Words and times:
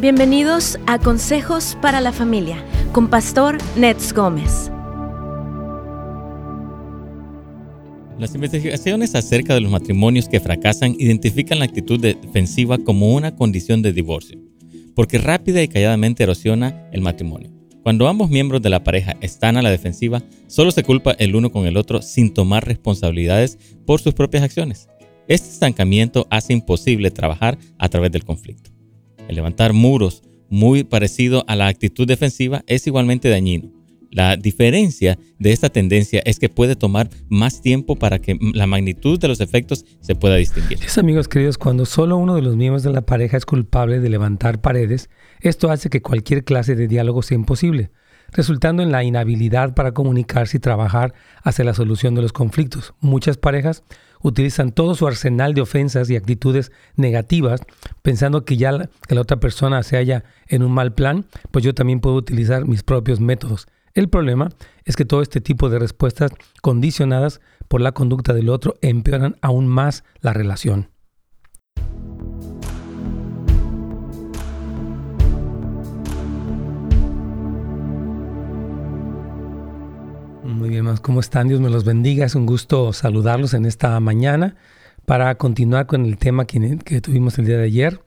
Bienvenidos 0.00 0.78
a 0.86 1.00
Consejos 1.00 1.76
para 1.82 2.00
la 2.00 2.12
Familia 2.12 2.64
con 2.92 3.10
Pastor 3.10 3.58
Nets 3.76 4.12
Gómez. 4.12 4.70
Las 8.16 8.32
investigaciones 8.32 9.16
acerca 9.16 9.54
de 9.54 9.60
los 9.60 9.72
matrimonios 9.72 10.28
que 10.28 10.38
fracasan 10.38 10.94
identifican 11.00 11.58
la 11.58 11.64
actitud 11.64 11.98
defensiva 11.98 12.78
como 12.78 13.12
una 13.12 13.34
condición 13.34 13.82
de 13.82 13.92
divorcio, 13.92 14.38
porque 14.94 15.18
rápida 15.18 15.64
y 15.64 15.66
calladamente 15.66 16.22
erosiona 16.22 16.88
el 16.92 17.00
matrimonio. 17.00 17.50
Cuando 17.82 18.06
ambos 18.06 18.30
miembros 18.30 18.62
de 18.62 18.70
la 18.70 18.84
pareja 18.84 19.16
están 19.20 19.56
a 19.56 19.62
la 19.62 19.70
defensiva, 19.70 20.22
solo 20.46 20.70
se 20.70 20.84
culpa 20.84 21.16
el 21.18 21.34
uno 21.34 21.50
con 21.50 21.66
el 21.66 21.76
otro 21.76 22.02
sin 22.02 22.32
tomar 22.32 22.64
responsabilidades 22.64 23.58
por 23.84 24.00
sus 24.00 24.14
propias 24.14 24.44
acciones. 24.44 24.88
Este 25.26 25.48
estancamiento 25.48 26.28
hace 26.30 26.52
imposible 26.52 27.10
trabajar 27.10 27.58
a 27.78 27.88
través 27.88 28.12
del 28.12 28.24
conflicto. 28.24 28.77
El 29.28 29.36
levantar 29.36 29.72
muros, 29.74 30.22
muy 30.48 30.84
parecido 30.84 31.44
a 31.46 31.54
la 31.54 31.68
actitud 31.68 32.06
defensiva, 32.06 32.64
es 32.66 32.86
igualmente 32.86 33.28
dañino. 33.28 33.70
La 34.10 34.36
diferencia 34.36 35.18
de 35.38 35.52
esta 35.52 35.68
tendencia 35.68 36.22
es 36.24 36.38
que 36.38 36.48
puede 36.48 36.76
tomar 36.76 37.10
más 37.28 37.60
tiempo 37.60 37.96
para 37.96 38.18
que 38.20 38.38
la 38.54 38.66
magnitud 38.66 39.20
de 39.20 39.28
los 39.28 39.40
efectos 39.40 39.84
se 40.00 40.14
pueda 40.14 40.36
distinguir. 40.36 40.78
Amigos 40.96 41.28
queridos, 41.28 41.58
cuando 41.58 41.84
solo 41.84 42.16
uno 42.16 42.34
de 42.34 42.42
los 42.42 42.56
miembros 42.56 42.82
de 42.82 42.90
la 42.90 43.02
pareja 43.02 43.36
es 43.36 43.44
culpable 43.44 44.00
de 44.00 44.08
levantar 44.08 44.62
paredes, 44.62 45.10
esto 45.40 45.70
hace 45.70 45.90
que 45.90 46.00
cualquier 46.00 46.44
clase 46.44 46.74
de 46.74 46.88
diálogo 46.88 47.22
sea 47.22 47.36
imposible, 47.36 47.90
resultando 48.32 48.82
en 48.82 48.90
la 48.90 49.04
inhabilidad 49.04 49.74
para 49.74 49.92
comunicarse 49.92 50.56
y 50.56 50.60
trabajar 50.60 51.12
hacia 51.42 51.66
la 51.66 51.74
solución 51.74 52.14
de 52.14 52.22
los 52.22 52.32
conflictos. 52.32 52.94
Muchas 53.00 53.36
parejas 53.36 53.84
utilizan 54.22 54.72
todo 54.72 54.94
su 54.94 55.06
arsenal 55.06 55.54
de 55.54 55.60
ofensas 55.60 56.10
y 56.10 56.16
actitudes 56.16 56.72
negativas, 56.96 57.60
pensando 58.02 58.44
que 58.44 58.56
ya 58.56 58.72
la, 58.72 58.90
que 59.06 59.14
la 59.14 59.20
otra 59.20 59.38
persona 59.38 59.82
se 59.82 59.96
halla 59.96 60.24
en 60.48 60.62
un 60.62 60.72
mal 60.72 60.94
plan, 60.94 61.26
pues 61.50 61.64
yo 61.64 61.74
también 61.74 62.00
puedo 62.00 62.16
utilizar 62.16 62.66
mis 62.66 62.82
propios 62.82 63.20
métodos. 63.20 63.66
El 63.94 64.08
problema 64.08 64.50
es 64.84 64.96
que 64.96 65.04
todo 65.04 65.22
este 65.22 65.40
tipo 65.40 65.68
de 65.68 65.78
respuestas 65.78 66.30
condicionadas 66.62 67.40
por 67.68 67.80
la 67.80 67.92
conducta 67.92 68.32
del 68.32 68.48
otro 68.48 68.74
empeoran 68.80 69.36
aún 69.40 69.66
más 69.66 70.04
la 70.20 70.32
relación. 70.32 70.90
Muy 80.58 80.70
bien, 80.70 80.86
más 80.86 80.98
¿cómo 80.98 81.20
están? 81.20 81.46
Dios 81.46 81.60
me 81.60 81.70
los 81.70 81.84
bendiga. 81.84 82.26
Es 82.26 82.34
un 82.34 82.44
gusto 82.44 82.92
saludarlos 82.92 83.54
en 83.54 83.64
esta 83.64 84.00
mañana 84.00 84.56
para 85.06 85.36
continuar 85.36 85.86
con 85.86 86.04
el 86.04 86.18
tema 86.18 86.46
que, 86.46 86.60
tuvimos 87.00 87.38
el 87.38 87.46
día 87.46 87.58
de 87.58 87.66
ayer 87.66 88.02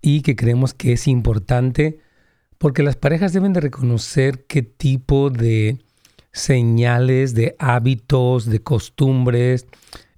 y 0.00 0.22
que 0.22 0.34
creemos 0.34 0.74
que 0.74 0.94
es 0.94 1.06
importante 1.06 2.00
porque 2.58 2.82
las 2.82 2.96
parejas 2.96 3.32
deben 3.32 3.52
de 3.52 3.60
reconocer 3.60 4.46
qué 4.46 4.62
tipo 4.62 5.30
de 5.30 5.78
señales, 6.32 7.34
de 7.34 7.54
hábitos, 7.60 8.46
de 8.46 8.58
costumbres, 8.58 9.68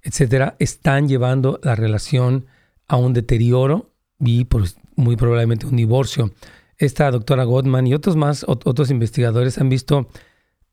etcétera, 0.01 0.55
están 0.57 1.07
llevando 1.07 1.59
la 1.61 1.75
relación 1.75 2.47
a 2.87 2.95
un 2.95 3.13
deterioro 3.13 3.91
y 4.19 4.45
pues, 4.45 4.77
muy 4.95 5.17
probablemente 5.17 5.67
un 5.67 5.75
divorcio. 5.75 6.31
Esta 6.79 7.11
doctora 7.11 7.43
Gottman 7.43 7.85
y 7.85 7.93
otros 7.93 8.15
más, 8.15 8.43
otros 8.47 8.89
investigadores 8.89 9.59
han 9.59 9.69
visto 9.69 10.09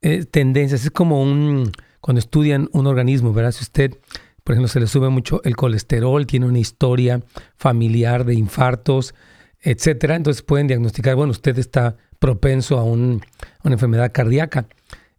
eh, 0.03 0.25
tendencias. 0.25 0.85
Es 0.85 0.91
como 0.91 1.23
un, 1.23 1.73
cuando 2.01 2.19
estudian 2.19 2.69
un 2.73 2.87
organismo, 2.87 3.33
¿verdad? 3.33 3.53
Si 3.53 3.63
usted, 3.63 3.99
por 4.45 4.55
ejemplo, 4.55 4.69
se 4.69 4.81
le 4.81 4.87
sube 4.87 5.09
mucho 5.09 5.43
el 5.45 5.57
colesterol, 5.57 6.27
tiene 6.27 6.47
una 6.47 6.59
historia 6.59 7.23
familiar 7.57 8.25
de 8.25 8.35
infartos, 8.35 9.15
etcétera, 9.61 10.17
entonces 10.17 10.43
pueden 10.43 10.67
diagnosticar, 10.67 11.15
bueno, 11.15 11.31
usted 11.31 11.59
está 11.59 11.97
propenso 12.19 12.79
a 12.79 12.85
una 12.85 13.21
enfermedad 13.65 14.13
cardíaca. 14.13 14.67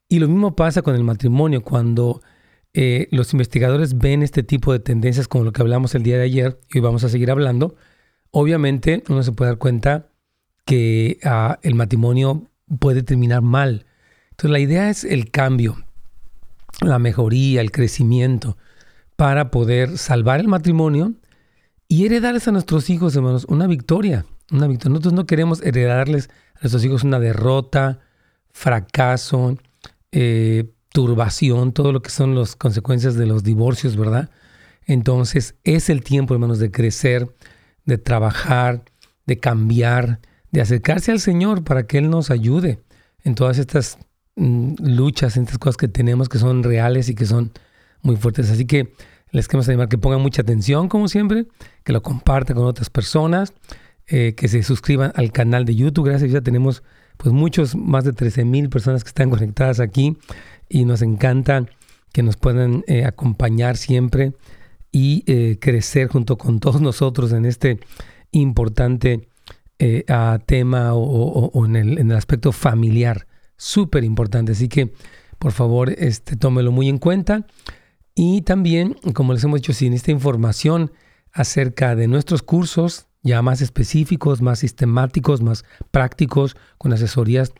Y 0.09 0.19
lo 0.19 0.27
mismo 0.27 0.55
pasa 0.55 0.81
con 0.81 0.95
el 0.95 1.03
matrimonio, 1.03 1.63
cuando 1.63 2.21
eh, 2.73 3.07
los 3.11 3.33
investigadores 3.33 3.97
ven 3.97 4.21
este 4.21 4.43
tipo 4.43 4.73
de 4.73 4.79
tendencias 4.79 5.27
como 5.27 5.43
lo 5.43 5.53
que 5.53 5.61
hablamos 5.61 5.95
el 5.95 6.03
día 6.03 6.17
de 6.17 6.23
ayer, 6.23 6.59
y 6.73 6.79
vamos 6.81 7.03
a 7.03 7.09
seguir 7.09 7.31
hablando, 7.31 7.75
obviamente 8.31 9.03
uno 9.09 9.23
se 9.23 9.31
puede 9.31 9.51
dar 9.51 9.57
cuenta 9.57 10.09
que 10.65 11.19
ah, 11.23 11.59
el 11.61 11.75
matrimonio 11.75 12.49
puede 12.79 13.03
terminar 13.03 13.41
mal. 13.41 13.85
Entonces 14.33 14.51
la 14.51 14.59
idea 14.59 14.89
es 14.89 15.03
el 15.03 15.29
cambio, 15.29 15.77
la 16.81 16.97
mejoría, 16.97 17.61
el 17.61 17.71
crecimiento 17.71 18.57
para 19.15 19.51
poder 19.51 19.99
salvar 19.99 20.39
el 20.39 20.47
matrimonio 20.47 21.13
y 21.87 22.07
heredarles 22.07 22.47
a 22.47 22.51
nuestros 22.51 22.89
hijos, 22.89 23.15
hermanos, 23.15 23.45
una 23.47 23.67
victoria, 23.67 24.25
una 24.51 24.65
victoria. 24.65 24.89
Nosotros 24.89 25.13
no 25.13 25.27
queremos 25.27 25.61
heredarles 25.61 26.31
a 26.55 26.61
nuestros 26.63 26.83
hijos 26.83 27.03
una 27.03 27.19
derrota, 27.19 27.99
fracaso, 28.51 29.55
eh, 30.11 30.71
turbación, 30.89 31.71
todo 31.71 31.91
lo 31.91 32.01
que 32.01 32.09
son 32.09 32.33
las 32.33 32.55
consecuencias 32.55 33.13
de 33.13 33.27
los 33.27 33.43
divorcios, 33.43 33.95
¿verdad? 33.95 34.31
Entonces 34.87 35.53
es 35.63 35.91
el 35.91 36.01
tiempo, 36.03 36.33
hermanos, 36.33 36.57
de 36.57 36.71
crecer, 36.71 37.29
de 37.85 37.99
trabajar, 37.99 38.83
de 39.27 39.37
cambiar, 39.37 40.21
de 40.51 40.61
acercarse 40.61 41.11
al 41.11 41.19
Señor 41.19 41.63
para 41.63 41.85
que 41.85 41.99
Él 41.99 42.09
nos 42.09 42.31
ayude 42.31 42.79
en 43.23 43.35
todas 43.35 43.59
estas 43.59 43.99
luchas, 44.35 45.37
en 45.37 45.43
estas 45.43 45.59
cosas 45.59 45.77
que 45.77 45.87
tenemos 45.87 46.29
que 46.29 46.39
son 46.39 46.63
reales 46.63 47.09
y 47.09 47.15
que 47.15 47.25
son 47.25 47.51
muy 48.01 48.15
fuertes. 48.15 48.49
Así 48.49 48.65
que 48.65 48.93
les 49.31 49.47
queremos 49.47 49.67
animar 49.67 49.89
que 49.89 49.97
pongan 49.97 50.21
mucha 50.21 50.41
atención, 50.41 50.89
como 50.89 51.07
siempre, 51.07 51.45
que 51.83 51.93
lo 51.93 52.01
compartan 52.01 52.55
con 52.55 52.65
otras 52.65 52.89
personas, 52.89 53.53
eh, 54.07 54.33
que 54.35 54.47
se 54.47 54.63
suscriban 54.63 55.11
al 55.15 55.31
canal 55.31 55.65
de 55.65 55.75
YouTube. 55.75 56.05
Gracias, 56.05 56.31
ya 56.31 56.41
tenemos 56.41 56.83
pues 57.17 57.33
muchos, 57.33 57.75
más 57.75 58.03
de 58.03 58.13
13 58.13 58.45
mil 58.45 58.69
personas 58.69 59.03
que 59.03 59.09
están 59.09 59.29
conectadas 59.29 59.79
aquí 59.79 60.17
y 60.69 60.85
nos 60.85 61.01
encanta 61.01 61.65
que 62.11 62.21
nos 62.21 62.37
puedan 62.37 62.83
eh, 62.87 63.05
acompañar 63.05 63.77
siempre 63.77 64.33
y 64.91 65.23
eh, 65.25 65.57
crecer 65.59 66.07
junto 66.07 66.37
con 66.37 66.59
todos 66.59 66.81
nosotros 66.81 67.31
en 67.33 67.45
este 67.45 67.79
importante 68.31 69.27
tema 70.45 70.93
o, 70.93 71.65
en, 71.65 71.75
el, 71.75 71.97
en 71.97 72.09
el 72.09 72.15
aspecto 72.15 72.53
familiar 72.53 73.27
súper 73.57 74.03
importante. 74.03 74.53
Así 74.53 74.67
que, 74.67 74.93
por 75.39 75.51
favor, 75.51 75.91
este, 75.97 76.35
tómelo 76.35 76.71
muy 76.71 76.89
en 76.89 76.97
cuenta. 76.97 77.45
Y 78.15 78.41
también, 78.41 78.95
como 79.13 79.33
les 79.33 79.43
hemos 79.43 79.61
dicho, 79.61 79.73
si 79.73 79.87
esta 79.87 80.11
información 80.11 80.91
acerca 81.31 81.95
de 81.95 82.07
nuestros 82.07 82.43
cursos, 82.43 83.07
ya 83.23 83.41
más 83.41 83.61
específicos, 83.61 84.41
más 84.41 84.59
sistemáticos, 84.59 85.41
más 85.41 85.65
prácticos, 85.91 86.55
con 86.77 86.93
asesorías 86.93 87.53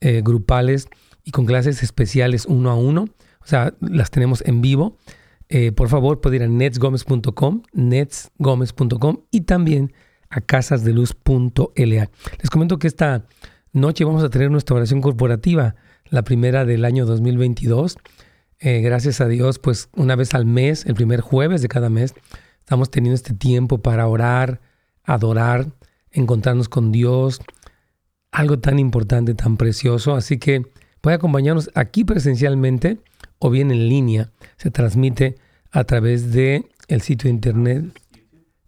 eh, 0.00 0.22
grupales 0.24 0.88
y 1.24 1.30
con 1.30 1.46
clases 1.46 1.82
especiales 1.82 2.46
uno 2.46 2.70
a 2.70 2.74
uno, 2.74 3.04
o 3.42 3.46
sea, 3.46 3.74
las 3.80 4.10
tenemos 4.10 4.42
en 4.46 4.60
vivo. 4.60 4.98
Eh, 5.48 5.72
por 5.72 5.88
favor, 5.88 6.20
puede 6.20 6.36
ir 6.36 6.42
a 6.42 6.48
netsgomez.com, 6.48 7.62
netsgomez.com 7.72 9.18
y 9.30 9.42
también 9.42 9.92
a 10.28 10.40
casasdeluz.la. 10.40 12.10
Les 12.40 12.50
comento 12.50 12.78
que 12.78 12.86
esta 12.86 13.26
noche 13.72 14.04
vamos 14.04 14.22
a 14.24 14.30
tener 14.30 14.50
nuestra 14.50 14.76
oración 14.76 15.00
corporativa, 15.00 15.76
la 16.08 16.22
primera 16.22 16.64
del 16.64 16.84
año 16.84 17.06
2022. 17.06 17.98
Eh, 18.58 18.80
gracias 18.80 19.20
a 19.20 19.28
Dios, 19.28 19.58
pues 19.58 19.88
una 19.94 20.16
vez 20.16 20.34
al 20.34 20.46
mes, 20.46 20.84
el 20.86 20.94
primer 20.94 21.20
jueves 21.20 21.62
de 21.62 21.68
cada 21.68 21.88
mes, 21.88 22.14
estamos 22.58 22.90
teniendo 22.90 23.14
este 23.14 23.34
tiempo 23.34 23.78
para 23.78 24.06
orar, 24.06 24.60
adorar, 25.04 25.68
encontrarnos 26.10 26.68
con 26.68 26.92
Dios, 26.92 27.40
algo 28.32 28.58
tan 28.58 28.78
importante, 28.78 29.34
tan 29.34 29.56
precioso. 29.56 30.14
Así 30.14 30.38
que 30.38 30.66
puede 31.00 31.16
acompañarnos 31.16 31.70
aquí 31.74 32.04
presencialmente 32.04 32.98
o 33.38 33.50
bien 33.50 33.70
en 33.70 33.88
línea. 33.88 34.30
Se 34.56 34.70
transmite 34.70 35.36
a 35.70 35.84
través 35.84 36.32
de 36.32 36.66
el 36.88 37.00
sitio 37.00 37.28
de 37.28 37.34
internet 37.34 37.84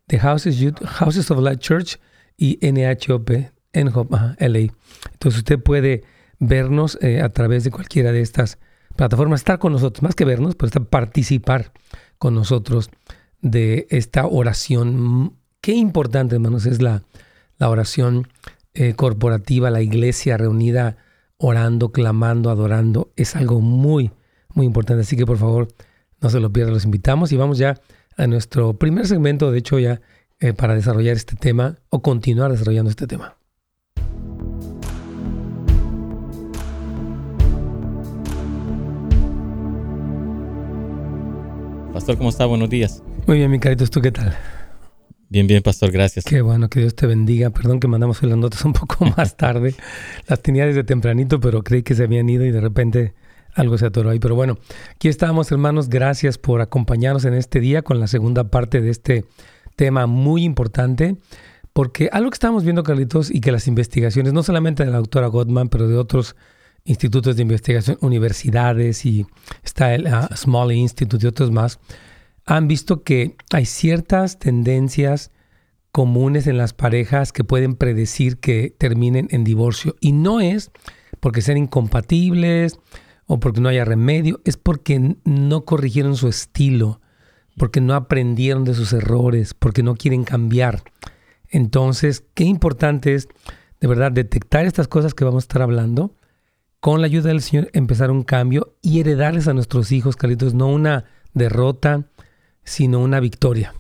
de 0.08 0.18
Houses, 0.18 0.56
Houses 0.84 1.30
of 1.30 1.40
Light 1.40 1.60
Church 1.60 1.98
y 2.36 2.58
NHOP 2.62 3.51
en 3.72 3.86
LA. 3.86 4.72
Entonces 5.12 5.38
usted 5.38 5.58
puede 5.58 6.04
vernos 6.38 6.98
eh, 7.00 7.20
a 7.20 7.28
través 7.28 7.64
de 7.64 7.70
cualquiera 7.70 8.12
de 8.12 8.20
estas 8.20 8.58
plataformas, 8.96 9.40
estar 9.40 9.58
con 9.58 9.72
nosotros, 9.72 10.02
más 10.02 10.14
que 10.14 10.24
vernos, 10.24 10.54
pues 10.54 10.72
participar 10.90 11.72
con 12.18 12.34
nosotros 12.34 12.90
de 13.40 13.86
esta 13.90 14.26
oración. 14.26 15.36
Qué 15.60 15.72
importante, 15.72 16.34
hermanos, 16.34 16.66
es 16.66 16.82
la, 16.82 17.02
la 17.58 17.70
oración 17.70 18.28
eh, 18.74 18.94
corporativa, 18.94 19.70
la 19.70 19.82
iglesia 19.82 20.36
reunida 20.36 20.96
orando, 21.38 21.90
clamando, 21.90 22.50
adorando. 22.50 23.12
Es 23.16 23.36
algo 23.36 23.60
muy, 23.60 24.10
muy 24.54 24.66
importante. 24.66 25.02
Así 25.02 25.16
que 25.16 25.26
por 25.26 25.38
favor, 25.38 25.68
no 26.20 26.30
se 26.30 26.40
lo 26.40 26.52
pierdan, 26.52 26.74
los 26.74 26.84
invitamos 26.84 27.32
y 27.32 27.36
vamos 27.36 27.58
ya 27.58 27.80
a 28.16 28.26
nuestro 28.26 28.74
primer 28.74 29.06
segmento, 29.06 29.50
de 29.50 29.58
hecho 29.58 29.78
ya 29.78 30.00
eh, 30.40 30.52
para 30.52 30.74
desarrollar 30.74 31.16
este 31.16 31.36
tema 31.36 31.76
o 31.88 32.02
continuar 32.02 32.50
desarrollando 32.50 32.90
este 32.90 33.06
tema. 33.06 33.36
Pastor, 41.92 42.16
¿cómo 42.16 42.30
está? 42.30 42.46
Buenos 42.46 42.70
días. 42.70 43.02
Muy 43.26 43.36
bien, 43.36 43.50
mi 43.50 43.58
caritos, 43.58 43.90
¿tú 43.90 44.00
qué 44.00 44.10
tal? 44.10 44.34
Bien, 45.28 45.46
bien, 45.46 45.62
pastor, 45.62 45.90
gracias. 45.90 46.24
Qué 46.24 46.40
bueno, 46.40 46.68
que 46.68 46.80
Dios 46.80 46.94
te 46.94 47.06
bendiga. 47.06 47.50
Perdón 47.50 47.80
que 47.80 47.88
mandamos 47.88 48.22
las 48.22 48.38
notas 48.38 48.64
un 48.64 48.72
poco 48.72 49.04
más 49.16 49.36
tarde. 49.36 49.74
las 50.26 50.40
tenía 50.40 50.66
desde 50.66 50.84
tempranito, 50.84 51.38
pero 51.38 51.62
creí 51.62 51.82
que 51.82 51.94
se 51.94 52.04
habían 52.04 52.28
ido 52.28 52.44
y 52.46 52.50
de 52.50 52.60
repente 52.60 53.14
algo 53.54 53.76
se 53.76 53.86
atoró 53.86 54.10
ahí. 54.10 54.18
Pero 54.18 54.34
bueno, 54.34 54.58
aquí 54.94 55.08
estamos, 55.08 55.52
hermanos. 55.52 55.88
Gracias 55.90 56.38
por 56.38 56.62
acompañarnos 56.62 57.26
en 57.26 57.34
este 57.34 57.60
día 57.60 57.82
con 57.82 58.00
la 58.00 58.06
segunda 58.06 58.44
parte 58.44 58.80
de 58.80 58.90
este 58.90 59.24
tema 59.76 60.06
muy 60.06 60.44
importante. 60.44 61.16
Porque 61.74 62.08
algo 62.12 62.30
que 62.30 62.34
estamos 62.34 62.64
viendo, 62.64 62.82
Carlitos, 62.82 63.30
y 63.30 63.40
que 63.40 63.52
las 63.52 63.68
investigaciones, 63.68 64.32
no 64.32 64.42
solamente 64.42 64.84
de 64.84 64.90
la 64.90 64.98
doctora 64.98 65.26
Gottman, 65.26 65.68
pero 65.68 65.88
de 65.88 65.96
otros 65.96 66.36
institutos 66.84 67.36
de 67.36 67.42
investigación, 67.42 67.98
universidades 68.00 69.06
y 69.06 69.26
está 69.62 69.94
el 69.94 70.06
uh, 70.06 70.34
Small 70.34 70.72
Institute 70.72 71.24
y 71.24 71.28
otros 71.28 71.50
más, 71.50 71.78
han 72.44 72.68
visto 72.68 73.02
que 73.02 73.36
hay 73.52 73.66
ciertas 73.66 74.38
tendencias 74.38 75.30
comunes 75.92 76.46
en 76.46 76.56
las 76.56 76.72
parejas 76.72 77.32
que 77.32 77.44
pueden 77.44 77.76
predecir 77.76 78.38
que 78.38 78.74
terminen 78.76 79.28
en 79.30 79.44
divorcio. 79.44 79.94
Y 80.00 80.12
no 80.12 80.40
es 80.40 80.70
porque 81.20 81.42
sean 81.42 81.58
incompatibles 81.58 82.78
o 83.26 83.38
porque 83.38 83.60
no 83.60 83.68
haya 83.68 83.84
remedio, 83.84 84.40
es 84.44 84.56
porque 84.56 85.16
no 85.24 85.64
corrigieron 85.64 86.16
su 86.16 86.28
estilo, 86.28 87.00
porque 87.56 87.80
no 87.80 87.94
aprendieron 87.94 88.64
de 88.64 88.74
sus 88.74 88.92
errores, 88.92 89.54
porque 89.54 89.82
no 89.82 89.94
quieren 89.94 90.24
cambiar. 90.24 90.82
Entonces, 91.48 92.24
qué 92.34 92.44
importante 92.44 93.14
es 93.14 93.28
de 93.80 93.86
verdad 93.86 94.10
detectar 94.10 94.64
estas 94.64 94.88
cosas 94.88 95.14
que 95.14 95.24
vamos 95.24 95.44
a 95.44 95.46
estar 95.46 95.62
hablando, 95.62 96.14
con 96.82 97.00
la 97.00 97.06
ayuda 97.06 97.28
del 97.28 97.42
Señor 97.42 97.70
empezar 97.74 98.10
un 98.10 98.24
cambio 98.24 98.74
y 98.82 98.98
heredarles 98.98 99.46
a 99.46 99.54
nuestros 99.54 99.92
hijos, 99.92 100.16
Carlitos, 100.16 100.52
no 100.52 100.66
una 100.66 101.04
derrota, 101.32 102.08
sino 102.64 102.98
una 102.98 103.20
victoria. 103.20 103.72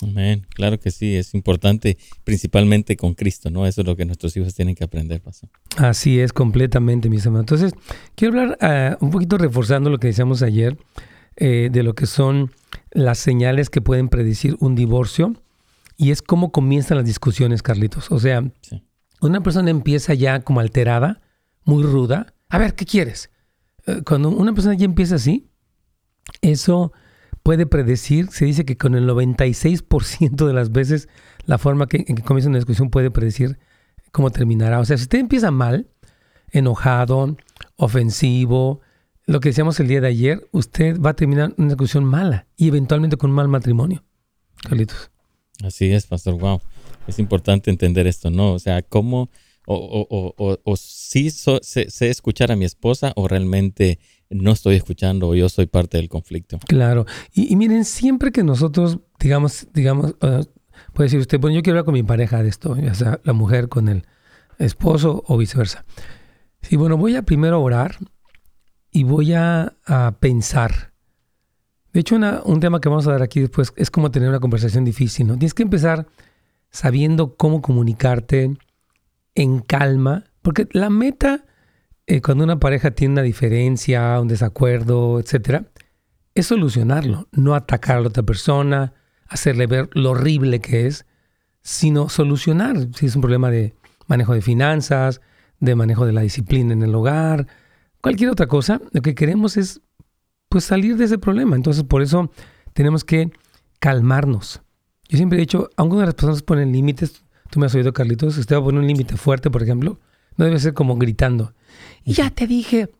Amén. 0.00 0.46
Claro 0.54 0.78
que 0.78 0.92
sí, 0.92 1.16
es 1.16 1.34
importante, 1.34 1.98
principalmente 2.22 2.96
con 2.96 3.14
Cristo, 3.14 3.50
¿no? 3.50 3.66
Eso 3.66 3.80
es 3.80 3.86
lo 3.88 3.96
que 3.96 4.04
nuestros 4.04 4.36
hijos 4.36 4.54
tienen 4.54 4.76
que 4.76 4.84
aprender, 4.84 5.20
Pastor. 5.20 5.50
Así 5.76 6.20
es, 6.20 6.32
completamente, 6.32 7.08
mis 7.08 7.26
hermanos. 7.26 7.50
Entonces, 7.50 7.72
quiero 8.14 8.40
hablar 8.40 8.96
uh, 9.00 9.04
un 9.04 9.10
poquito 9.10 9.38
reforzando 9.38 9.90
lo 9.90 9.98
que 9.98 10.06
decíamos 10.06 10.42
ayer, 10.42 10.78
eh, 11.34 11.68
de 11.72 11.82
lo 11.82 11.96
que 11.96 12.06
son 12.06 12.52
las 12.92 13.18
señales 13.18 13.70
que 13.70 13.80
pueden 13.80 14.08
predecir 14.08 14.56
un 14.60 14.76
divorcio, 14.76 15.34
y 15.96 16.12
es 16.12 16.22
cómo 16.22 16.52
comienzan 16.52 16.98
las 16.98 17.06
discusiones, 17.06 17.64
Carlitos. 17.64 18.12
O 18.12 18.20
sea, 18.20 18.48
sí. 18.60 18.84
una 19.20 19.42
persona 19.42 19.70
empieza 19.70 20.14
ya 20.14 20.42
como 20.42 20.60
alterada, 20.60 21.22
muy 21.64 21.82
ruda. 21.82 22.34
A 22.48 22.58
ver, 22.58 22.74
¿qué 22.74 22.84
quieres? 22.84 23.30
Uh, 23.86 24.02
cuando 24.04 24.30
una 24.30 24.52
persona 24.52 24.74
ya 24.74 24.84
empieza 24.84 25.16
así, 25.16 25.50
eso 26.40 26.92
puede 27.42 27.66
predecir, 27.66 28.28
se 28.30 28.44
dice 28.44 28.64
que 28.64 28.76
con 28.76 28.94
el 28.94 29.08
96% 29.08 30.46
de 30.46 30.52
las 30.52 30.72
veces 30.72 31.08
la 31.44 31.58
forma 31.58 31.86
que, 31.86 32.04
en 32.06 32.16
que 32.16 32.22
comienza 32.22 32.48
una 32.48 32.58
discusión 32.58 32.90
puede 32.90 33.10
predecir 33.10 33.58
cómo 34.10 34.30
terminará. 34.30 34.80
O 34.80 34.84
sea, 34.84 34.96
si 34.96 35.04
usted 35.04 35.20
empieza 35.20 35.50
mal, 35.50 35.88
enojado, 36.50 37.36
ofensivo, 37.76 38.80
lo 39.26 39.40
que 39.40 39.50
decíamos 39.50 39.78
el 39.80 39.88
día 39.88 40.00
de 40.00 40.08
ayer, 40.08 40.48
usted 40.52 41.00
va 41.00 41.10
a 41.10 41.14
terminar 41.14 41.54
una 41.56 41.68
discusión 41.68 42.04
mala 42.04 42.46
y 42.56 42.68
eventualmente 42.68 43.16
con 43.16 43.30
un 43.30 43.36
mal 43.36 43.48
matrimonio. 43.48 44.04
Carlitos. 44.62 45.10
Así 45.62 45.92
es, 45.92 46.06
Pastor. 46.06 46.34
Wow. 46.38 46.60
Es 47.06 47.18
importante 47.18 47.70
entender 47.70 48.06
esto, 48.06 48.30
¿no? 48.30 48.52
O 48.52 48.58
sea, 48.58 48.82
cómo 48.82 49.30
o, 49.66 50.06
o, 50.08 50.34
o, 50.38 50.58
o 50.64 50.76
sí 50.76 51.30
so, 51.30 51.58
sé, 51.62 51.86
escuchar 52.08 52.50
a 52.52 52.56
mi 52.56 52.64
esposa 52.64 53.12
o 53.16 53.28
realmente 53.28 53.98
no 54.30 54.52
estoy 54.52 54.76
escuchando 54.76 55.28
o 55.28 55.34
yo 55.34 55.48
soy 55.48 55.66
parte 55.66 55.98
del 55.98 56.08
conflicto. 56.08 56.58
Claro. 56.66 57.04
Y, 57.34 57.54
miren, 57.56 57.84
siempre 57.84 58.32
que 58.32 58.42
nosotros, 58.42 58.98
digamos, 59.20 59.68
digamos, 59.74 60.12
uh, 60.22 60.44
puede 60.92 61.06
decir 61.06 61.20
usted, 61.20 61.38
bueno, 61.38 61.56
yo 61.56 61.62
quiero 61.62 61.74
hablar 61.74 61.84
con 61.84 61.94
mi 61.94 62.02
pareja 62.02 62.42
de 62.42 62.48
esto, 62.48 62.76
ya 62.76 62.94
sea 62.94 63.20
la 63.24 63.32
mujer 63.32 63.68
con 63.68 63.88
el 63.88 64.06
esposo 64.58 65.24
o 65.26 65.36
viceversa. 65.36 65.84
Y 66.70 66.76
bueno, 66.76 66.96
voy 66.96 67.16
a 67.16 67.22
primero 67.22 67.60
orar 67.60 67.96
y 68.90 69.04
voy 69.04 69.32
a, 69.34 69.76
a 69.84 70.16
pensar. 70.18 70.92
De 71.92 72.00
hecho, 72.00 72.16
una, 72.16 72.42
un 72.44 72.60
tema 72.60 72.80
que 72.80 72.88
vamos 72.88 73.06
a 73.06 73.12
dar 73.12 73.22
aquí 73.22 73.40
después 73.40 73.72
es 73.76 73.90
cómo 73.90 74.10
tener 74.10 74.28
una 74.28 74.40
conversación 74.40 74.84
difícil, 74.84 75.26
¿no? 75.26 75.34
Tienes 75.38 75.54
que 75.54 75.62
empezar 75.62 76.06
sabiendo 76.70 77.36
cómo 77.36 77.62
comunicarte 77.62 78.56
en 79.36 79.60
calma, 79.60 80.24
porque 80.42 80.66
la 80.72 80.90
meta 80.90 81.44
eh, 82.08 82.22
cuando 82.22 82.44
una 82.44 82.60
pareja 82.60 82.92
tiene 82.92 83.14
una 83.14 83.22
diferencia, 83.22 84.20
un 84.20 84.28
desacuerdo, 84.28 85.18
etcétera, 85.18 85.66
es 86.34 86.46
solucionarlo, 86.46 87.28
no 87.32 87.54
atacar 87.54 87.96
a 87.96 88.00
la 88.00 88.08
otra 88.08 88.22
persona, 88.22 88.92
hacerle 89.26 89.66
ver 89.66 89.90
lo 89.92 90.10
horrible 90.10 90.60
que 90.60 90.86
es, 90.86 91.04
sino 91.62 92.08
solucionar. 92.08 92.76
Si 92.94 93.06
es 93.06 93.16
un 93.16 93.22
problema 93.22 93.50
de 93.50 93.74
manejo 94.06 94.34
de 94.34 94.42
finanzas, 94.42 95.20
de 95.58 95.74
manejo 95.74 96.06
de 96.06 96.12
la 96.12 96.20
disciplina 96.20 96.72
en 96.72 96.82
el 96.82 96.94
hogar, 96.94 97.48
cualquier 98.00 98.30
otra 98.30 98.46
cosa, 98.46 98.80
lo 98.92 99.02
que 99.02 99.16
queremos 99.16 99.56
es 99.56 99.80
pues 100.48 100.62
salir 100.62 100.96
de 100.96 101.06
ese 101.06 101.18
problema. 101.18 101.56
Entonces, 101.56 101.82
por 101.82 102.02
eso 102.02 102.30
tenemos 102.72 103.04
que 103.04 103.32
calmarnos. 103.80 104.62
Yo 105.08 105.16
siempre 105.16 105.38
he 105.38 105.40
dicho, 105.40 105.70
aunque 105.76 105.96
las 105.96 106.14
personas 106.14 106.42
ponen 106.42 106.70
límites, 106.70 107.24
tú 107.50 107.60
me 107.60 107.66
has 107.66 107.74
oído, 107.74 107.92
Carlitos, 107.92 108.34
si 108.34 108.40
usted 108.40 108.56
va 108.56 108.60
a 108.60 108.64
poner 108.64 108.80
un 108.80 108.86
límite 108.86 109.16
fuerte, 109.16 109.50
por 109.50 109.62
ejemplo, 109.62 110.00
no 110.36 110.44
debe 110.44 110.58
ser 110.58 110.74
como 110.74 110.96
gritando. 110.96 111.54
Y 112.04 112.12
ya 112.12 112.30
te 112.30 112.46
dije, 112.46 112.90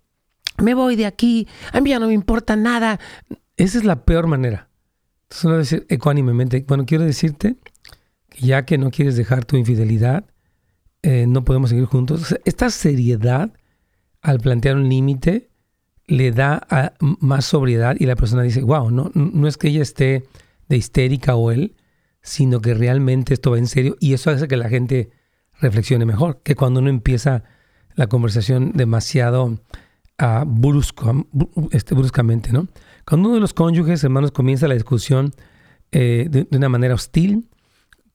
me 0.59 0.75
voy 0.75 0.97
de 0.97 1.07
aquí, 1.07 1.47
a 1.73 1.81
mí 1.81 1.91
ya 1.91 1.99
no 1.99 2.09
me 2.09 2.15
importa 2.15 2.57
nada. 2.57 2.99
Esa 3.57 3.79
es 3.79 3.85
la 3.85 4.05
peor 4.05 4.27
manera. 4.27 4.69
Entonces 5.25 5.45
uno 5.45 5.53
debe 5.55 5.63
decir 5.63 5.87
ecuánimemente, 5.89 6.65
bueno, 6.67 6.87
quiero 6.87 7.05
decirte 7.05 7.57
que 8.29 8.47
ya 8.47 8.65
que 8.65 8.79
no 8.79 8.91
quieres 8.91 9.17
dejar 9.17 9.45
tu 9.45 9.57
infidelidad, 9.57 10.25
eh, 11.03 11.27
no 11.27 11.45
podemos 11.45 11.71
seguir 11.71 11.87
juntos. 11.87 12.23
O 12.23 12.25
sea, 12.25 12.39
esta 12.45 12.71
seriedad 12.71 13.53
al 14.23 14.41
plantear 14.41 14.77
un 14.77 14.89
límite 14.89 15.51
le 16.07 16.31
da 16.33 16.67
a, 16.71 16.93
más 17.01 17.45
sobriedad 17.45 17.97
y 17.99 18.07
la 18.07 18.17
persona 18.17 18.43
dice, 18.43 18.63
wow, 18.63 18.91
no, 18.91 19.11
no 19.15 19.49
es 19.49 19.57
que 19.57 19.69
ella 19.69 19.83
esté 19.83 20.25
de 20.69 20.77
histérica 20.77 21.35
o 21.35 21.51
él, 21.51 21.77
sino 22.27 22.61
que 22.61 22.75
realmente 22.75 23.33
esto 23.33 23.53
va 23.53 23.59
en 23.59 23.69
serio 23.69 23.97
y 24.01 24.13
eso 24.13 24.31
hace 24.31 24.49
que 24.49 24.57
la 24.57 24.69
gente 24.69 25.11
reflexione 25.61 26.05
mejor, 26.05 26.43
que 26.43 26.57
cuando 26.57 26.81
uno 26.81 26.91
empieza 26.91 27.45
la 27.95 28.09
conversación 28.09 28.73
demasiado 28.75 29.45
uh, 29.47 30.45
brusco, 30.45 31.25
este, 31.71 31.95
bruscamente, 31.95 32.53
¿no? 32.53 32.67
Cuando 33.07 33.29
uno 33.29 33.37
de 33.37 33.41
los 33.41 33.55
cónyuges, 33.55 34.03
hermanos, 34.03 34.33
comienza 34.33 34.67
la 34.67 34.75
discusión 34.75 35.35
eh, 35.93 36.27
de, 36.29 36.49
una 36.51 36.69
manera 36.69 36.95
hostil, 36.95 37.49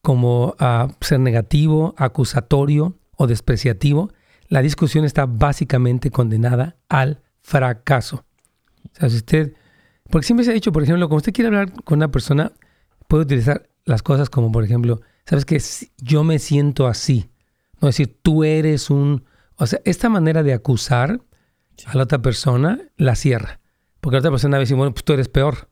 como 0.02 0.58
uh, 0.60 0.92
ser 1.00 1.22
negativo, 1.22 1.96
acusatorio 1.98 2.98
o 3.16 3.28
despreciativo, 3.28 4.12
la 4.50 4.62
discusión 4.62 5.06
está 5.06 5.26
básicamente 5.26 6.12
condenada 6.12 6.76
al 6.90 7.22
fracaso. 7.40 8.26
O 8.94 9.00
sea, 9.00 9.10
si 9.10 9.16
usted, 9.16 9.54
porque 10.10 10.26
siempre 10.26 10.44
se 10.44 10.52
ha 10.52 10.54
dicho, 10.54 10.74
por 10.74 10.84
ejemplo, 10.84 11.08
cuando 11.08 11.22
usted 11.22 11.32
quiere 11.32 11.48
hablar 11.48 11.72
con 11.86 12.00
una 12.00 12.12
persona, 12.12 12.52
puede 13.08 13.24
utilizar 13.24 13.71
las 13.86 14.04
cosas 14.04 14.30
como, 14.30 14.52
por 14.52 14.64
ejemplo, 14.64 15.02
sabes 15.26 15.46
que 15.46 15.62
yo 15.98 16.24
me 16.24 16.40
siento 16.40 16.88
así. 16.88 17.30
No 17.80 17.88
decir, 17.88 18.20
tú 18.22 18.44
eres 18.44 18.90
un... 18.90 19.26
O 19.56 19.68
sea, 19.68 19.80
esta 19.86 20.10
manera 20.10 20.44
de 20.44 20.54
acusar 20.54 21.22
a 21.86 21.96
la 21.96 22.04
otra 22.04 22.22
persona 22.22 22.80
la 22.98 23.16
cierra. 23.16 23.60
Porque 24.00 24.16
la 24.16 24.20
otra 24.20 24.32
persona 24.32 24.58
va 24.58 24.60
a 24.60 24.62
decir, 24.62 24.78
bueno, 24.78 24.94
pues 24.94 25.04
tú 25.04 25.14
eres 25.14 25.30
peor. 25.30 25.70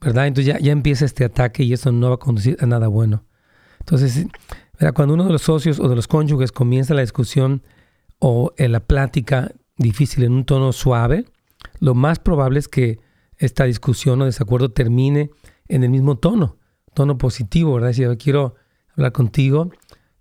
¿Verdad? 0.00 0.26
Entonces 0.26 0.54
ya, 0.54 0.60
ya 0.60 0.72
empieza 0.72 1.04
este 1.04 1.24
ataque 1.24 1.64
y 1.64 1.72
eso 1.72 1.90
no 1.90 2.08
va 2.08 2.14
a 2.14 2.18
conducir 2.18 2.56
a 2.60 2.66
nada 2.66 2.86
bueno. 2.88 3.24
Entonces, 3.80 4.26
¿verdad? 4.78 4.94
cuando 4.94 5.14
uno 5.14 5.24
de 5.24 5.32
los 5.32 5.42
socios 5.42 5.80
o 5.80 5.88
de 5.88 5.96
los 5.96 6.06
cónyuges 6.06 6.52
comienza 6.52 6.94
la 6.94 7.00
discusión 7.00 7.62
o 8.18 8.52
en 8.56 8.72
la 8.72 8.80
plática 8.80 9.52
difícil 9.76 10.24
en 10.24 10.32
un 10.32 10.44
tono 10.44 10.72
suave, 10.72 11.24
lo 11.80 11.94
más 11.94 12.18
probable 12.18 12.58
es 12.58 12.68
que 12.68 13.00
esta 13.36 13.64
discusión 13.64 14.20
o 14.20 14.24
desacuerdo 14.24 14.70
termine 14.70 15.30
en 15.68 15.84
el 15.84 15.90
mismo 15.90 16.18
tono, 16.18 16.58
tono 16.94 17.18
positivo, 17.18 17.74
¿verdad? 17.74 17.92
Si 17.92 18.02
yo 18.02 18.16
quiero 18.18 18.54
hablar 18.96 19.12
contigo, 19.12 19.70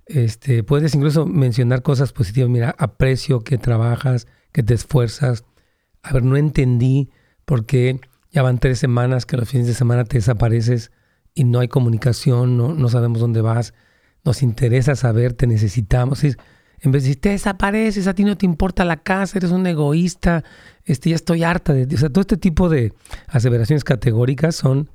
este, 0.06 0.64
puedes 0.64 0.96
incluso 0.96 1.26
mencionar 1.26 1.82
cosas 1.82 2.14
positivas. 2.14 2.50
Mira, 2.50 2.76
aprecio 2.78 3.42
que 3.42 3.58
trabajas, 3.58 4.28
que 4.52 4.64
te 4.64 4.74
esfuerzas. 4.74 5.44
A 6.02 6.14
ver, 6.14 6.24
no 6.24 6.38
entendí 6.38 7.10
por 7.46 7.66
qué 7.66 8.00
ya 8.32 8.42
van 8.42 8.60
tres 8.60 8.80
semanas 8.80 9.26
que 9.26 9.38
los 9.38 9.50
fines 9.50 9.68
de 9.68 9.74
semana 9.74 10.04
te 10.04 10.18
desapareces 10.18 10.92
y 11.34 11.44
no 11.44 11.60
hay 11.60 11.68
comunicación, 11.68 12.58
no, 12.58 12.74
no 12.74 12.90
sabemos 12.90 13.20
dónde 13.20 13.42
vas. 13.42 13.74
Nos 14.24 14.42
interesa 14.42 14.96
saber, 14.96 15.34
te 15.34 15.48
necesitamos. 15.48 16.24
En 16.24 16.92
vez 16.92 17.04
de 17.04 17.10
decir, 17.10 17.22
te 17.22 17.30
desapareces, 17.30 18.08
a 18.08 18.14
ti 18.14 18.24
no 18.24 18.38
te 18.38 18.46
importa 18.46 18.86
la 18.86 18.98
casa, 18.98 19.38
eres 19.38 19.52
un 19.52 19.66
egoísta, 19.68 20.44
este, 20.86 21.10
ya 21.12 21.16
estoy 21.16 21.44
harta 21.44 21.74
de... 21.74 21.94
O 21.96 21.98
sea, 21.98 22.10
todo 22.10 22.22
este 22.22 22.38
tipo 22.38 22.70
de 22.70 22.94
aseveraciones 23.28 23.84
categóricas 23.84 24.56
son 24.56 24.90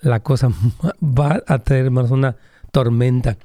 la 0.00 0.20
cosa, 0.20 0.48
va 1.02 1.42
a 1.46 1.58
traer 1.60 1.90
más 1.90 2.10
una 2.10 2.36
tormenta. 2.72 3.36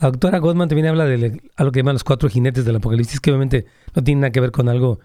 La 0.00 0.10
doctora 0.10 0.38
Goldman 0.38 0.68
también 0.68 0.88
habla 0.88 1.04
de 1.04 1.40
algo 1.56 1.72
que 1.72 1.80
llaman 1.80 1.94
los 1.94 2.04
cuatro 2.04 2.28
jinetes 2.28 2.64
del 2.64 2.76
apocalipsis, 2.76 3.20
que 3.20 3.30
obviamente 3.30 3.66
no 3.94 4.02
tiene 4.02 4.22
nada 4.22 4.32
que 4.32 4.40
ver 4.40 4.50
con 4.50 4.68
algo 4.68 4.98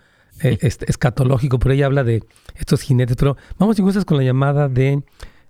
eh, 0.44 0.58
escatológico, 0.62 1.60
pero 1.60 1.74
ella 1.74 1.86
habla 1.86 2.04
de 2.04 2.24
estos 2.56 2.82
jinetes. 2.82 3.16
Pero 3.18 3.38
vamos 3.58 3.78
entonces 3.78 4.06
con 4.06 4.18
la 4.18 4.24
llamada 4.24 4.68
de 4.70 5.04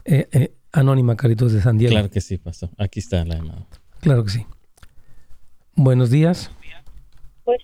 eh, 0.06 0.28
eh, 0.32 0.54
anónima, 0.74 1.16
Caritos 1.16 1.54
de 1.54 1.62
San 1.62 1.78
Diego. 1.78 1.92
Claro 1.94 2.10
que 2.10 2.22
sí, 2.22 2.38
pastor. 2.38 2.70
Aquí 2.78 3.00
está 3.00 3.24
la 3.26 3.36
llamada. 3.36 3.66
Claro 4.02 4.24
que 4.24 4.30
sí. 4.32 4.46
Buenos 5.76 6.10
días. 6.10 6.52
Pues, 7.44 7.60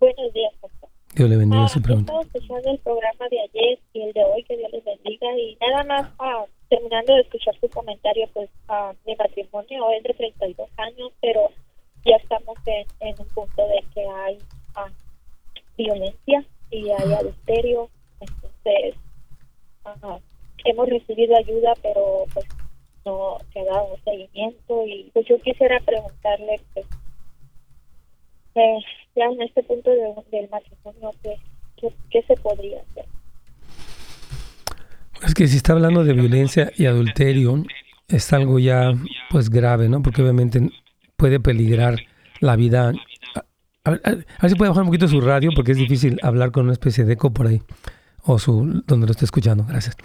buenos 0.00 0.32
días, 0.34 0.52
pastor. 0.60 0.88
Dios 1.14 1.28
le 1.30 1.36
bendiga 1.36 1.64
Ah, 1.64 1.68
su 1.68 1.80
pregunta. 1.82 2.12
Estaba 2.12 2.22
escuchando 2.22 2.70
el 2.70 2.78
programa 2.78 3.28
de 3.30 3.40
ayer 3.40 3.78
y 3.92 4.02
el 4.02 4.12
de 4.12 4.20
hoy, 4.24 4.44
que 4.44 4.56
Dios 4.56 4.70
les 4.72 4.84
bendiga. 4.84 5.26
Y 5.38 5.56
nada 5.60 5.84
más, 5.84 6.10
ah, 6.18 6.44
terminando 6.72 7.14
de 7.14 7.20
escuchar 7.20 7.54
su 7.60 7.68
comentario, 7.68 8.26
pues 8.32 8.48
ah, 8.68 8.94
mi 9.04 9.14
matrimonio 9.14 9.90
es 9.90 10.02
de 10.04 10.14
32 10.14 10.70
años, 10.78 11.12
pero 11.20 11.50
ya 12.06 12.16
estamos 12.16 12.56
en, 12.64 12.86
en 13.00 13.14
un 13.20 13.26
punto 13.28 13.68
de 13.68 13.84
que 13.92 14.06
hay 14.08 14.38
ah, 14.74 14.88
violencia 15.76 16.42
y 16.70 16.88
hay 16.88 17.12
adulterio. 17.12 17.90
Entonces, 18.20 18.94
ah, 19.84 20.18
hemos 20.64 20.88
recibido 20.88 21.36
ayuda, 21.36 21.74
pero 21.82 22.24
pues 22.32 22.46
no 23.04 23.36
se 23.52 23.60
ha 23.60 23.64
dado 23.64 23.92
un 23.94 24.02
seguimiento. 24.04 24.86
Y 24.86 25.10
pues 25.12 25.26
yo 25.26 25.38
quisiera 25.42 25.78
preguntarle, 25.80 26.58
pues, 26.72 26.86
eh, 28.54 28.78
ya 29.14 29.26
en 29.26 29.42
este 29.42 29.62
punto 29.62 29.90
de- 29.90 30.14
del 30.30 30.48
matrimonio, 30.48 31.10
¿qué, 31.22 31.36
qué, 31.76 31.92
qué 32.10 32.22
se 32.22 32.34
podría 32.36 32.80
hacer? 32.80 33.04
Es 35.26 35.34
que 35.34 35.46
si 35.48 35.56
está 35.56 35.72
hablando 35.72 36.04
de 36.04 36.12
violencia 36.14 36.72
y 36.76 36.86
adulterio, 36.86 37.62
es 38.08 38.32
algo 38.32 38.58
ya 38.58 38.92
pues 39.30 39.50
grave, 39.50 39.88
¿no? 39.88 40.02
Porque 40.02 40.22
obviamente 40.22 40.70
puede 41.16 41.40
peligrar 41.40 42.00
la 42.40 42.56
vida. 42.56 42.92
A 43.84 43.90
ver, 43.90 44.26
si 44.48 44.54
puede 44.54 44.70
bajar 44.70 44.82
un 44.82 44.88
poquito 44.88 45.08
su 45.08 45.20
radio 45.20 45.50
porque 45.54 45.72
es 45.72 45.78
difícil 45.78 46.18
hablar 46.22 46.50
con 46.50 46.64
una 46.64 46.72
especie 46.72 47.04
de 47.04 47.14
eco 47.14 47.32
por 47.32 47.46
ahí 47.46 47.62
o 48.24 48.38
su 48.38 48.82
donde 48.86 49.06
lo 49.06 49.12
esté 49.12 49.24
escuchando. 49.24 49.64
Gracias. 49.64 49.96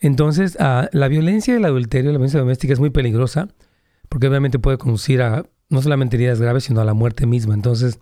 Entonces, 0.00 0.56
ah, 0.60 0.88
la 0.92 1.08
violencia 1.08 1.54
y 1.54 1.58
el 1.58 1.64
adulterio, 1.64 2.10
la 2.10 2.18
violencia 2.18 2.40
doméstica 2.40 2.72
es 2.72 2.80
muy 2.80 2.90
peligrosa 2.90 3.48
porque 4.08 4.28
obviamente 4.28 4.58
puede 4.58 4.78
conducir 4.78 5.22
a 5.22 5.44
no 5.68 5.80
solamente 5.80 6.16
heridas 6.16 6.40
graves, 6.40 6.64
sino 6.64 6.80
a 6.80 6.84
la 6.84 6.92
muerte 6.92 7.26
misma. 7.26 7.54
Entonces, 7.54 7.98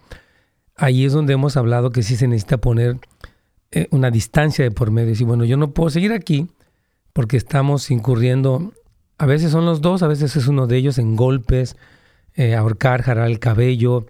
ahí 0.76 1.04
es 1.04 1.12
donde 1.12 1.34
hemos 1.34 1.56
hablado 1.56 1.90
que 1.90 2.02
sí 2.02 2.16
se 2.16 2.26
necesita 2.26 2.58
poner 2.58 2.98
eh, 3.70 3.86
una 3.90 4.10
distancia 4.10 4.64
de 4.64 4.72
por 4.72 4.90
medio. 4.90 5.10
Decir, 5.10 5.26
bueno, 5.26 5.44
yo 5.44 5.56
no 5.56 5.72
puedo 5.72 5.90
seguir 5.90 6.12
aquí 6.12 6.48
porque 7.12 7.36
estamos 7.36 7.90
incurriendo, 7.90 8.72
a 9.18 9.26
veces 9.26 9.52
son 9.52 9.66
los 9.66 9.80
dos, 9.80 10.02
a 10.02 10.08
veces 10.08 10.36
es 10.36 10.46
uno 10.46 10.66
de 10.66 10.76
ellos 10.76 10.98
en 10.98 11.16
golpes, 11.16 11.76
eh, 12.34 12.54
ahorcar, 12.54 13.02
jalar 13.02 13.28
el 13.28 13.38
cabello, 13.38 14.06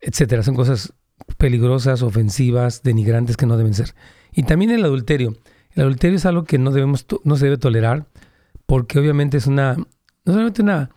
etcétera. 0.00 0.42
Son 0.42 0.54
cosas 0.54 0.92
peligrosas, 1.38 2.02
ofensivas, 2.02 2.82
denigrantes 2.82 3.36
que 3.36 3.46
no 3.46 3.56
deben 3.56 3.74
ser. 3.74 3.94
Y 4.32 4.42
también 4.42 4.70
el 4.70 4.84
adulterio. 4.84 5.36
El 5.72 5.82
adulterio 5.82 6.16
es 6.16 6.26
algo 6.26 6.44
que 6.44 6.58
no 6.58 6.72
debemos, 6.72 7.06
no 7.24 7.36
se 7.36 7.44
debe 7.44 7.56
tolerar, 7.56 8.06
porque 8.66 8.98
obviamente 8.98 9.36
es 9.36 9.46
una, 9.46 9.76
no 9.76 9.86
solamente 10.32 10.62
una 10.62 10.90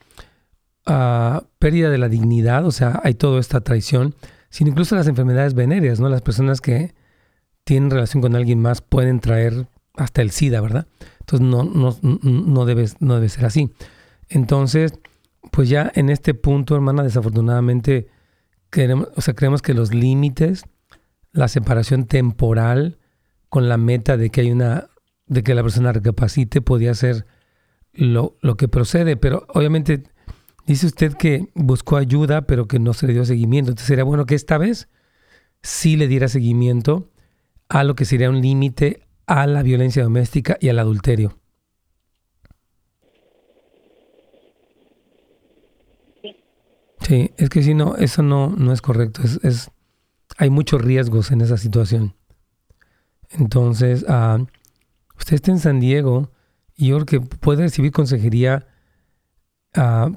ah, 0.86 1.44
pérdida 1.60 1.90
de 1.90 1.98
la 1.98 2.10
dignidad, 2.10 2.66
o 2.66 2.72
sea, 2.72 3.00
hay 3.04 3.14
toda 3.14 3.40
esta 3.40 3.62
traición, 3.62 4.16
sino 4.50 4.72
incluso 4.72 4.96
las 4.96 5.08
enfermedades 5.08 5.54
venéreas, 5.54 6.00
¿no? 6.00 6.10
Las 6.10 6.22
personas 6.22 6.60
que 6.60 6.94
tienen 7.64 7.92
relación 7.92 8.22
con 8.22 8.36
alguien 8.36 8.62
más 8.62 8.82
pueden 8.82 9.20
traer 9.20 9.68
hasta 9.96 10.22
el 10.22 10.32
SIDA, 10.32 10.60
¿verdad? 10.62 10.88
Entonces 11.34 11.48
no, 11.48 11.64
no, 11.64 11.98
no, 12.02 12.66
debe, 12.66 12.86
no 13.00 13.16
debe 13.16 13.30
ser 13.30 13.46
así. 13.46 13.72
Entonces, 14.30 14.94
pues 15.52 15.68
ya 15.68 15.92
en 15.96 16.10
este 16.10 16.34
punto, 16.36 16.76
hermana, 16.76 17.02
desafortunadamente, 17.02 18.08
queremos, 18.70 19.10
o 19.16 19.22
sea, 19.22 19.34
creemos 19.34 19.62
que 19.64 19.74
los 19.74 19.94
límites, 19.94 20.66
la 21.32 21.48
separación 21.48 22.06
temporal 22.06 23.00
con 23.50 23.68
la 23.68 23.78
meta 23.78 24.16
de 24.16 24.30
que 24.30 24.42
hay 24.42 24.52
una, 24.52 24.90
de 25.26 25.42
que 25.42 25.56
la 25.56 25.64
persona 25.64 25.92
recapacite, 25.92 26.62
podía 26.62 26.94
ser 26.94 27.26
lo, 27.94 28.38
lo 28.42 28.56
que 28.56 28.68
procede, 28.68 29.18
pero 29.18 29.46
obviamente 29.50 30.04
dice 30.68 30.86
usted 30.86 31.14
que 31.14 31.48
buscó 31.56 31.98
ayuda, 31.98 32.44
pero 32.44 32.68
que 32.68 32.78
no 32.78 32.94
se 32.94 33.08
le 33.08 33.14
dio 33.14 33.26
seguimiento. 33.26 33.72
Entonces 33.72 33.88
sería 33.88 34.04
bueno 34.04 34.26
que 34.26 34.36
esta 34.36 34.60
vez 34.60 34.88
sí 35.64 35.96
le 35.96 36.08
diera 36.08 36.28
seguimiento 36.28 37.10
a 37.70 37.84
lo 37.84 37.96
que 37.96 38.06
sería 38.06 38.30
un 38.30 38.42
límite 38.42 39.08
a 39.26 39.48
la 39.48 39.64
violencia 39.64 40.04
doméstica 40.04 40.58
y 40.60 40.70
al 40.70 40.80
adulterio. 40.80 41.38
Sí, 47.02 47.32
es 47.38 47.50
que 47.50 47.62
si 47.62 47.74
no, 47.74 47.96
eso 47.98 48.24
no, 48.24 48.50
no 48.50 48.72
es 48.72 48.82
correcto. 48.82 49.22
Es, 49.24 49.40
es, 49.44 49.72
hay 50.38 50.50
muchos 50.50 50.82
riesgos 50.82 51.32
en 51.32 51.42
esa 51.42 51.58
situación. 51.58 52.16
Entonces, 53.30 54.06
ah, 54.08 54.40
usted 55.18 55.36
está 55.36 55.52
en 55.52 55.60
San 55.60 55.80
Diego 55.80 56.32
y 56.76 56.88
yo 56.88 56.96
creo 56.98 57.22
que 57.22 57.38
puede 57.38 57.64
recibir 57.64 57.92
consejería, 57.92 58.68
ah, 59.76 60.12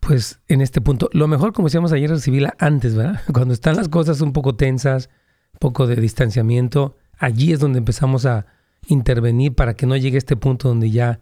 pues 0.00 0.40
en 0.48 0.60
este 0.60 0.80
punto. 0.80 1.08
Lo 1.12 1.26
mejor, 1.26 1.52
como 1.52 1.68
decíamos 1.68 1.92
ayer, 1.92 2.10
recibirla 2.10 2.54
antes, 2.58 2.94
¿verdad? 2.94 3.22
Cuando 3.32 3.54
están 3.54 3.76
las 3.76 3.88
cosas 3.88 4.20
un 4.20 4.32
poco 4.32 4.56
tensas, 4.56 5.08
un 5.54 5.58
poco 5.58 5.86
de 5.86 5.96
distanciamiento, 5.96 6.96
allí 7.18 7.52
es 7.52 7.60
donde 7.60 7.78
empezamos 7.78 8.26
a 8.26 8.46
intervenir 8.88 9.54
para 9.54 9.74
que 9.74 9.86
no 9.86 9.96
llegue 9.96 10.16
a 10.16 10.18
este 10.18 10.36
punto 10.36 10.68
donde 10.68 10.90
ya 10.90 11.20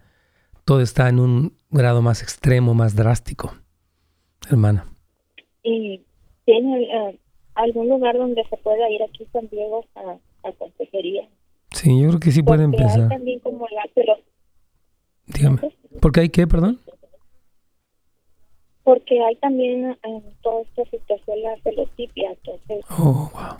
todo 0.65 0.81
está 0.81 1.09
en 1.09 1.19
un 1.19 1.57
grado 1.69 2.01
más 2.01 2.21
extremo, 2.21 2.73
más 2.73 2.95
drástico, 2.95 3.55
hermana. 4.49 4.87
¿Y 5.63 6.01
tiene 6.45 6.83
eh, 6.83 7.19
algún 7.55 7.89
lugar 7.89 8.17
donde 8.17 8.43
se 8.49 8.57
pueda 8.57 8.89
ir 8.89 9.01
aquí 9.03 9.25
San 9.33 9.47
Diego 9.49 9.85
a, 9.95 10.47
a 10.47 10.51
consejería? 10.53 11.27
Sí, 11.71 11.99
yo 12.01 12.07
creo 12.09 12.19
que 12.19 12.31
sí 12.31 12.41
puede 12.43 12.65
Porque 12.67 12.77
hay 12.83 12.87
empezar. 12.89 13.09
también 13.09 13.39
como 13.39 13.67
la, 13.67 13.83
pero 13.93 14.15
Dígame. 15.27 15.59
¿Por 16.01 16.11
qué 16.11 16.19
hay 16.21 16.29
qué, 16.29 16.45
perdón? 16.47 16.79
porque 18.83 19.19
hay 19.19 19.35
también 19.37 19.97
en 20.03 20.23
toda 20.43 20.61
esta 20.61 20.83
situación 20.91 21.41
la 21.41 21.57
celotipia, 21.63 22.29
entonces 22.31 22.85
Oh, 22.91 23.31
wow. 23.33 23.57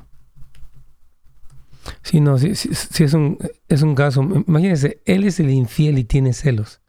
Sí, 2.06 2.22
no, 2.22 2.38
sí, 2.38 2.54
sí, 2.54 2.70
sí 2.72 3.04
es, 3.04 3.16
un, 3.16 3.40
es 3.68 3.82
un 3.82 3.96
caso. 3.96 4.22
Imagínense, 4.22 5.02
él 5.06 5.24
es 5.24 5.40
el 5.40 5.50
infiel 5.50 5.98
y 5.98 6.04
tiene 6.04 6.34
celos. 6.34 6.80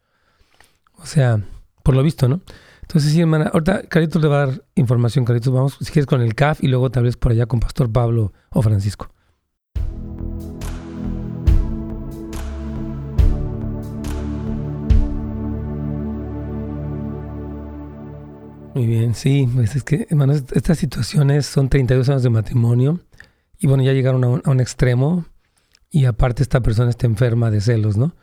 O 0.99 1.07
sea, 1.07 1.41
por 1.83 1.97
lo 1.97 2.03
visto, 2.03 2.29
¿no? 2.29 2.43
Entonces, 2.83 3.13
sí, 3.13 3.23
hermana, 3.23 3.51
ahorita 3.51 3.85
Carlitos 3.85 4.21
le 4.21 4.29
va 4.29 4.43
a 4.43 4.47
dar 4.49 4.65
información, 4.75 5.25
Carlitos. 5.25 5.55
Vamos, 5.55 5.79
si 5.81 5.91
quieres, 5.91 6.05
con 6.05 6.21
el 6.21 6.35
CAF 6.35 6.63
y 6.63 6.69
luego 6.69 6.91
tal 6.91 7.05
vez 7.05 7.17
por 7.17 7.33
allá 7.33 7.47
con 7.47 7.61
Pastor 7.61 7.91
Pablo 7.91 8.35
o 8.51 8.61
Francisco. 8.61 9.09
Muy 18.75 18.87
bien, 18.87 19.15
sí, 19.15 19.49
pues 19.55 19.77
es 19.77 19.83
que, 19.83 20.07
hermano, 20.11 20.35
estas 20.35 20.77
situaciones 20.77 21.47
son 21.47 21.71
32 21.71 22.07
años 22.11 22.23
de 22.23 22.29
matrimonio 22.29 23.01
y 23.59 23.67
bueno, 23.67 23.83
ya 23.83 23.93
llegaron 23.93 24.25
a 24.25 24.51
un, 24.51 24.61
extremo 24.61 25.27
y 25.91 26.05
aparte 26.05 26.43
esta 26.43 26.61
persona 26.61 26.91
está 26.91 27.07
enferma 27.07 27.51
de 27.51 27.61
celos, 27.61 27.97
¿no? 27.97 28.15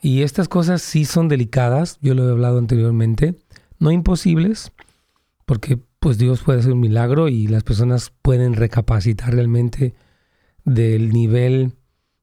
Y 0.00 0.22
estas 0.22 0.48
cosas 0.48 0.80
sí 0.82 1.04
son 1.04 1.28
delicadas, 1.28 1.98
yo 2.00 2.14
lo 2.14 2.26
he 2.26 2.30
hablado 2.30 2.58
anteriormente, 2.58 3.34
no 3.78 3.90
imposibles, 3.90 4.72
porque 5.44 5.78
pues 5.98 6.18
Dios 6.18 6.42
puede 6.42 6.60
hacer 6.60 6.72
un 6.72 6.80
milagro 6.80 7.28
y 7.28 7.48
las 7.48 7.64
personas 7.64 8.12
pueden 8.22 8.54
recapacitar 8.54 9.34
realmente 9.34 9.94
del 10.64 11.10
nivel 11.10 11.72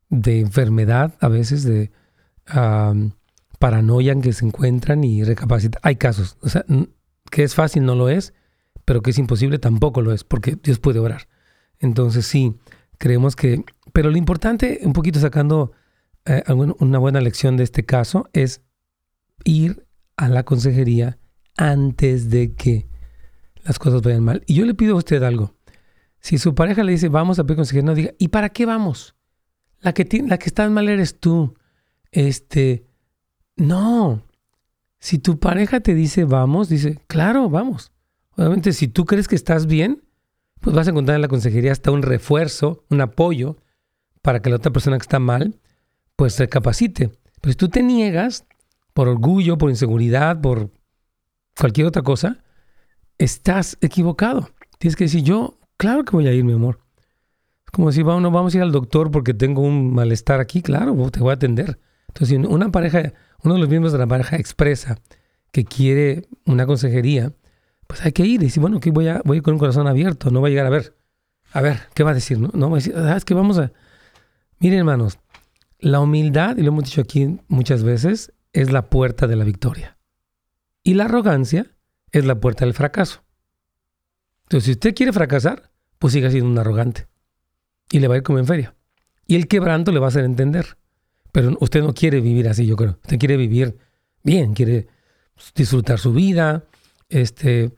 de 0.10 0.40
enfermedad, 0.40 1.16
a 1.20 1.28
veces 1.28 1.64
de 1.64 1.92
um, 2.56 3.12
paranoia 3.60 4.14
en 4.14 4.22
que 4.22 4.34
se 4.34 4.46
encuentran 4.46 5.04
y 5.04 5.24
recapacitar. 5.24 5.82
Hay 5.84 5.98
casos, 5.98 6.38
o 6.42 6.50
sea, 6.50 6.64
que 7.30 7.44
es 7.44 7.56
fácil 7.56 7.86
no 7.86 7.96
lo 7.96 8.10
es, 8.10 8.34
pero 8.86 9.02
que 9.02 9.12
es 9.12 9.18
imposible 9.18 9.60
tampoco 9.60 10.02
lo 10.02 10.14
es, 10.14 10.24
porque 10.24 10.58
Dios 10.62 10.80
puede 10.80 11.00
orar. 11.00 11.28
Entonces 11.80 12.26
sí, 12.26 12.56
creemos 12.98 13.36
que... 13.36 13.64
Pero 13.94 14.12
lo 14.12 14.18
importante, 14.18 14.82
un 14.84 14.94
poquito 14.94 15.20
sacando 15.20 15.72
eh, 16.26 16.44
una 16.80 17.00
buena 17.00 17.22
lección 17.22 17.56
de 17.58 17.64
este 17.64 17.86
caso, 17.86 18.30
es 18.34 18.62
ir 19.44 19.86
a 20.18 20.28
la 20.28 20.44
consejería 20.44 21.18
antes 21.58 22.30
de 22.30 22.54
que 22.56 22.88
las 23.64 23.80
cosas 23.80 24.02
vayan 24.02 24.24
mal. 24.24 24.44
Y 24.46 24.56
yo 24.56 24.66
le 24.66 24.74
pido 24.74 24.96
a 24.96 24.98
usted 24.98 25.24
algo. 25.24 25.56
Si 26.20 26.38
su 26.38 26.56
pareja 26.56 26.84
le 26.84 26.92
dice, 26.92 27.10
vamos 27.10 27.40
a 27.40 27.44
pedir 27.44 27.58
consejería, 27.58 27.86
no 27.86 27.96
diga, 27.96 28.14
¿y 28.18 28.30
para 28.30 28.50
qué 28.50 28.66
vamos? 28.66 29.16
La 29.80 29.94
que, 29.94 30.08
la 30.26 30.38
que 30.40 30.70
mal 30.70 30.90
eres 30.90 31.20
tú. 31.20 31.56
Este, 32.12 32.86
no. 33.56 34.24
Si 35.00 35.20
tu 35.20 35.40
pareja 35.40 35.82
te 35.82 35.94
dice, 35.94 36.24
vamos, 36.24 36.70
dice, 36.70 37.00
claro, 37.08 37.50
vamos. 37.50 37.92
Obviamente, 38.32 38.74
si 38.74 38.88
tú 38.88 39.06
crees 39.06 39.28
que 39.28 39.36
estás 39.36 39.68
bien, 39.68 40.04
pues 40.66 40.76
vas 40.76 40.88
a 40.88 40.90
encontrar 40.90 41.14
en 41.14 41.22
la 41.22 41.28
consejería 41.28 41.72
hasta 41.72 41.92
un 41.92 42.02
refuerzo, 42.02 42.84
un 42.90 43.00
apoyo 43.00 43.56
para 44.24 44.42
que 44.42 44.50
la 44.50 44.56
otra 44.56 44.74
persona 44.74 44.98
que 44.98 45.04
está 45.04 45.20
mal, 45.20 45.60
pues 46.16 46.40
recapacite. 46.40 47.12
Pero 47.40 47.52
si 47.52 47.56
tú 47.56 47.70
te 47.70 47.84
niegas 47.84 48.48
por 48.96 49.08
orgullo, 49.08 49.60
por 49.60 49.70
inseguridad, 49.70 50.42
por 50.42 50.72
cualquier 51.56 51.86
otra 51.86 52.02
cosa, 52.02 52.40
estás 53.20 53.78
equivocado. 53.80 54.50
Tienes 54.80 54.96
que 54.96 55.04
decir, 55.04 55.22
yo, 55.22 55.60
claro 55.78 56.04
que 56.04 56.16
voy 56.16 56.28
a 56.28 56.34
ir, 56.34 56.44
mi 56.44 56.54
amor. 56.54 56.80
Es 57.66 57.70
como 57.72 57.92
si 57.92 58.02
vamos, 58.02 58.34
vamos 58.34 58.56
a 58.56 58.58
ir 58.58 58.64
al 58.64 58.72
doctor 58.72 59.12
porque 59.12 59.36
tengo 59.36 59.62
un 59.62 59.94
malestar 59.94 60.40
aquí, 60.40 60.64
claro, 60.64 60.96
te 61.12 61.20
voy 61.20 61.30
a 61.30 61.34
atender. 61.34 61.80
Entonces, 62.08 62.40
una 62.40 62.72
pareja, 62.72 63.14
uno 63.44 63.54
de 63.54 63.60
los 63.60 63.70
miembros 63.70 63.94
de 63.94 64.00
la 64.00 64.08
pareja 64.08 64.38
expresa 64.38 64.98
que 65.52 65.64
quiere 65.64 66.28
una 66.48 66.66
consejería, 66.66 67.34
pues 67.88 68.06
hay 68.06 68.12
que 68.12 68.24
ir 68.24 68.42
y 68.42 68.46
decir, 68.46 68.62
bueno, 68.62 68.80
que 68.80 68.92
voy 68.92 69.08
a, 69.08 69.22
voy 69.24 69.42
con 69.42 69.54
un 69.54 69.60
corazón 69.60 69.88
abierto, 69.88 70.32
no 70.32 70.42
va 70.42 70.48
a 70.48 70.50
llegar 70.50 70.66
a 70.66 70.70
ver, 70.70 70.96
a 71.52 71.62
ver, 71.62 71.82
¿qué 71.94 72.04
va 72.04 72.12
a 72.12 72.14
decir? 72.14 72.40
No, 72.40 72.50
no 72.54 72.70
va 72.70 72.78
a 72.78 72.80
decir, 72.80 72.94
ah, 72.96 73.16
es 73.16 73.26
que 73.26 73.34
vamos 73.34 73.58
a... 73.58 73.72
Miren, 74.60 74.80
hermanos, 74.80 75.20
la 75.80 76.00
humildad, 76.00 76.58
y 76.58 76.62
lo 76.62 76.70
hemos 76.70 76.86
dicho 76.86 77.02
aquí 77.02 77.40
muchas 77.48 77.84
veces, 77.84 78.34
es 78.54 78.72
la 78.72 78.90
puerta 78.90 79.28
de 79.28 79.36
la 79.36 79.44
victoria. 79.44 79.98
Y 80.84 80.94
la 80.94 81.06
arrogancia 81.06 81.68
es 82.12 82.26
la 82.26 82.36
puerta 82.36 82.66
del 82.66 82.74
fracaso. 82.74 83.24
Entonces, 84.44 84.66
si 84.66 84.72
usted 84.72 84.96
quiere 84.96 85.14
fracasar, 85.14 85.72
pues 86.00 86.14
siga 86.14 86.30
siendo 86.30 86.50
un 86.50 86.58
arrogante. 86.58 87.08
Y 87.92 88.00
le 88.00 88.08
va 88.08 88.16
a 88.16 88.18
ir 88.18 88.24
como 88.24 88.40
en 88.40 88.46
feria. 88.46 88.76
Y 89.28 89.36
el 89.36 89.48
quebranto 89.48 89.92
le 89.92 90.00
va 90.00 90.08
a 90.08 90.10
hacer 90.10 90.24
entender. 90.24 90.78
Pero 91.32 91.58
usted 91.60 91.82
no 91.82 91.94
quiere 91.94 92.22
vivir 92.22 92.48
así, 92.48 92.66
yo 92.66 92.76
creo. 92.76 93.00
Usted 93.02 93.20
quiere 93.20 93.38
vivir 93.38 93.78
bien, 94.24 94.54
quiere 94.54 94.88
disfrutar 95.56 96.00
su 96.00 96.14
vida, 96.14 96.64
este, 97.22 97.72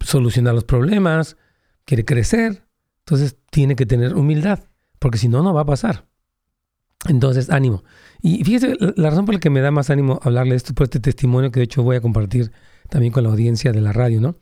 solucionar 0.00 0.54
los 0.54 0.64
problemas, 0.64 1.36
quiere 1.84 2.04
crecer. 2.04 2.64
Entonces 3.00 3.36
tiene 3.50 3.76
que 3.76 3.86
tener 3.86 4.14
humildad, 4.14 4.60
porque 4.98 5.18
si 5.18 5.28
no, 5.28 5.42
no 5.42 5.54
va 5.54 5.62
a 5.62 5.66
pasar. 5.66 6.06
Entonces, 7.08 7.50
ánimo. 7.50 7.84
Y 8.20 8.42
fíjese, 8.42 8.76
la 8.96 9.10
razón 9.10 9.26
por 9.26 9.34
la 9.34 9.40
que 9.40 9.50
me 9.50 9.60
da 9.60 9.70
más 9.70 9.90
ánimo 9.90 10.18
hablarle 10.22 10.56
esto, 10.56 10.74
por 10.74 10.84
este 10.84 10.98
testimonio 10.98 11.50
que 11.52 11.60
de 11.60 11.64
hecho 11.64 11.82
voy 11.82 11.96
a 11.96 12.00
compartir 12.00 12.50
también 12.88 13.12
con 13.12 13.22
la 13.22 13.30
audiencia 13.30 13.72
de 13.72 13.80
la 13.80 13.92
radio, 13.92 14.20
¿no? 14.20 14.36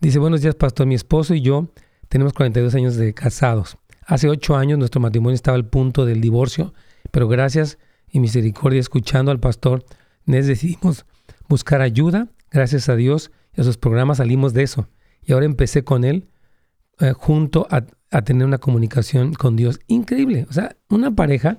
Dice, 0.00 0.18
buenos 0.18 0.42
días, 0.42 0.54
pastor, 0.54 0.86
mi 0.86 0.94
esposo 0.94 1.34
y 1.34 1.40
yo 1.40 1.72
tenemos 2.08 2.32
42 2.34 2.74
años 2.74 2.96
de 2.96 3.14
casados. 3.14 3.78
Hace 4.06 4.28
ocho 4.28 4.54
años 4.54 4.78
nuestro 4.78 5.00
matrimonio 5.00 5.34
estaba 5.34 5.56
al 5.56 5.66
punto 5.66 6.04
del 6.04 6.20
divorcio, 6.20 6.74
pero 7.10 7.26
gracias 7.26 7.78
y 8.10 8.20
misericordia, 8.20 8.78
escuchando 8.78 9.30
al 9.30 9.40
pastor, 9.40 9.84
decidimos 10.26 11.06
buscar 11.48 11.80
ayuda. 11.80 12.28
Gracias 12.50 12.88
a 12.88 12.96
Dios 12.96 13.32
sus 13.62 13.76
programas 13.76 14.18
salimos 14.18 14.52
de 14.54 14.62
eso. 14.62 14.88
Y 15.22 15.32
ahora 15.32 15.46
empecé 15.46 15.84
con 15.84 16.04
él 16.04 16.28
eh, 16.98 17.12
junto 17.16 17.66
a, 17.70 17.84
a, 18.10 18.22
tener 18.22 18.46
una 18.46 18.58
comunicación 18.58 19.34
con 19.34 19.56
Dios 19.56 19.80
increíble. 19.86 20.46
O 20.48 20.52
sea, 20.52 20.76
una 20.88 21.14
pareja, 21.14 21.58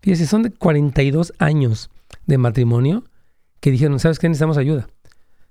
fíjese, 0.00 0.26
son 0.26 0.42
de 0.42 0.50
42 0.50 1.32
años 1.38 1.90
de 2.26 2.38
matrimonio 2.38 3.04
que 3.60 3.70
dijeron, 3.70 3.98
¿sabes 4.00 4.18
qué? 4.18 4.28
Necesitamos 4.28 4.56
ayuda. 4.56 4.88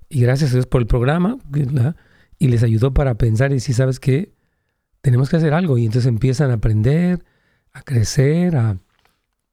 Y 0.10 0.22
gracias 0.22 0.51
a 0.51 0.53
Dios 0.53 0.67
por 0.67 0.82
el 0.82 0.88
programa, 0.88 1.38
y 2.39 2.48
les 2.48 2.63
ayudó 2.63 2.94
para 2.94 3.15
pensar 3.15 3.51
y 3.51 3.56
decir, 3.56 3.75
¿sabes 3.75 4.00
qué? 4.00 4.38
tenemos 5.01 5.29
que 5.29 5.38
hacer 5.38 5.53
algo. 5.53 5.77
Y 5.77 5.86
entonces 5.86 6.10
empiezan 6.10 6.51
a 6.51 6.56
aprender, 6.56 7.24
a 7.72 7.82
crecer, 7.82 8.56
a, 8.56 8.77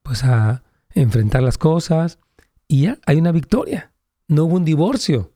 pues 0.02 0.24
a 0.24 0.64
enfrentar 0.90 1.42
las 1.42 1.58
cosas. 1.58 2.18
Y 2.66 2.82
ya 2.82 2.98
hay 3.06 3.18
una 3.18 3.32
victoria. 3.32 3.92
No 4.26 4.44
hubo 4.44 4.56
un 4.56 4.64
divorcio. 4.64 5.32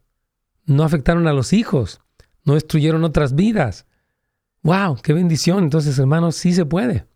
No 0.69 0.85
afectaron 0.85 1.27
a 1.27 1.33
los 1.33 1.53
hijos. 1.55 2.01
No 2.45 2.55
destruyeron 2.55 3.03
otras 3.03 3.35
vidas. 3.35 3.87
¡Wow! 4.63 4.99
¡Qué 5.03 5.15
bendición! 5.15 5.65
Entonces, 5.65 5.99
hermanos, 5.99 6.37
sí 6.37 6.53
se 6.53 6.67
puede. 6.67 7.07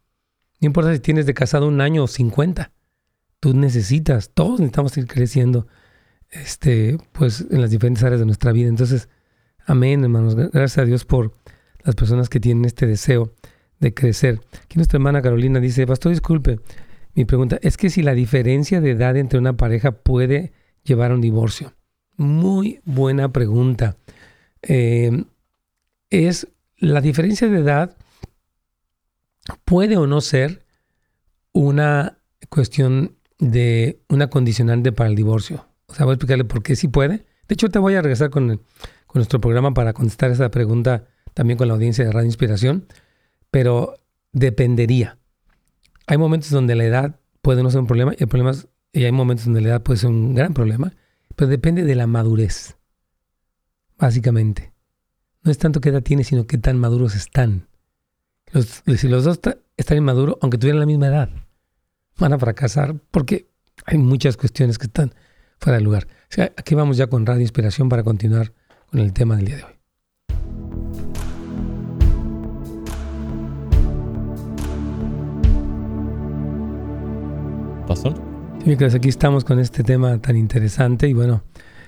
No 0.61 0.67
importa 0.67 0.93
si 0.93 1.01
tienes 1.01 1.27
de 1.27 1.35
casado 1.35 1.69
un 1.69 1.81
año 1.83 2.05
o 2.05 2.07
50. 2.07 2.73
Tú 3.41 3.55
necesitas, 3.55 4.31
todos 4.33 4.61
necesitamos 4.61 4.97
ir 4.97 5.07
creciendo 5.07 5.67
este, 6.31 6.97
pues, 7.13 7.45
en 7.51 7.61
las 7.61 7.71
diferentes 7.71 8.03
áreas 8.03 8.21
de 8.21 8.27
nuestra 8.27 8.53
vida. 8.53 8.69
Entonces, 8.69 9.11
amén, 9.67 10.03
hermanos. 10.03 10.35
Gracias 10.35 10.79
a 10.79 10.85
Dios 10.87 11.05
por 11.05 11.33
las 11.85 11.95
personas 11.95 12.31
que 12.31 12.41
tienen 12.41 12.65
este 12.65 12.87
deseo 12.87 13.35
de 13.81 13.93
crecer. 13.93 14.41
Aquí 14.65 14.79
nuestra 14.79 14.97
hermana 14.97 15.21
Carolina 15.21 15.61
dice, 15.61 15.87
pastor, 15.87 16.11
disculpe, 16.11 16.59
mi 17.15 17.27
pregunta 17.27 17.59
es 17.61 17.77
que 17.77 17.91
si 17.91 18.03
la 18.03 18.15
diferencia 18.15 18.81
de 18.81 18.93
edad 18.93 19.15
entre 19.19 19.39
una 19.39 19.59
pareja 19.59 19.93
puede 19.93 20.53
llevar 20.85 21.11
a 21.11 21.15
un 21.15 21.21
divorcio. 21.21 21.75
Muy 22.17 22.81
buena 22.85 23.33
pregunta. 23.33 23.97
Eh, 24.63 25.25
es 26.11 26.49
la 26.77 27.01
diferencia 27.01 27.49
de 27.49 27.59
edad 27.59 27.97
puede 29.65 29.97
o 29.97 30.07
no 30.07 30.21
ser 30.21 30.65
una 31.53 32.19
cuestión 32.49 33.17
de 33.39 34.01
una 34.09 34.29
condicionante 34.29 34.93
para 34.93 35.11
el 35.11 35.17
divorcio. 35.17 35.67
O 35.87 35.95
sea, 35.95 36.05
voy 36.05 36.13
a 36.13 36.15
explicarle 36.15 36.45
por 36.45 36.63
qué 36.63 36.77
sí 36.77 36.89
puede. 36.89 37.27
De 37.49 37.55
hecho, 37.55 37.69
te 37.69 37.79
voy 37.79 37.95
a 37.95 38.03
regresar 38.03 38.31
con, 38.31 38.49
con 39.07 39.19
nuestro 39.19 39.41
programa 39.41 39.75
para 39.75 39.93
contestar 39.93 40.31
esa 40.31 40.51
pregunta 40.51 41.07
también 41.35 41.59
con 41.59 41.69
la 41.69 41.75
audiencia 41.75 42.05
de 42.05 42.13
Radio 42.13 42.27
Inspiración, 42.27 42.87
pero 43.51 43.95
dependería. 44.33 45.19
Hay 46.07 46.19
momentos 46.19 46.51
donde 46.51 46.75
la 46.75 46.85
edad 46.85 47.21
puede 47.43 47.63
no 47.63 47.71
ser 47.71 47.81
un 47.81 47.87
problema 47.87 48.13
y, 48.19 48.23
el 48.23 48.57
y 48.93 49.05
hay 49.05 49.13
momentos 49.13 49.47
donde 49.47 49.61
la 49.61 49.69
edad 49.69 49.83
puede 49.83 49.99
ser 49.99 50.11
un 50.11 50.35
gran 50.35 50.55
problema, 50.55 50.93
depende 51.47 51.85
de 51.85 51.95
la 51.95 52.07
madurez, 52.07 52.77
básicamente. 53.99 54.73
No 55.43 55.51
es 55.51 55.59
tanto 55.59 55.81
qué 55.81 55.89
edad 55.89 56.03
tiene, 56.03 56.25
sino 56.25 56.47
qué 56.47 56.59
tan 56.59 56.79
maduros 56.79 57.15
están. 57.15 57.69
si 58.97 59.09
los 59.09 59.25
dos 59.25 59.41
están 59.77 59.99
inmaduros, 59.99 60.37
aunque 60.41 60.59
tuvieran 60.59 60.81
la 60.81 60.87
misma 60.87 61.09
edad, 61.09 61.31
van 62.19 62.33
a 62.33 62.39
fracasar 62.39 62.95
porque 63.11 63.49
hay 63.87 63.99
muchas 63.99 64.37
cuestiones 64.37 64.79
que 64.79 64.87
están 64.87 65.15
fuera 65.59 65.79
de 65.79 65.85
lugar. 65.85 66.07
aquí 66.57 66.75
vamos 66.75 66.97
ya 66.97 67.09
con 67.09 67.27
Radio 67.27 67.43
Inspiración 67.43 67.89
para 67.89 68.03
continuar 68.03 68.53
con 68.91 69.01
el 69.01 69.13
tema 69.13 69.37
del 69.37 69.47
día 69.47 69.57
de 69.57 69.65
hoy. 69.65 69.72
Sí, 78.65 78.77
aquí 78.97 79.09
estamos 79.09 79.45
con 79.45 79.59
este 79.59 79.83
tema 79.83 80.23
tan 80.23 80.37
interesante 80.37 81.09
y 81.09 81.13
bueno, 81.13 81.43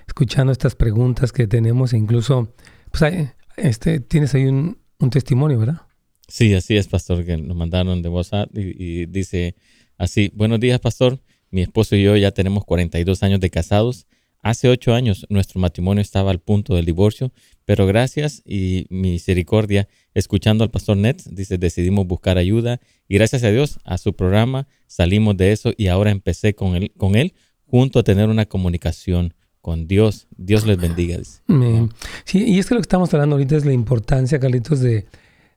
escuchando 0.08 0.52
estas 0.52 0.74
preguntas 0.74 1.30
que 1.30 1.46
tenemos 1.46 1.92
e 1.92 1.96
incluso, 1.96 2.52
pues 2.90 3.02
hay, 3.02 3.28
este, 3.56 4.00
tienes 4.00 4.34
ahí 4.34 4.46
un, 4.46 4.76
testimonio, 5.10 5.58
¿verdad? 5.58 5.82
Sí, 6.26 6.52
así 6.54 6.76
es, 6.76 6.88
pastor, 6.88 7.24
que 7.24 7.36
nos 7.36 7.56
mandaron 7.56 8.02
de 8.02 8.08
WhatsApp 8.08 8.50
y 8.56 9.06
dice 9.06 9.54
así, 9.98 10.32
buenos 10.34 10.58
días, 10.58 10.80
pastor, 10.80 11.20
mi 11.50 11.62
esposo 11.62 11.94
y 11.94 12.02
yo 12.02 12.16
ya 12.16 12.32
tenemos 12.32 12.64
42 12.64 13.22
años 13.22 13.38
de 13.38 13.50
casados. 13.50 14.06
Hace 14.44 14.68
ocho 14.68 14.92
años 14.92 15.24
nuestro 15.30 15.58
matrimonio 15.58 16.02
estaba 16.02 16.30
al 16.30 16.38
punto 16.38 16.74
del 16.74 16.84
divorcio, 16.84 17.32
pero 17.64 17.86
gracias 17.86 18.42
y 18.44 18.86
misericordia, 18.90 19.88
escuchando 20.12 20.64
al 20.64 20.70
pastor 20.70 20.98
Nets, 20.98 21.34
dice, 21.34 21.56
decidimos 21.56 22.06
buscar 22.06 22.36
ayuda 22.36 22.78
y 23.08 23.14
gracias 23.14 23.42
a 23.42 23.50
Dios, 23.50 23.78
a 23.84 23.96
su 23.96 24.12
programa, 24.12 24.68
salimos 24.86 25.38
de 25.38 25.52
eso 25.52 25.72
y 25.78 25.86
ahora 25.86 26.10
empecé 26.10 26.54
con 26.54 26.76
él, 26.76 26.92
con 26.98 27.14
él 27.16 27.32
junto 27.64 27.98
a 27.98 28.02
tener 28.02 28.28
una 28.28 28.44
comunicación 28.44 29.32
con 29.62 29.86
Dios. 29.86 30.28
Dios 30.36 30.66
les 30.66 30.76
bendiga. 30.76 31.18
Sí, 32.26 32.44
y 32.44 32.58
es 32.58 32.66
que 32.66 32.74
lo 32.74 32.80
que 32.80 32.84
estamos 32.84 33.14
hablando 33.14 33.36
ahorita 33.36 33.56
es 33.56 33.64
la 33.64 33.72
importancia, 33.72 34.38
Carlitos, 34.38 34.80
de 34.80 35.06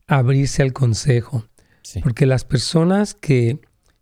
abrirse 0.07 0.61
al 0.61 0.71
consejo. 0.71 1.43
Porque 2.03 2.25
las 2.25 2.45
personas 2.45 3.13
que, 3.13 3.59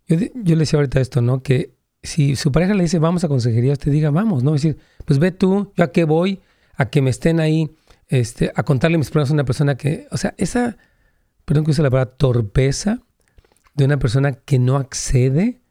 yo, 0.08 0.18
yo 0.20 0.56
le 0.56 0.60
decía 0.60 0.78
ahorita 0.78 1.02
esto, 1.02 1.22
¿no? 1.22 1.42
Que 1.42 1.75
si 2.06 2.36
su 2.36 2.52
pareja 2.52 2.74
le 2.74 2.84
dice, 2.84 3.00
vamos 3.00 3.24
a 3.24 3.28
consejería, 3.28 3.74
usted 3.74 3.92
diga, 3.92 4.12
vamos, 4.12 4.44
¿no? 4.44 4.56
Es 4.56 4.62
decir, 4.62 4.80
pues 5.06 5.20
ve 5.20 5.32
tú, 5.32 5.72
yo 5.76 5.84
a 5.84 5.92
qué 5.92 6.04
voy, 6.04 6.42
a 6.76 6.90
que 6.90 7.02
me 7.02 7.10
estén 7.10 7.40
ahí 7.40 7.76
este, 8.08 8.52
a 8.56 8.64
contarle 8.64 8.98
mis 8.98 9.10
problemas 9.10 9.32
a 9.32 9.34
una 9.34 9.46
persona 9.46 9.76
que, 9.76 10.08
o 10.12 10.18
sea, 10.18 10.34
esa, 10.38 10.78
perdón 11.46 11.66
que 11.66 11.72
use 11.72 11.82
la 11.82 11.90
palabra 11.90 12.14
torpeza 12.16 13.00
de 13.76 13.86
una 13.86 13.98
persona 13.98 14.34
que 14.34 14.60
no 14.60 14.78
accede 14.78 15.62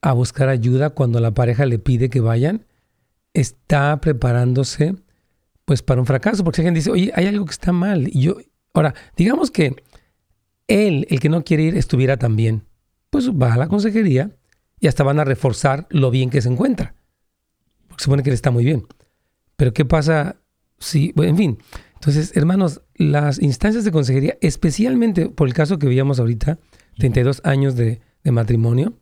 a 0.00 0.12
buscar 0.12 0.48
ayuda 0.48 0.90
cuando 0.90 1.20
la 1.20 1.32
pareja 1.32 1.66
le 1.66 1.78
pide 1.78 2.10
que 2.10 2.20
vayan, 2.20 2.66
está 3.34 4.00
preparándose 4.00 4.94
pues 5.64 5.82
para 5.82 6.00
un 6.00 6.06
fracaso, 6.06 6.42
porque 6.42 6.56
si 6.56 6.62
alguien 6.62 6.74
dice, 6.74 6.90
oye, 6.90 7.12
hay 7.14 7.26
algo 7.26 7.44
que 7.44 7.52
está 7.52 7.72
mal, 7.72 8.08
y 8.08 8.22
yo, 8.22 8.36
ahora, 8.74 8.94
digamos 9.16 9.50
que 9.50 9.76
él, 10.66 11.06
el 11.08 11.20
que 11.20 11.28
no 11.28 11.44
quiere 11.44 11.62
ir, 11.64 11.76
estuviera 11.76 12.16
también, 12.16 12.64
pues 13.10 13.30
va 13.30 13.54
a 13.54 13.56
la 13.56 13.68
consejería 13.68 14.32
y 14.82 14.88
hasta 14.88 15.02
van 15.02 15.18
a 15.18 15.24
reforzar 15.24 15.86
lo 15.88 16.10
bien 16.10 16.28
que 16.28 16.42
se 16.42 16.50
encuentra, 16.50 16.94
porque 17.88 18.04
supone 18.04 18.22
que 18.22 18.28
él 18.28 18.34
está 18.34 18.50
muy 18.50 18.66
bien. 18.66 18.86
Pero 19.56 19.72
¿qué 19.72 19.86
pasa 19.86 20.36
Sí, 20.82 21.14
en 21.16 21.36
fin. 21.36 21.58
Entonces, 21.94 22.36
hermanos, 22.36 22.82
las 22.96 23.40
instancias 23.40 23.84
de 23.84 23.92
consejería, 23.92 24.36
especialmente 24.40 25.28
por 25.28 25.46
el 25.46 25.54
caso 25.54 25.78
que 25.78 25.86
veíamos 25.86 26.18
ahorita, 26.18 26.58
32 26.98 27.40
años 27.44 27.76
de, 27.76 28.00
matrimonio, 28.24 28.94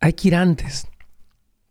hay 0.00 0.14
que 0.14 0.28
ir 0.28 0.34
antes. 0.34 0.88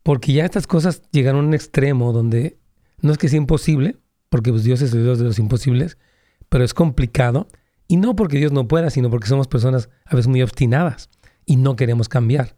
Porque 0.04 0.34
ya 0.34 0.46
estas 0.46 0.68
cosas 0.68 1.02
llegaron 1.12 1.46
a 1.46 1.48
un 1.48 1.54
extremo 1.56 2.14
donde 2.14 2.58
no 3.02 3.12
es 3.12 3.18
que 3.18 3.28
sea 3.28 3.38
imposible, 3.38 3.98
porque 4.30 4.52
pues, 4.52 4.64
Dios 4.64 4.82
es 4.82 4.94
el 4.94 5.04
Dios 5.04 5.18
de 5.18 5.26
los 5.26 5.40
imposibles, 5.40 5.98
pero 6.50 6.64
es 6.64 6.76
complicado. 6.76 7.48
Y 7.88 7.98
no 7.98 8.16
porque 8.16 8.38
Dios 8.38 8.52
no 8.52 8.68
pueda, 8.68 8.92
sino 8.92 9.10
porque 9.10 9.28
somos 9.28 9.48
personas 9.48 9.90
a 10.06 10.16
veces 10.16 10.28
muy 10.28 10.44
obstinadas 10.44 11.10
y 11.46 11.56
no 11.56 11.76
queremos 11.76 12.08
cambiar. 12.08 12.56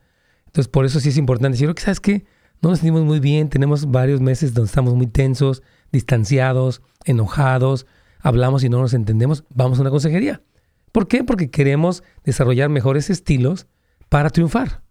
Entonces, 0.56 0.72
por 0.72 0.86
eso 0.86 1.02
sí 1.02 1.10
es 1.10 1.18
importante 1.18 1.58
decir, 1.58 1.74
que 1.74 1.82
¿sabes 1.82 2.00
qué? 2.00 2.24
No 2.62 2.70
nos 2.70 2.80
sentimos 2.80 3.04
muy 3.04 3.20
bien, 3.20 3.50
tenemos 3.50 3.91
varios 3.91 4.22
meses 4.22 4.54
donde 4.54 4.70
estamos 4.70 4.96
muy 4.96 5.08
tensos, 5.08 5.62
distanciados, 5.91 6.82
enojados, 7.04 7.86
hablamos 8.22 8.63
y 8.63 8.70
no 8.70 8.80
nos 8.80 8.94
entendemos, 8.94 9.44
vamos 9.50 9.80
a 9.80 9.82
una 9.82 9.89
consejería. 9.89 10.41
¿Por 10.94 11.10
qué? 11.10 11.26
Porque 11.26 11.50
queremos 11.52 12.04
desarrollar 12.24 12.70
mejores 12.70 13.10
estilos 13.10 13.68
para 14.08 14.30
triunfar. 14.30 14.82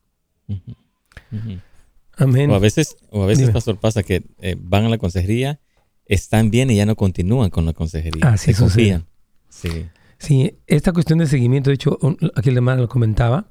Amén. 2.19 2.51
O 2.51 2.55
a 2.55 2.59
veces, 2.59 2.99
o 3.09 3.23
a 3.23 3.27
veces 3.27 3.47
Dime. 3.47 3.55
pastor, 3.55 3.79
pasa 3.79 4.03
que 4.03 4.23
eh, 4.41 4.57
van 4.59 4.85
a 4.85 4.91
la 4.91 4.99
consejería, 4.99 5.61
están 6.05 6.51
bien 6.51 6.71
y 6.71 6.77
ya 6.77 6.85
no 6.85 6.95
continúan 6.95 7.49
con 7.49 7.65
la 7.65 7.73
consejería. 7.73 8.21
Ah, 8.23 8.37
sí, 8.37 8.53
Se 8.53 8.61
confían. 8.61 9.07
Sí. 9.49 9.87
Sí, 10.19 10.59
esta 10.67 10.93
cuestión 10.93 11.21
de 11.21 11.27
seguimiento, 11.27 11.71
de 11.71 11.75
hecho, 11.75 11.99
aquí 12.35 12.51
el 12.51 12.57
hermano 12.57 12.83
lo 12.83 12.89
comentaba, 12.89 13.47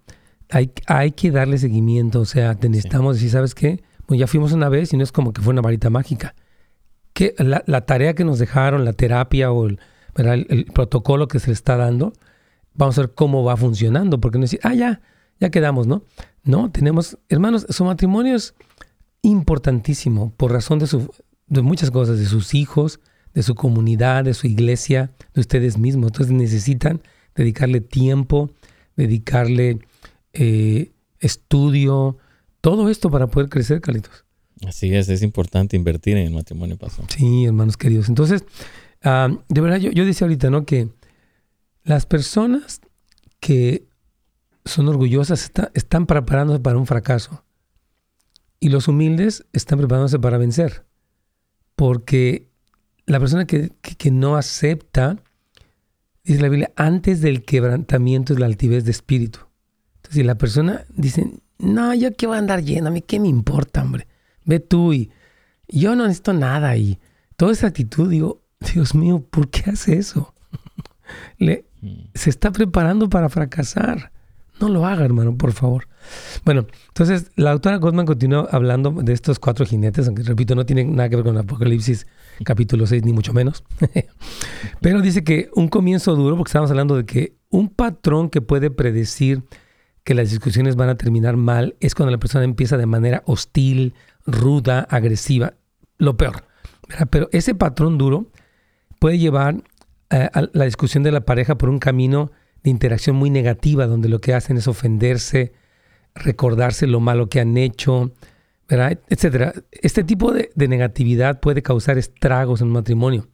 hay, 0.49 0.71
hay 0.88 1.12
que 1.12 1.32
darle 1.32 1.58
seguimiento, 1.58 2.21
o 2.21 2.25
sea, 2.25 2.56
te 2.56 2.69
necesitamos 2.69 3.15
decir, 3.15 3.32
¿sabes 3.32 3.56
qué? 3.56 3.84
Pues 4.06 4.19
ya 4.19 4.27
fuimos 4.27 4.51
una 4.51 4.69
vez 4.69 4.93
y 4.93 4.97
no 4.97 5.03
es 5.03 5.12
como 5.12 5.34
que 5.34 5.41
fue 5.41 5.53
una 5.53 5.62
varita 5.62 5.89
mágica. 5.89 6.36
Que 7.13 7.36
la, 7.38 7.63
la 7.67 7.86
tarea 7.86 8.15
que 8.15 8.23
nos 8.23 8.39
dejaron, 8.39 8.86
la 8.86 8.93
terapia 8.93 9.51
o 9.51 9.67
el, 9.67 9.79
¿verdad? 10.15 10.36
el, 10.36 10.47
el 10.49 10.65
protocolo 10.65 11.27
que 11.27 11.39
se 11.39 11.47
le 11.47 11.53
está 11.53 11.77
dando, 11.77 12.13
vamos 12.73 12.97
a 12.97 13.01
ver 13.01 13.13
cómo 13.13 13.43
va 13.43 13.58
funcionando, 13.58 14.19
porque 14.19 14.38
no 14.38 14.43
decir, 14.43 14.60
ah, 14.63 14.73
ya, 14.73 15.01
ya 15.39 15.49
quedamos, 15.49 15.88
¿no? 15.88 16.03
No, 16.43 16.71
tenemos, 16.71 17.17
hermanos, 17.29 17.65
su 17.69 17.86
matrimonio 17.86 18.36
es 18.36 18.56
importantísimo 19.21 20.34
por 20.36 20.51
razón 20.51 20.79
de, 20.79 20.88
su, 20.88 21.10
de 21.47 21.62
muchas 21.62 21.91
cosas, 21.91 22.19
de 22.19 22.25
sus 22.25 22.53
hijos, 22.53 22.99
de 23.34 23.43
su 23.43 23.56
comunidad, 23.56 24.25
de 24.25 24.34
su 24.34 24.47
iglesia, 24.47 25.12
de 25.34 25.41
ustedes 25.41 25.77
mismos. 25.77 26.08
Entonces 26.12 26.34
necesitan 26.34 27.01
dedicarle 27.36 27.82
tiempo, 27.82 28.51
dedicarle 28.95 29.79
eh, 30.33 30.91
estudio, 31.19 32.17
todo 32.61 32.89
esto 32.89 33.09
para 33.09 33.27
poder 33.27 33.49
crecer, 33.49 33.81
Carlitos. 33.81 34.25
Así 34.67 34.93
es, 34.95 35.09
es 35.09 35.21
importante 35.23 35.75
invertir 35.75 36.17
en 36.17 36.27
el 36.27 36.33
matrimonio, 36.33 36.77
pastor. 36.77 37.05
Sí, 37.09 37.45
hermanos 37.45 37.75
queridos. 37.77 38.07
Entonces, 38.09 38.45
ah, 39.03 39.29
de 39.49 39.61
verdad, 39.61 39.77
yo, 39.77 39.91
yo 39.91 40.05
decía 40.05 40.25
ahorita, 40.25 40.49
¿no? 40.49 40.65
Que 40.65 40.89
las 41.83 42.05
personas 42.05 42.79
que 43.39 43.87
son 44.65 44.87
orgullosas 44.87 45.43
está- 45.43 45.71
están 45.73 46.05
preparándose 46.05 46.59
para 46.61 46.77
un 46.77 46.85
fracaso. 46.87 47.43
Y 48.61 48.69
los 48.69 48.87
humildes 48.87 49.45
están 49.51 49.77
preparándose 49.79 50.19
para 50.19 50.37
vencer. 50.37 50.85
Porque 51.75 52.47
la 53.05 53.19
persona 53.19 53.45
que, 53.45 53.71
que- 53.81 53.95
que 53.95 54.11
no 54.11 54.37
acepta, 54.37 55.17
dice 56.23 56.39
la 56.41 56.47
Biblia, 56.47 56.71
antes 56.77 57.19
del 57.19 57.43
quebrantamiento 57.43 58.31
es 58.33 58.39
la 58.39 58.45
altivez 58.45 58.85
de 58.85 58.91
espíritu. 58.91 59.39
Si 60.13 60.23
la 60.23 60.36
persona 60.36 60.86
dice, 60.95 61.32
no, 61.60 61.93
yo 61.93 62.15
qué 62.15 62.28
voy 62.28 62.36
a 62.36 62.39
andar 62.39 62.60
a 62.60 62.89
mí 62.89 63.02
qué 63.02 63.19
me 63.19 63.28
importa, 63.28 63.82
hombre. 63.82 64.08
Ve 64.45 64.60
tú 64.60 64.93
y 64.93 65.12
yo 65.67 65.95
no 65.95 66.04
necesito 66.04 66.34
nada. 66.34 66.78
Y 66.78 66.99
toda 67.36 67.52
esa 67.52 67.67
actitud, 67.67 68.10
digo, 68.10 68.41
Dios 68.73 68.95
mío, 68.95 69.26
¿por 69.30 69.49
qué 69.49 69.71
hace 69.71 69.97
eso? 69.97 70.34
Le, 71.38 71.65
Mm. 71.84 72.06
se 72.15 72.30
está 72.30 72.52
preparando 72.52 73.10
para 73.10 73.28
fracasar. 73.30 74.12
No 74.62 74.69
lo 74.69 74.86
haga, 74.86 75.04
hermano, 75.04 75.36
por 75.38 75.52
favor. 75.52 75.89
Bueno, 76.45 76.65
entonces 76.88 77.32
la 77.36 77.52
autora 77.52 77.76
Goldman 77.78 78.06
continúa 78.06 78.47
hablando 78.52 78.91
de 78.91 79.12
estos 79.12 79.38
cuatro 79.39 79.65
jinetes, 79.65 80.08
aunque 80.08 80.23
repito, 80.23 80.56
no 80.56 80.65
tienen 80.65 80.95
nada 80.95 81.10
que 81.10 81.17
ver 81.17 81.26
con 81.26 81.38
Apocalipsis 81.38 82.08
capítulo 82.45 82.88
6, 82.88 83.04
ni 83.04 83.12
mucho 83.12 83.34
menos. 83.34 83.63
Pero 84.82 85.02
dice 85.02 85.26
que 85.26 85.49
un 85.56 85.67
comienzo 85.67 86.15
duro, 86.15 86.38
porque 86.38 86.49
estamos 86.49 86.69
hablando 86.69 86.95
de 86.95 87.06
que 87.06 87.36
un 87.49 87.67
patrón 87.67 88.30
que 88.30 88.41
puede 88.41 88.71
predecir 88.71 89.43
que 90.03 90.13
las 90.13 90.29
discusiones 90.29 90.75
van 90.75 90.89
a 90.89 90.95
terminar 90.95 91.37
mal 91.37 91.75
es 91.79 91.95
cuando 91.95 92.11
la 92.11 92.19
persona 92.19 92.43
empieza 92.43 92.77
de 92.77 92.85
manera 92.85 93.23
hostil, 93.25 93.93
ruda, 94.25 94.81
agresiva, 94.89 95.53
lo 95.97 96.17
peor. 96.17 96.45
Pero 97.09 97.29
ese 97.31 97.55
patrón 97.55 97.97
duro 97.97 98.27
puede 98.99 99.17
llevar 99.17 99.63
eh, 100.09 100.29
a 100.33 100.43
la 100.51 100.65
discusión 100.65 101.03
de 101.03 101.11
la 101.11 101.21
pareja 101.21 101.57
por 101.57 101.69
un 101.69 101.79
camino 101.79 102.31
de 102.63 102.69
interacción 102.69 103.15
muy 103.15 103.29
negativa, 103.29 103.87
donde 103.87 104.09
lo 104.09 104.19
que 104.19 104.33
hacen 104.33 104.57
es 104.57 104.67
ofenderse, 104.67 105.53
recordarse 106.15 106.87
lo 106.87 106.99
malo 106.99 107.29
que 107.29 107.39
han 107.39 107.57
hecho, 107.57 108.11
etcétera. 108.69 109.53
Este 109.71 110.03
tipo 110.03 110.31
de, 110.33 110.49
de 110.55 110.67
negatividad 110.67 111.39
puede 111.39 111.61
causar 111.61 111.97
estragos 111.97 112.61
en 112.61 112.67
un 112.67 112.73
matrimonio. 112.73 113.27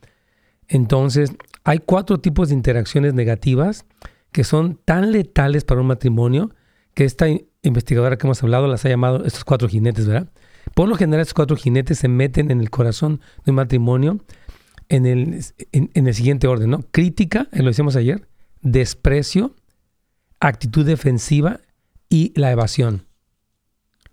Entonces, 0.68 1.32
hay 1.64 1.80
cuatro 1.80 2.20
tipos 2.20 2.50
de 2.50 2.56
interacciones 2.56 3.14
negativas 3.14 3.86
que 4.32 4.44
son 4.44 4.80
tan 4.86 5.12
letales 5.12 5.64
para 5.64 5.82
un 5.82 5.88
matrimonio 5.88 6.52
que 7.00 7.06
esta 7.06 7.30
in- 7.30 7.48
investigadora 7.64 8.18
que 8.18 8.28
hemos 8.28 8.44
hablado 8.44 8.68
las 8.68 8.84
ha 8.84 8.90
llamado 8.90 9.24
estos 9.24 9.46
cuatro 9.46 9.70
jinetes, 9.70 10.06
¿verdad? 10.06 10.28
Por 10.76 10.90
lo 10.90 10.98
general, 10.98 11.22
estos 11.22 11.34
cuatro 11.34 11.56
jinetes 11.56 11.98
se 12.00 12.10
meten 12.10 12.52
en 12.52 12.60
el 12.60 12.70
corazón 12.70 13.22
de 13.46 13.52
un 13.52 13.56
matrimonio 13.56 14.20
en 14.90 15.06
el, 15.06 15.40
en, 15.72 16.08
el 16.08 16.14
siguiente 16.14 16.46
orden, 16.48 16.72
¿no? 16.72 16.84
Crítica, 16.92 17.48
eh, 17.54 17.60
lo 17.60 17.70
decíamos 17.70 17.96
ayer, 17.96 18.28
desprecio, 18.60 19.56
actitud 20.42 20.86
defensiva 20.86 21.62
y 22.10 22.34
la 22.38 22.52
evasión. 22.52 23.06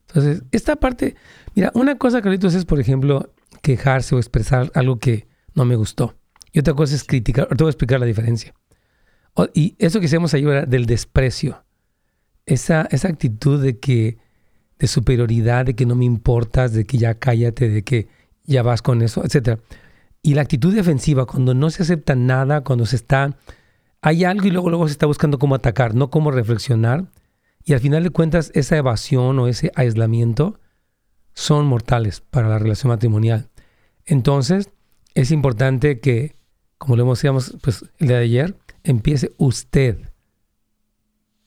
Entonces, 0.07 0.44
esta 0.53 0.77
parte, 0.77 1.16
mira, 1.57 1.72
una 1.75 1.99
cosa, 1.99 2.22
Carlitos, 2.22 2.55
es, 2.55 2.66
por 2.66 2.79
ejemplo, 2.79 3.35
quejarse 3.62 4.14
o 4.14 4.18
expresar 4.18 4.70
algo 4.75 5.01
que 5.01 5.27
no 5.57 5.64
me 5.64 5.75
gustó. 5.75 6.14
Y 6.53 6.61
otra 6.61 6.75
cosa 6.75 6.94
es 6.94 7.03
criticar. 7.03 7.46
Ahorita 7.46 7.64
voy 7.64 7.70
a 7.70 7.72
explicar 7.72 7.99
la 7.99 8.07
diferencia. 8.07 8.55
Y 9.55 9.75
eso 9.81 9.99
que 9.99 10.07
hicimos 10.07 10.33
ayer 10.35 10.49
era 10.49 10.66
del 10.66 10.87
desprecio. 10.87 11.66
Esa, 12.47 12.87
esa 12.91 13.09
actitud 13.09 13.63
de 13.63 13.79
que, 13.79 14.19
de 14.79 14.87
superioridad, 14.87 15.67
de 15.67 15.75
que 15.75 15.87
no 15.87 15.95
me 15.95 16.05
importas, 16.05 16.73
de 16.73 16.87
que 16.87 16.99
ya 16.99 17.19
cállate, 17.19 17.69
de 17.69 17.83
que 17.83 18.09
ya 18.45 18.63
vas 18.63 18.83
con 18.83 19.03
eso, 19.03 19.25
etcétera. 19.25 19.59
Y 20.23 20.35
la 20.35 20.43
actitud 20.43 20.75
defensiva, 20.75 21.27
cuando 21.27 21.55
no 21.55 21.71
se 21.71 21.83
acepta 21.83 22.15
nada, 22.15 22.63
cuando 22.63 22.87
se 22.87 22.97
está, 22.97 23.37
hay 24.01 24.25
algo 24.25 24.47
y 24.47 24.51
luego, 24.51 24.71
luego 24.71 24.89
se 24.89 24.93
está 24.93 25.07
buscando 25.07 25.39
cómo 25.39 25.55
atacar, 25.55 25.95
no 25.95 26.11
cómo 26.11 26.31
reflexionar. 26.31 27.07
Y 27.65 27.75
al 27.75 27.81
final 27.81 28.05
de 28.05 28.11
cuentas, 28.11 28.53
esa 28.55 28.77
evasión 28.77 29.39
o 29.39 29.49
ese 29.49 29.73
aislamiento 29.75 30.61
son 31.35 31.67
mortales 31.67 32.21
para 32.21 32.49
la 32.49 32.59
relación 32.59 32.91
matrimonial. 32.91 33.49
Entonces, 34.05 34.71
es 35.15 35.31
importante 35.31 36.01
que, 36.01 36.37
como 36.79 36.97
lo 36.97 37.03
hemos 37.03 37.19
decíamos 37.19 37.57
pues, 37.63 37.85
el 37.99 38.09
día 38.09 38.19
de 38.19 38.25
ayer, 38.25 38.57
empiece 38.85 39.33
usted 39.37 39.99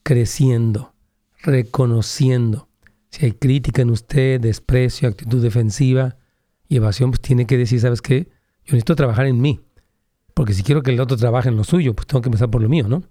creciendo, 0.09 0.95
reconociendo. 1.43 2.67
Si 3.11 3.25
hay 3.27 3.33
crítica 3.33 3.83
en 3.83 3.91
usted, 3.91 4.41
desprecio, 4.41 5.07
actitud 5.07 5.39
defensiva 5.39 6.17
y 6.67 6.77
evasión, 6.77 7.11
pues 7.11 7.21
tiene 7.21 7.45
que 7.45 7.59
decir, 7.59 7.79
¿sabes 7.79 8.01
qué? 8.01 8.23
Yo 8.65 8.73
necesito 8.73 8.95
trabajar 8.95 9.27
en 9.27 9.39
mí. 9.39 9.59
Porque 10.33 10.55
si 10.55 10.63
quiero 10.63 10.81
que 10.81 10.89
el 10.89 10.99
otro 10.99 11.15
trabaje 11.15 11.49
en 11.49 11.57
lo 11.57 11.63
suyo, 11.63 11.93
pues 11.93 12.07
tengo 12.07 12.23
que 12.23 12.29
empezar 12.29 12.49
por 12.49 12.59
lo 12.59 12.67
mío, 12.69 12.87
¿no? 12.87 13.03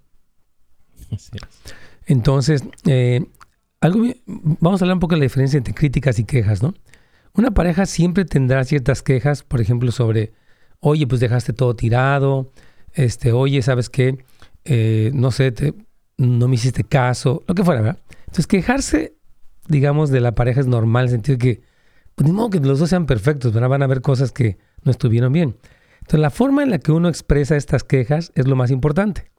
Así 1.09 1.31
es. 1.35 1.73
Entonces, 2.05 2.65
eh, 2.85 3.25
algo, 3.79 4.03
vamos 4.25 4.81
a 4.81 4.83
hablar 4.83 4.95
un 4.95 4.99
poco 4.99 5.15
de 5.15 5.19
la 5.19 5.23
diferencia 5.25 5.55
entre 5.55 5.73
críticas 5.73 6.19
y 6.19 6.25
quejas, 6.25 6.61
¿no? 6.61 6.73
Una 7.33 7.51
pareja 7.51 7.85
siempre 7.85 8.25
tendrá 8.25 8.65
ciertas 8.65 9.03
quejas, 9.03 9.43
por 9.43 9.61
ejemplo, 9.61 9.93
sobre, 9.93 10.33
oye, 10.81 11.07
pues 11.07 11.21
dejaste 11.21 11.53
todo 11.53 11.77
tirado, 11.77 12.51
este, 12.91 13.31
oye, 13.31 13.61
¿sabes 13.61 13.89
qué? 13.89 14.17
Eh, 14.65 15.11
no 15.13 15.31
sé, 15.31 15.53
te- 15.53 15.73
no 16.19 16.47
me 16.49 16.55
hiciste 16.55 16.83
caso, 16.83 17.43
lo 17.47 17.55
que 17.55 17.63
fuera, 17.63 17.81
¿verdad? 17.81 17.99
Entonces, 18.21 18.45
quejarse, 18.45 19.15
digamos, 19.67 20.09
de 20.09 20.19
la 20.19 20.35
pareja 20.35 20.59
es 20.59 20.67
normal, 20.67 21.05
en 21.05 21.07
el 21.07 21.11
sentido 21.11 21.37
de 21.37 21.43
que, 21.43 21.61
pues 22.15 22.27
ni 22.27 22.35
modo 22.35 22.49
que 22.49 22.59
los 22.59 22.79
dos 22.79 22.89
sean 22.89 23.05
perfectos, 23.05 23.53
¿verdad? 23.53 23.69
Van 23.69 23.81
a 23.81 23.85
haber 23.85 24.01
cosas 24.01 24.33
que 24.33 24.57
no 24.83 24.91
estuvieron 24.91 25.31
bien. 25.31 25.55
Entonces, 25.99 26.19
la 26.19 26.29
forma 26.29 26.63
en 26.63 26.71
la 26.71 26.79
que 26.79 26.91
uno 26.91 27.07
expresa 27.07 27.55
estas 27.55 27.85
quejas 27.85 28.33
es 28.35 28.47
lo 28.47 28.57
más 28.57 28.69
importante. 28.69 29.31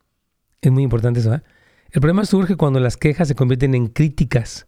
Es 0.63 0.73
muy 0.73 0.83
importante 0.83 1.21
eso, 1.21 1.31
¿verdad? 1.31 1.45
El 1.91 2.01
problema 2.01 2.25
surge 2.25 2.57
cuando 2.57 2.81
las 2.81 2.97
quejas 2.97 3.29
se 3.29 3.35
convierten 3.35 3.75
en 3.75 3.89
críticas. 3.89 4.67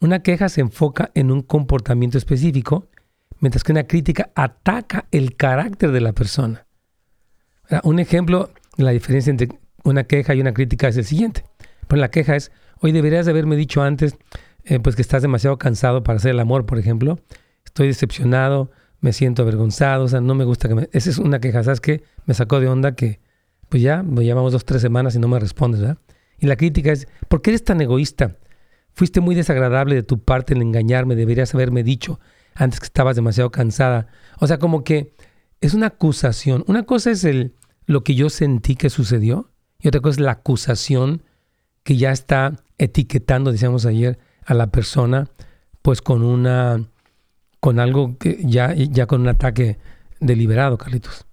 Una 0.00 0.22
queja 0.22 0.48
se 0.48 0.62
enfoca 0.62 1.10
en 1.14 1.30
un 1.30 1.42
comportamiento 1.42 2.16
específico, 2.16 2.88
mientras 3.40 3.64
que 3.64 3.72
una 3.72 3.86
crítica 3.86 4.30
ataca 4.34 5.08
el 5.10 5.36
carácter 5.36 5.92
de 5.92 6.00
la 6.00 6.12
persona. 6.12 6.66
¿Verdad? 7.64 7.82
Un 7.84 7.98
ejemplo 7.98 8.50
de 8.78 8.84
la 8.84 8.92
diferencia 8.92 9.30
entre 9.30 9.48
una 9.90 10.04
queja 10.04 10.34
y 10.34 10.40
una 10.40 10.52
crítica 10.52 10.88
es 10.88 10.96
el 10.96 11.04
siguiente. 11.04 11.44
Pues 11.86 12.00
la 12.00 12.10
queja 12.10 12.36
es, 12.36 12.52
hoy 12.80 12.92
deberías 12.92 13.26
de 13.26 13.32
haberme 13.32 13.56
dicho 13.56 13.82
antes, 13.82 14.16
eh, 14.64 14.80
pues 14.80 14.96
que 14.96 15.02
estás 15.02 15.22
demasiado 15.22 15.58
cansado 15.58 16.02
para 16.02 16.18
hacer 16.18 16.32
el 16.32 16.40
amor, 16.40 16.66
por 16.66 16.78
ejemplo. 16.78 17.18
Estoy 17.64 17.88
decepcionado, 17.88 18.70
me 19.00 19.12
siento 19.12 19.42
avergonzado, 19.42 20.04
o 20.04 20.08
sea, 20.08 20.20
no 20.20 20.34
me 20.34 20.44
gusta 20.44 20.68
que 20.68 20.74
me... 20.74 20.88
Esa 20.92 21.10
es 21.10 21.18
una 21.18 21.40
queja, 21.40 21.62
¿sabes 21.62 21.80
qué? 21.80 22.02
Me 22.26 22.34
sacó 22.34 22.60
de 22.60 22.68
onda 22.68 22.94
que, 22.94 23.20
pues 23.68 23.82
ya, 23.82 24.04
pues 24.14 24.26
llevamos 24.26 24.52
dos, 24.52 24.64
tres 24.64 24.82
semanas 24.82 25.14
y 25.14 25.18
no 25.18 25.28
me 25.28 25.38
respondes, 25.38 25.80
¿verdad? 25.80 25.98
Y 26.38 26.46
la 26.46 26.56
crítica 26.56 26.92
es, 26.92 27.08
¿por 27.28 27.42
qué 27.42 27.50
eres 27.50 27.64
tan 27.64 27.80
egoísta? 27.80 28.36
Fuiste 28.92 29.20
muy 29.20 29.34
desagradable 29.34 29.94
de 29.94 30.02
tu 30.02 30.18
parte 30.22 30.54
en 30.54 30.62
engañarme, 30.62 31.14
deberías 31.16 31.54
haberme 31.54 31.82
dicho 31.82 32.20
antes 32.54 32.80
que 32.80 32.86
estabas 32.86 33.16
demasiado 33.16 33.50
cansada. 33.50 34.08
O 34.40 34.46
sea, 34.46 34.58
como 34.58 34.82
que 34.84 35.14
es 35.60 35.74
una 35.74 35.86
acusación. 35.86 36.64
Una 36.66 36.84
cosa 36.84 37.10
es 37.10 37.24
el, 37.24 37.54
lo 37.86 38.02
que 38.02 38.14
yo 38.14 38.30
sentí 38.30 38.74
que 38.74 38.90
sucedió 38.90 39.50
y 39.82 39.88
otra 39.88 40.00
cosa 40.00 40.20
es 40.20 40.20
la 40.20 40.32
acusación 40.32 41.22
que 41.84 41.96
ya 41.96 42.10
está 42.10 42.62
etiquetando, 42.78 43.52
decíamos 43.52 43.86
ayer, 43.86 44.18
a 44.44 44.54
la 44.54 44.70
persona, 44.70 45.30
pues 45.82 46.02
con 46.02 46.22
una, 46.22 46.84
con 47.60 47.78
algo 47.78 48.18
que 48.18 48.40
ya, 48.44 48.74
ya 48.74 49.06
con 49.06 49.20
un 49.20 49.28
ataque 49.28 49.78
deliberado, 50.20 50.78
Carlitos. 50.78 51.26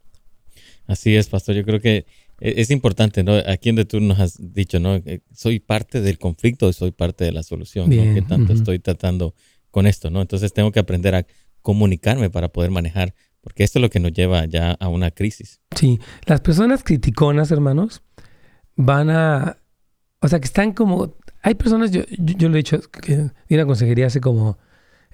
Así 0.85 1.15
es, 1.15 1.27
pastor. 1.27 1.55
Yo 1.55 1.63
creo 1.65 1.79
que 1.79 2.05
e- 2.39 2.53
es 2.57 2.69
importante, 2.69 3.23
¿no? 3.23 3.33
Aquí 3.47 3.69
donde 3.69 3.85
tú 3.85 3.99
nos 3.99 4.19
has 4.19 4.37
dicho, 4.53 4.79
¿no? 4.79 4.95
Eh, 4.95 5.21
Soy 5.33 5.59
parte 5.59 6.01
del 6.01 6.19
conflicto 6.19 6.69
y 6.69 6.73
soy 6.73 6.91
parte 6.91 7.25
de 7.25 7.31
la 7.31 7.41
solución, 7.41 7.89
Bien, 7.89 8.09
¿no? 8.09 8.15
Que 8.15 8.21
tanto 8.21 8.53
estoy 8.53 8.79
tratando 8.79 9.33
con 9.71 9.87
esto, 9.87 10.11
¿no? 10.11 10.21
Entonces 10.21 10.53
tengo 10.53 10.71
que 10.71 10.79
aprender 10.79 11.15
a 11.15 11.25
comunicarme 11.61 12.29
para 12.29 12.49
poder 12.49 12.69
manejar, 12.69 13.15
porque 13.41 13.63
esto 13.63 13.79
es 13.79 13.81
lo 13.81 13.89
que 13.89 13.99
nos 13.99 14.13
lleva 14.13 14.45
ya 14.45 14.71
a 14.73 14.87
una 14.87 15.09
crisis. 15.09 15.59
Sí, 15.75 15.99
las 16.27 16.41
personas 16.41 16.83
criticonas, 16.83 17.49
hermanos, 17.51 18.03
van 18.75 19.09
a, 19.09 19.57
o 20.21 20.27
sea, 20.27 20.39
que 20.39 20.45
están 20.45 20.73
como, 20.73 21.15
hay 21.41 21.55
personas, 21.55 21.91
yo, 21.91 22.01
yo, 22.09 22.49
lo 22.49 22.55
he 22.55 22.57
dicho, 22.57 22.79
que 22.91 23.29
di 23.47 23.55
una 23.55 23.65
consejería 23.65 24.07
hace 24.07 24.21
como, 24.21 24.57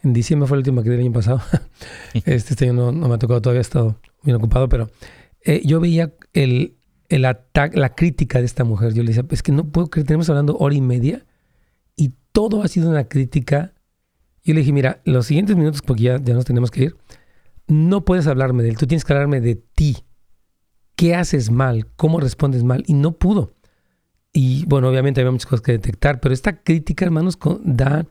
en 0.03 0.13
diciembre 0.13 0.47
fue 0.47 0.57
la 0.57 0.59
última 0.59 0.83
que 0.83 0.89
di 0.89 0.95
el 0.95 1.01
año 1.01 1.13
pasado, 1.13 1.41
este, 2.13 2.35
este, 2.35 2.65
año 2.65 2.91
no, 2.91 3.07
me 3.07 3.15
ha 3.15 3.17
tocado, 3.17 3.41
todavía 3.41 3.59
he 3.59 3.61
estado 3.61 3.99
bien 4.23 4.35
ocupado, 4.37 4.69
pero 4.69 4.89
eh, 5.43 5.61
yo 5.65 5.79
veía 5.79 6.13
el, 6.33 6.77
el 7.11 7.25
ataque, 7.25 7.77
la 7.77 7.93
crítica 7.93 8.39
de 8.39 8.45
esta 8.45 8.63
mujer. 8.63 8.93
Yo 8.93 9.03
le 9.03 9.09
decía, 9.09 9.25
es 9.29 9.43
que 9.43 9.51
no 9.51 9.69
puedo 9.69 9.89
creer, 9.89 10.07
tenemos 10.07 10.29
hablando 10.29 10.57
hora 10.57 10.75
y 10.75 10.81
media 10.81 11.25
y 11.97 12.13
todo 12.31 12.63
ha 12.63 12.67
sido 12.69 12.89
una 12.89 13.09
crítica. 13.09 13.73
Yo 14.43 14.53
le 14.53 14.61
dije, 14.61 14.71
mira, 14.71 15.01
los 15.03 15.27
siguientes 15.27 15.57
minutos, 15.57 15.81
porque 15.81 16.03
ya, 16.03 16.21
ya 16.23 16.33
nos 16.33 16.45
tenemos 16.45 16.71
que 16.71 16.83
ir, 16.83 16.95
no 17.67 18.05
puedes 18.05 18.27
hablarme 18.27 18.63
de 18.63 18.69
él, 18.69 18.77
tú 18.77 18.87
tienes 18.87 19.03
que 19.03 19.11
hablarme 19.13 19.41
de 19.41 19.55
ti. 19.55 19.97
¿Qué 21.01 21.15
haces 21.15 21.49
mal? 21.49 21.87
¿Cómo 21.95 22.19
respondes 22.19 22.63
mal? 22.63 22.83
Y 22.85 22.93
no 22.93 23.13
pudo. 23.13 23.55
Y 24.31 24.65
bueno, 24.67 24.87
obviamente 24.87 25.19
había 25.19 25.31
muchas 25.31 25.47
cosas 25.47 25.63
que 25.63 25.71
detectar, 25.71 26.19
pero 26.19 26.31
esta 26.31 26.61
crítica, 26.61 27.03
hermanos, 27.03 27.39
da 27.63 28.05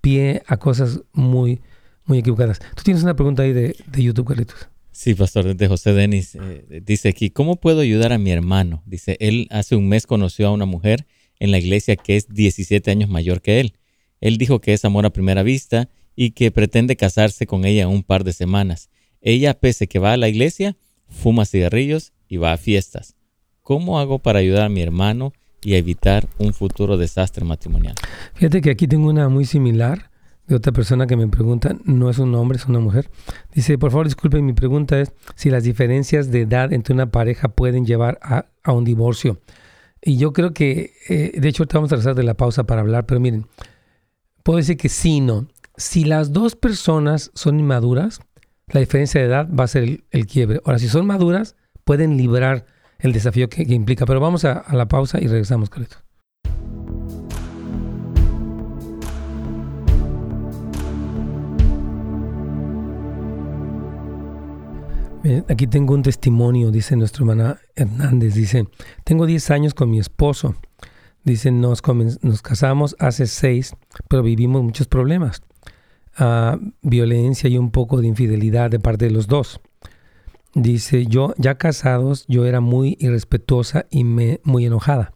pie 0.00 0.42
a 0.46 0.56
cosas 0.56 1.02
muy, 1.12 1.60
muy 2.06 2.16
equivocadas. 2.16 2.60
Tú 2.74 2.82
tienes 2.82 3.02
una 3.02 3.14
pregunta 3.14 3.42
ahí 3.42 3.52
de, 3.52 3.76
de 3.86 4.02
YouTube, 4.02 4.28
Carlitos. 4.28 4.70
Sí, 4.90 5.12
pastor, 5.12 5.54
de 5.54 5.68
José 5.68 5.92
Denis. 5.92 6.34
Eh, 6.34 6.80
dice 6.82 7.10
aquí, 7.10 7.28
¿cómo 7.28 7.56
puedo 7.56 7.80
ayudar 7.80 8.10
a 8.14 8.16
mi 8.16 8.30
hermano? 8.30 8.82
Dice, 8.86 9.18
él 9.20 9.46
hace 9.50 9.76
un 9.76 9.90
mes 9.90 10.06
conoció 10.06 10.48
a 10.48 10.52
una 10.52 10.64
mujer 10.64 11.06
en 11.40 11.50
la 11.50 11.58
iglesia 11.58 11.96
que 11.96 12.16
es 12.16 12.26
17 12.26 12.90
años 12.90 13.10
mayor 13.10 13.42
que 13.42 13.60
él. 13.60 13.74
Él 14.22 14.38
dijo 14.38 14.62
que 14.62 14.72
es 14.72 14.82
amor 14.86 15.04
a 15.04 15.12
primera 15.12 15.42
vista 15.42 15.90
y 16.16 16.30
que 16.30 16.50
pretende 16.50 16.96
casarse 16.96 17.46
con 17.46 17.66
ella 17.66 17.86
un 17.86 18.02
par 18.02 18.24
de 18.24 18.32
semanas. 18.32 18.88
Ella, 19.20 19.52
pese 19.52 19.88
que 19.88 19.98
va 19.98 20.14
a 20.14 20.16
la 20.16 20.30
iglesia, 20.30 20.78
fuma 21.10 21.44
cigarrillos 21.44 22.12
y 22.28 22.38
va 22.38 22.52
a 22.52 22.56
fiestas. 22.56 23.16
¿Cómo 23.62 24.00
hago 24.00 24.18
para 24.18 24.38
ayudar 24.38 24.64
a 24.64 24.68
mi 24.68 24.80
hermano 24.80 25.32
y 25.62 25.74
evitar 25.74 26.26
un 26.38 26.54
futuro 26.54 26.96
desastre 26.96 27.44
matrimonial? 27.44 27.94
Fíjate 28.34 28.60
que 28.62 28.70
aquí 28.70 28.88
tengo 28.88 29.08
una 29.08 29.28
muy 29.28 29.44
similar 29.44 30.10
de 30.50 30.56
otra 30.56 30.72
persona 30.72 31.06
que 31.06 31.16
me 31.16 31.28
pregunta, 31.28 31.76
no 31.84 32.10
es 32.10 32.18
un 32.18 32.34
hombre, 32.34 32.58
es 32.58 32.66
una 32.66 32.80
mujer. 32.80 33.08
Dice, 33.54 33.78
por 33.78 33.92
favor, 33.92 34.06
disculpen, 34.06 34.44
mi 34.44 34.52
pregunta 34.52 34.98
es 35.00 35.12
si 35.36 35.48
las 35.48 35.62
diferencias 35.62 36.32
de 36.32 36.40
edad 36.42 36.72
entre 36.72 36.92
una 36.92 37.10
pareja 37.10 37.48
pueden 37.48 37.86
llevar 37.86 38.18
a, 38.22 38.46
un 38.72 38.84
divorcio. 38.84 39.38
Y 40.02 40.16
yo 40.16 40.32
creo 40.32 40.52
que, 40.52 40.92
eh, 41.08 41.38
de 41.38 41.48
hecho, 41.48 41.62
ahorita 41.62 41.78
vamos 41.78 41.92
a 41.92 41.96
regresar 41.96 42.16
de 42.16 42.24
la 42.24 42.34
pausa 42.34 42.64
para 42.64 42.80
hablar, 42.80 43.06
pero 43.06 43.20
miren, 43.20 43.46
puedo 44.42 44.56
decir 44.56 44.76
que 44.76 44.88
sí, 44.88 45.20
no. 45.20 45.46
Si 45.76 46.04
las 46.04 46.32
dos 46.32 46.56
personas 46.56 47.30
son 47.34 47.60
inmaduras, 47.60 48.20
la 48.72 48.80
diferencia 48.80 49.20
de 49.20 49.26
edad 49.26 49.48
va 49.48 49.64
a 49.64 49.68
ser 49.68 50.04
el, 50.10 50.26
quiebre. 50.26 50.60
Ahora, 50.64 50.78
si 50.78 50.88
son 50.88 51.06
maduras, 51.06 51.56
pueden 51.84 52.16
librar 52.16 52.66
el 52.98 53.12
desafío 53.12 53.48
que, 53.48 53.62
implica. 53.62 54.06
Pero 54.06 54.20
vamos 54.20 54.44
a, 54.44 54.64
la 54.72 54.86
pausa 54.86 55.18
y 55.20 55.26
regresamos, 55.26 55.70
Carlito. 55.70 55.96
Aquí 65.48 65.66
tengo 65.66 65.92
un 65.92 66.02
testimonio, 66.02 66.70
dice 66.70 66.96
nuestra 66.96 67.22
hermana 67.22 67.60
Hernández. 67.74 68.34
Dice, 68.34 68.66
tengo 69.04 69.26
10 69.26 69.50
años 69.50 69.74
con 69.74 69.90
mi 69.90 69.98
esposo. 69.98 70.54
Dice, 71.24 71.50
nos, 71.50 71.82
nos 72.22 72.42
casamos 72.42 72.96
hace 72.98 73.26
6, 73.26 73.74
pero 74.08 74.22
vivimos 74.22 74.62
muchos 74.62 74.86
problemas. 74.86 75.42
Violencia 76.82 77.48
y 77.48 77.58
un 77.58 77.70
poco 77.70 78.00
de 78.00 78.08
infidelidad 78.08 78.70
de 78.70 78.80
parte 78.80 79.06
de 79.06 79.10
los 79.10 79.26
dos. 79.26 79.60
Dice, 80.54 81.06
yo 81.06 81.34
ya 81.38 81.56
casados, 81.56 82.24
yo 82.28 82.44
era 82.46 82.60
muy 82.60 82.96
irrespetuosa 83.00 83.86
y 83.90 84.04
me, 84.04 84.40
muy 84.44 84.66
enojada. 84.66 85.12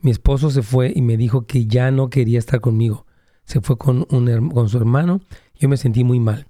Mi 0.00 0.10
esposo 0.10 0.50
se 0.50 0.62
fue 0.62 0.92
y 0.94 1.02
me 1.02 1.16
dijo 1.16 1.46
que 1.46 1.66
ya 1.66 1.90
no 1.90 2.10
quería 2.10 2.38
estar 2.38 2.60
conmigo. 2.60 3.06
Se 3.44 3.60
fue 3.60 3.78
con, 3.78 4.06
un, 4.10 4.50
con 4.50 4.68
su 4.68 4.76
hermano. 4.76 5.20
Yo 5.58 5.68
me 5.68 5.76
sentí 5.76 6.04
muy 6.04 6.20
mal. 6.20 6.46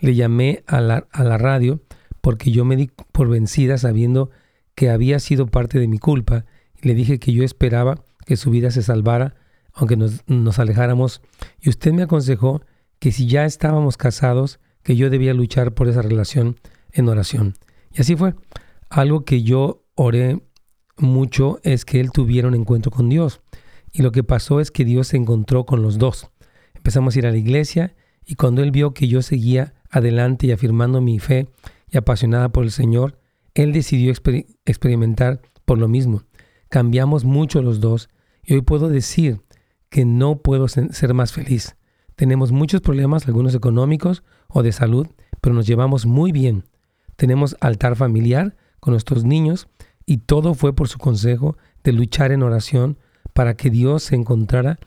Le 0.00 0.14
llamé 0.14 0.62
a 0.66 0.80
la, 0.80 1.06
a 1.10 1.24
la 1.24 1.38
radio 1.38 1.80
porque 2.20 2.50
yo 2.50 2.64
me 2.64 2.76
di 2.76 2.90
por 3.12 3.28
vencida 3.28 3.78
sabiendo 3.78 4.30
que 4.74 4.90
había 4.90 5.18
sido 5.18 5.46
parte 5.46 5.78
de 5.78 5.88
mi 5.88 5.98
culpa 5.98 6.44
le 6.82 6.94
dije 6.94 7.18
que 7.18 7.32
yo 7.32 7.44
esperaba 7.44 8.02
que 8.24 8.36
su 8.36 8.50
vida 8.50 8.70
se 8.70 8.82
salvara 8.82 9.34
aunque 9.74 9.96
nos, 9.96 10.58
alejáramos 10.58 11.20
y 11.60 11.68
usted 11.68 11.92
me 11.92 12.02
aconsejó 12.02 12.62
que 12.98 13.12
si 13.12 13.26
ya 13.26 13.44
estábamos 13.44 13.96
casados 13.96 14.60
que 14.82 14.96
yo 14.96 15.10
debía 15.10 15.34
luchar 15.34 15.74
por 15.74 15.88
esa 15.88 16.02
relación 16.02 16.56
en 16.92 17.08
oración. 17.08 17.54
Y 17.92 18.00
así 18.00 18.14
fue. 18.16 18.34
Algo 18.88 19.24
que 19.24 19.42
yo 19.42 19.84
oré 19.94 20.42
mucho 20.96 21.58
es 21.62 21.84
que 21.84 22.00
él 22.00 22.12
tuviera 22.12 22.48
un 22.48 22.54
encuentro 22.54 22.90
con 22.90 23.08
Dios. 23.08 23.40
Y 23.92 24.02
lo 24.02 24.12
que 24.12 24.22
pasó 24.22 24.60
es 24.60 24.70
que 24.70 24.84
Dios 24.84 25.08
se 25.08 25.16
encontró 25.16 25.66
con 25.66 25.82
los 25.82 25.98
dos. 25.98 26.30
Empezamos 26.74 27.16
a 27.16 27.18
ir 27.18 27.26
a 27.26 27.30
la 27.30 27.36
iglesia 27.36 27.94
y 28.24 28.34
cuando 28.34 28.62
él 28.62 28.70
vio 28.70 28.94
que 28.94 29.08
yo 29.08 29.22
seguía 29.22 29.74
adelante 29.90 30.46
y 30.46 30.52
afirmando 30.52 31.00
mi 31.00 31.18
fe 31.18 31.48
y 31.88 31.96
apasionada 31.96 32.50
por 32.50 32.64
el 32.64 32.70
Señor, 32.70 33.18
Él 33.54 33.72
decidió 33.72 34.12
experimentar 34.64 35.40
por 35.64 35.78
lo 35.78 35.88
mismo. 35.88 36.24
Cambiamos 36.68 37.24
mucho 37.24 37.62
los 37.62 37.80
dos 37.80 38.08
y 38.44 38.54
hoy 38.54 38.62
puedo 38.62 38.88
decir 38.88 39.40
que 39.88 40.04
no 40.04 40.42
puedo 40.42 40.68
ser 40.68 41.14
más 41.14 41.32
feliz. 41.32 41.76
Tenemos 42.16 42.50
muchos 42.50 42.80
problemas, 42.80 43.26
algunos 43.26 43.54
económicos 43.54 44.24
o 44.48 44.62
de 44.62 44.72
salud, 44.72 45.06
pero 45.40 45.54
nos 45.54 45.66
llevamos 45.66 46.06
muy 46.06 46.32
bien. 46.32 46.64
Tenemos 47.16 47.56
altar 47.60 47.94
familiar 47.94 48.56
con 48.80 48.92
nuestros 48.92 49.24
niños 49.24 49.68
y 50.06 50.18
todo 50.18 50.54
fue 50.54 50.74
por 50.74 50.88
su 50.88 50.98
consejo 50.98 51.56
de 51.84 51.92
luchar 51.92 52.32
en 52.32 52.42
oración 52.42 52.98
para 53.32 53.54
que 53.54 53.70
Dios 53.70 54.02
se 54.04 54.16
encontrara 54.16 54.78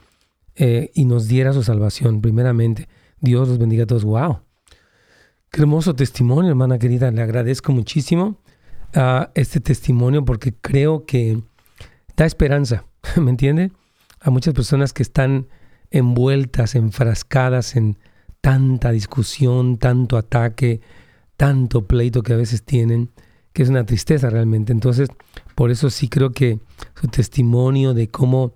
eh, 0.55 0.91
y 0.93 1.05
nos 1.05 1.27
diera 1.27 1.53
su 1.53 1.63
salvación. 1.63 2.21
Primeramente, 2.21 2.89
Dios 3.21 3.47
los 3.47 3.59
bendiga 3.59 3.83
a 3.83 3.87
todos. 3.87 4.03
¡Wow! 4.03 4.39
Qué 5.51 5.61
hermoso 5.61 5.95
testimonio, 5.95 6.49
hermana 6.49 6.79
querida. 6.79 7.11
Le 7.11 7.21
agradezco 7.21 7.71
muchísimo 7.71 8.39
a 8.95 9.31
este 9.35 9.59
testimonio 9.59 10.25
porque 10.25 10.53
creo 10.53 11.05
que 11.05 11.41
da 12.15 12.25
esperanza, 12.25 12.85
¿me 13.17 13.29
entiende? 13.29 13.71
A 14.19 14.31
muchas 14.31 14.53
personas 14.53 14.93
que 14.93 15.03
están 15.03 15.47
envueltas, 15.91 16.75
enfrascadas 16.75 17.75
en 17.75 17.97
tanta 18.41 18.91
discusión, 18.91 19.77
tanto 19.77 20.17
ataque, 20.17 20.81
tanto 21.37 21.87
pleito 21.87 22.23
que 22.23 22.33
a 22.33 22.37
veces 22.37 22.63
tienen, 22.63 23.11
que 23.53 23.63
es 23.63 23.69
una 23.69 23.85
tristeza 23.85 24.29
realmente. 24.29 24.71
Entonces, 24.71 25.09
por 25.55 25.71
eso 25.71 25.89
sí 25.89 26.07
creo 26.07 26.31
que 26.31 26.59
su 26.99 27.07
testimonio 27.07 27.93
de 27.93 28.09
cómo 28.09 28.53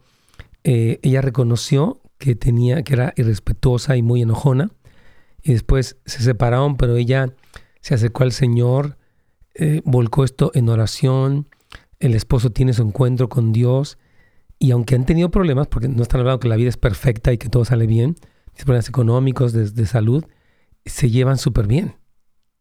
eh, 0.63 0.99
ella 1.01 1.21
reconoció 1.21 2.01
que 2.17 2.35
tenía, 2.35 2.83
que 2.83 2.93
era 2.93 3.13
irrespetuosa 3.17 3.97
y 3.97 4.01
muy 4.01 4.21
enojona, 4.21 4.71
y 5.41 5.53
después 5.53 5.97
se 6.05 6.23
separaron, 6.23 6.77
pero 6.77 6.95
ella 6.95 7.33
se 7.81 7.95
acercó 7.95 8.23
al 8.23 8.31
Señor, 8.31 8.97
eh, 9.55 9.81
volcó 9.83 10.23
esto 10.23 10.51
en 10.53 10.69
oración, 10.69 11.47
el 11.99 12.15
esposo 12.15 12.51
tiene 12.51 12.73
su 12.73 12.81
encuentro 12.81 13.27
con 13.27 13.51
Dios 13.51 13.97
y 14.63 14.71
aunque 14.71 14.95
han 14.95 15.05
tenido 15.05 15.29
problemas, 15.29 15.67
porque 15.67 15.89
no 15.89 16.01
están 16.03 16.21
hablando 16.21 16.39
que 16.39 16.47
la 16.47 16.55
vida 16.55 16.69
es 16.69 16.77
perfecta 16.77 17.33
y 17.33 17.37
que 17.37 17.49
todo 17.49 17.65
sale 17.65 17.85
bien, 17.85 18.15
problemas 18.55 18.87
económicos, 18.87 19.51
de, 19.51 19.69
de 19.69 19.85
salud, 19.85 20.23
se 20.85 21.09
llevan 21.09 21.37
súper 21.37 21.67
bien. 21.67 21.97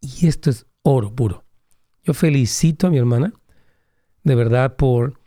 Y 0.01 0.27
esto 0.27 0.51
es 0.51 0.67
oro 0.83 1.15
puro. 1.15 1.45
Yo 2.03 2.13
felicito 2.13 2.89
a 2.89 2.91
mi 2.91 2.99
hermana, 2.99 3.33
de 4.25 4.35
verdad, 4.35 4.75
por 4.75 5.21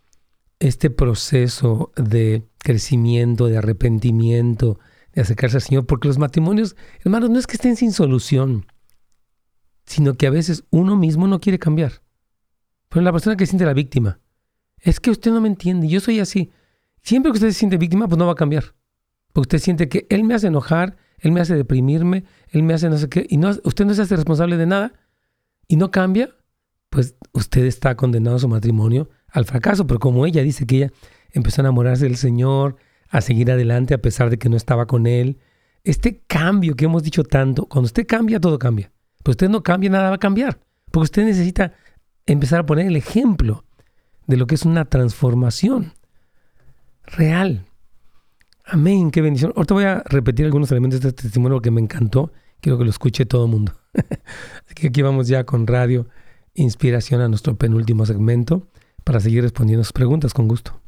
este 0.60 0.90
proceso 0.90 1.94
de 1.96 2.44
crecimiento, 2.58 3.48
de 3.48 3.56
arrepentimiento, 3.56 4.78
de 5.14 5.22
acercarse 5.22 5.56
al 5.56 5.64
Señor, 5.64 5.86
porque 5.86 6.10
los 6.10 6.18
matrimonios, 6.18 6.76
hermanos, 7.06 7.30
no 7.30 7.40
es 7.40 7.48
que 7.48 7.54
estén 7.54 7.78
sin 7.78 7.94
solución, 7.94 8.66
sino 9.86 10.16
que 10.16 10.28
a 10.28 10.30
veces 10.30 10.66
uno 10.72 10.98
mismo 10.98 11.26
no 11.26 11.40
quiere 11.40 11.58
cambiar. 11.58 12.02
Pero 12.90 13.02
la 13.02 13.14
persona 13.14 13.38
que 13.38 13.46
siente 13.46 13.64
la 13.64 13.74
víctima, 13.74 14.20
es 14.82 15.00
que 15.00 15.10
usted 15.10 15.32
no 15.32 15.40
me 15.40 15.48
entiende, 15.48 15.88
yo 15.88 16.02
soy 16.02 16.20
así. 16.20 16.52
Siempre 17.06 17.32
que 17.32 17.36
usted 17.36 17.50
se 17.50 17.60
siente 17.60 17.78
víctima, 17.78 18.08
pues 18.08 18.18
no 18.18 18.26
va 18.26 18.32
a 18.32 18.36
cambiar. 18.36 18.74
Porque 19.32 19.46
usted 19.46 19.60
siente 19.60 19.88
que 19.88 20.08
él 20.10 20.24
me 20.24 20.34
hace 20.34 20.48
enojar, 20.48 20.98
él 21.20 21.32
me 21.32 21.39
hace 21.39 21.56
deprimirme, 21.56 22.26
él 22.50 22.63
me 22.63 22.74
hace 22.74 22.89
no 22.89 22.98
sé 22.98 23.08
qué, 23.10 23.28
y 23.30 23.38
no, 23.38 23.52
usted 23.63 23.86
no 23.86 23.94
se 23.94 24.02
hace 24.02 24.15
responsable 24.15 24.58
de 24.58 24.65
nada 24.65 24.94
y 25.68 25.76
no 25.76 25.91
cambia, 25.91 26.36
pues 26.89 27.15
usted 27.32 27.65
está 27.65 27.96
condenado 27.96 28.38
a 28.38 28.39
su 28.39 28.48
matrimonio 28.48 29.08
al 29.28 29.46
fracaso. 29.46 29.86
Pero 29.86 30.00
como 30.00 30.26
ella 30.26 30.41
dice 30.41 30.65
que 30.65 30.78
ella 30.78 30.91
empezó 31.32 31.62
a 31.62 31.65
enamorarse 31.65 32.06
del 32.06 32.18
Señor, 32.18 32.78
a 33.08 33.22
seguir 33.22 33.52
adelante 33.52 33.94
a 33.94 34.02
pesar 34.02 34.32
de 34.32 34.39
que 34.39 34.50
no 34.50 34.58
estaba 34.58 34.88
con 34.88 35.06
él. 35.06 35.38
Este 35.84 36.24
cambio 36.26 36.76
que 36.76 36.86
hemos 36.86 37.04
dicho 37.04 37.24
tanto, 37.24 37.68
cuando 37.68 37.86
usted 37.86 38.08
cambia, 38.08 38.39
todo 38.39 38.58
cambia. 38.58 38.91
Pero 39.22 39.32
usted 39.32 39.50
no 39.50 39.62
cambia, 39.62 39.91
nada 39.91 40.10
va 40.10 40.15
a 40.15 40.20
cambiar. 40.20 40.60
Porque 40.89 41.04
usted 41.04 41.26
necesita 41.26 41.74
empezar 42.26 42.62
a 42.62 42.65
poner 42.65 42.88
el 42.88 42.96
ejemplo 42.96 43.63
de 44.26 44.38
lo 44.38 44.48
que 44.48 44.56
es 44.56 44.65
una 44.65 44.86
transformación 44.86 45.94
real. 47.08 47.65
Amén, 48.65 49.12
qué 49.12 49.22
bendición. 49.22 49.54
Ahorita 49.56 49.74
voy 49.74 49.84
a 49.84 50.04
repetir 50.06 50.46
algunos 50.46 50.72
elementos 50.72 51.02
de 51.02 51.10
este 51.10 51.24
testimonio 51.24 51.62
que 51.62 51.72
me 51.72 51.82
encantó. 51.82 52.32
Quiero 52.62 52.78
que 52.78 52.84
lo 52.84 52.89
escuche 52.89 53.26
todo 53.26 53.46
el 53.46 53.52
mundo. 53.52 53.74
Así 53.94 54.74
que 54.74 54.88
aquí 54.88 55.02
vamos 55.02 55.28
ya 55.28 55.44
con 55.44 55.68
radio 55.68 56.08
inspiración 56.56 57.22
a 57.22 57.28
nuestro 57.28 57.56
penúltimo 57.58 58.06
segmento 58.06 58.68
para 59.04 59.20
seguir 59.20 59.44
respondiendo 59.44 59.84
sus 59.84 59.94
preguntas 59.94 60.34
con 60.34 60.48
gusto. 60.48 60.80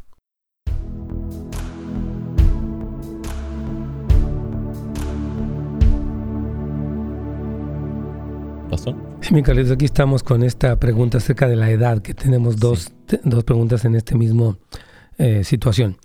Pastor. 8.70 8.96
Sí, 9.22 9.34
mi 9.34 9.44
Carlitos, 9.44 9.72
aquí 9.72 9.86
estamos 9.86 10.24
con 10.24 10.44
esta 10.44 10.80
pregunta 10.80 11.20
acerca 11.20 11.48
de 11.48 11.56
la 11.56 11.70
edad, 11.70 12.02
que 12.02 12.14
tenemos 12.14 12.58
dos, 12.58 12.92
dos 13.24 13.44
preguntas 13.44 13.86
en 13.86 13.96
esta 13.96 14.16
misma 14.16 14.58
eh, 15.18 15.44
situación. 15.44 15.98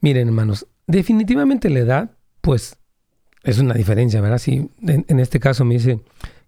Miren, 0.00 0.28
hermanos, 0.28 0.66
definitivamente 0.86 1.70
la 1.70 1.78
edad, 1.80 2.10
pues, 2.40 2.76
es 3.44 3.58
una 3.58 3.74
diferencia, 3.74 4.20
¿verdad? 4.20 4.38
Si 4.38 4.70
en, 4.82 5.20
este 5.20 5.40
caso 5.40 5.64
me 5.64 5.74
dice 5.74 6.00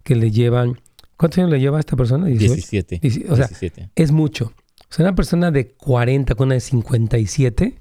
que 0.03 0.17
le 0.17 0.31
llevan, 0.31 0.81
¿cuántos 1.17 1.39
años 1.39 1.51
le 1.51 1.61
lleva 1.61 1.79
a 1.79 1.81
esta 1.81 1.97
persona? 1.97 2.27
17. 2.27 3.01
o 3.29 3.37
sea, 3.37 3.49
es 3.95 4.13
mucho. 4.13 4.53
O 4.91 4.93
sea, 4.93 5.05
una 5.05 5.15
persona 5.15 5.51
de 5.51 5.69
40 5.69 6.35
con 6.35 6.49
una 6.49 6.55
de 6.55 6.61
57, 6.61 7.81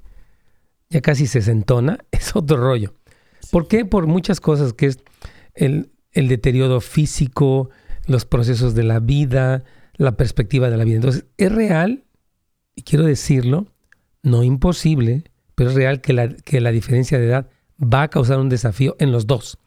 ya 0.90 1.00
casi 1.00 1.26
sesentona, 1.26 1.98
es 2.10 2.34
otro 2.34 2.56
rollo. 2.56 2.94
¿Por 3.50 3.68
qué? 3.68 3.84
Por 3.84 4.06
muchas 4.06 4.40
cosas, 4.40 4.72
que 4.72 4.86
es 4.86 4.98
el, 5.54 5.92
el 6.12 6.28
deterioro 6.28 6.80
físico, 6.80 7.70
los 8.06 8.24
procesos 8.24 8.74
de 8.74 8.84
la 8.84 9.00
vida, 9.00 9.64
la 9.96 10.16
perspectiva 10.16 10.70
de 10.70 10.76
la 10.76 10.84
vida. 10.84 10.96
Entonces, 10.96 11.26
es 11.36 11.52
real, 11.52 12.04
y 12.74 12.82
quiero 12.82 13.04
decirlo, 13.04 13.66
no 14.22 14.42
imposible, 14.42 15.24
pero 15.54 15.70
es 15.70 15.76
real 15.76 16.00
que 16.00 16.12
la, 16.12 16.28
que 16.28 16.60
la 16.60 16.70
diferencia 16.70 17.18
de 17.18 17.26
edad 17.26 17.48
va 17.80 18.02
a 18.02 18.08
causar 18.08 18.38
un 18.38 18.48
desafío 18.48 18.96
en 18.98 19.12
los 19.12 19.26
dos. 19.26 19.58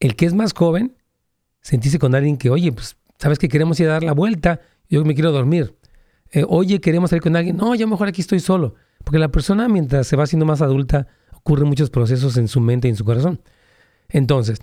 El 0.00 0.16
que 0.16 0.26
es 0.26 0.34
más 0.34 0.52
joven, 0.52 0.96
sentirse 1.60 1.98
con 1.98 2.14
alguien 2.14 2.36
que, 2.36 2.50
oye, 2.50 2.72
pues, 2.72 2.96
¿sabes 3.18 3.38
que 3.38 3.48
queremos 3.48 3.78
ir 3.80 3.88
a 3.88 3.92
dar 3.92 4.02
la 4.02 4.12
vuelta? 4.12 4.60
Yo 4.88 5.04
me 5.04 5.14
quiero 5.14 5.32
dormir. 5.32 5.76
Eh, 6.30 6.44
oye, 6.48 6.80
queremos 6.80 7.10
salir 7.10 7.22
con 7.22 7.36
alguien. 7.36 7.56
No, 7.56 7.74
yo 7.74 7.86
mejor 7.86 8.08
aquí 8.08 8.20
estoy 8.20 8.40
solo. 8.40 8.74
Porque 9.04 9.18
la 9.18 9.28
persona, 9.28 9.68
mientras 9.68 10.06
se 10.06 10.16
va 10.16 10.24
haciendo 10.24 10.46
más 10.46 10.62
adulta, 10.62 11.06
ocurren 11.32 11.68
muchos 11.68 11.90
procesos 11.90 12.36
en 12.36 12.48
su 12.48 12.60
mente 12.60 12.88
y 12.88 12.90
en 12.90 12.96
su 12.96 13.04
corazón. 13.04 13.40
Entonces, 14.08 14.60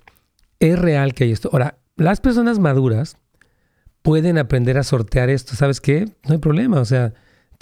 es 0.59 0.77
real 0.77 1.13
que 1.13 1.25
hay 1.25 1.31
esto. 1.31 1.49
Ahora, 1.51 1.77
las 1.95 2.19
personas 2.21 2.59
maduras 2.59 3.17
pueden 4.01 4.37
aprender 4.37 4.77
a 4.77 4.83
sortear 4.83 5.29
esto. 5.29 5.55
¿Sabes 5.55 5.81
qué? 5.81 6.05
No 6.27 6.33
hay 6.33 6.37
problema. 6.37 6.79
O 6.79 6.85
sea, 6.85 7.13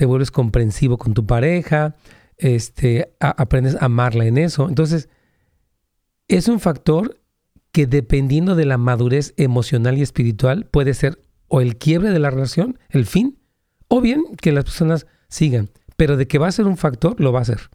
te 0.01 0.07
vuelves 0.07 0.31
comprensivo 0.31 0.97
con 0.97 1.13
tu 1.13 1.27
pareja, 1.27 1.95
este, 2.37 3.13
aprendes 3.19 3.75
a 3.75 3.85
amarla 3.85 4.25
en 4.25 4.39
eso. 4.39 4.67
Entonces, 4.67 5.09
es 6.27 6.47
un 6.47 6.59
factor 6.59 7.21
que 7.71 7.85
dependiendo 7.85 8.55
de 8.55 8.65
la 8.65 8.79
madurez 8.79 9.35
emocional 9.37 9.99
y 9.99 10.01
espiritual 10.01 10.65
puede 10.65 10.95
ser 10.95 11.21
o 11.49 11.61
el 11.61 11.77
quiebre 11.77 12.09
de 12.09 12.17
la 12.17 12.31
relación, 12.31 12.79
el 12.89 13.05
fin, 13.05 13.37
o 13.89 14.01
bien 14.01 14.23
que 14.41 14.51
las 14.51 14.63
personas 14.63 15.05
sigan. 15.27 15.69
Pero 15.97 16.17
de 16.17 16.27
que 16.27 16.39
va 16.39 16.47
a 16.47 16.51
ser 16.51 16.65
un 16.65 16.77
factor, 16.77 17.21
lo 17.21 17.31
va 17.31 17.41
a 17.41 17.45
ser. 17.45 17.69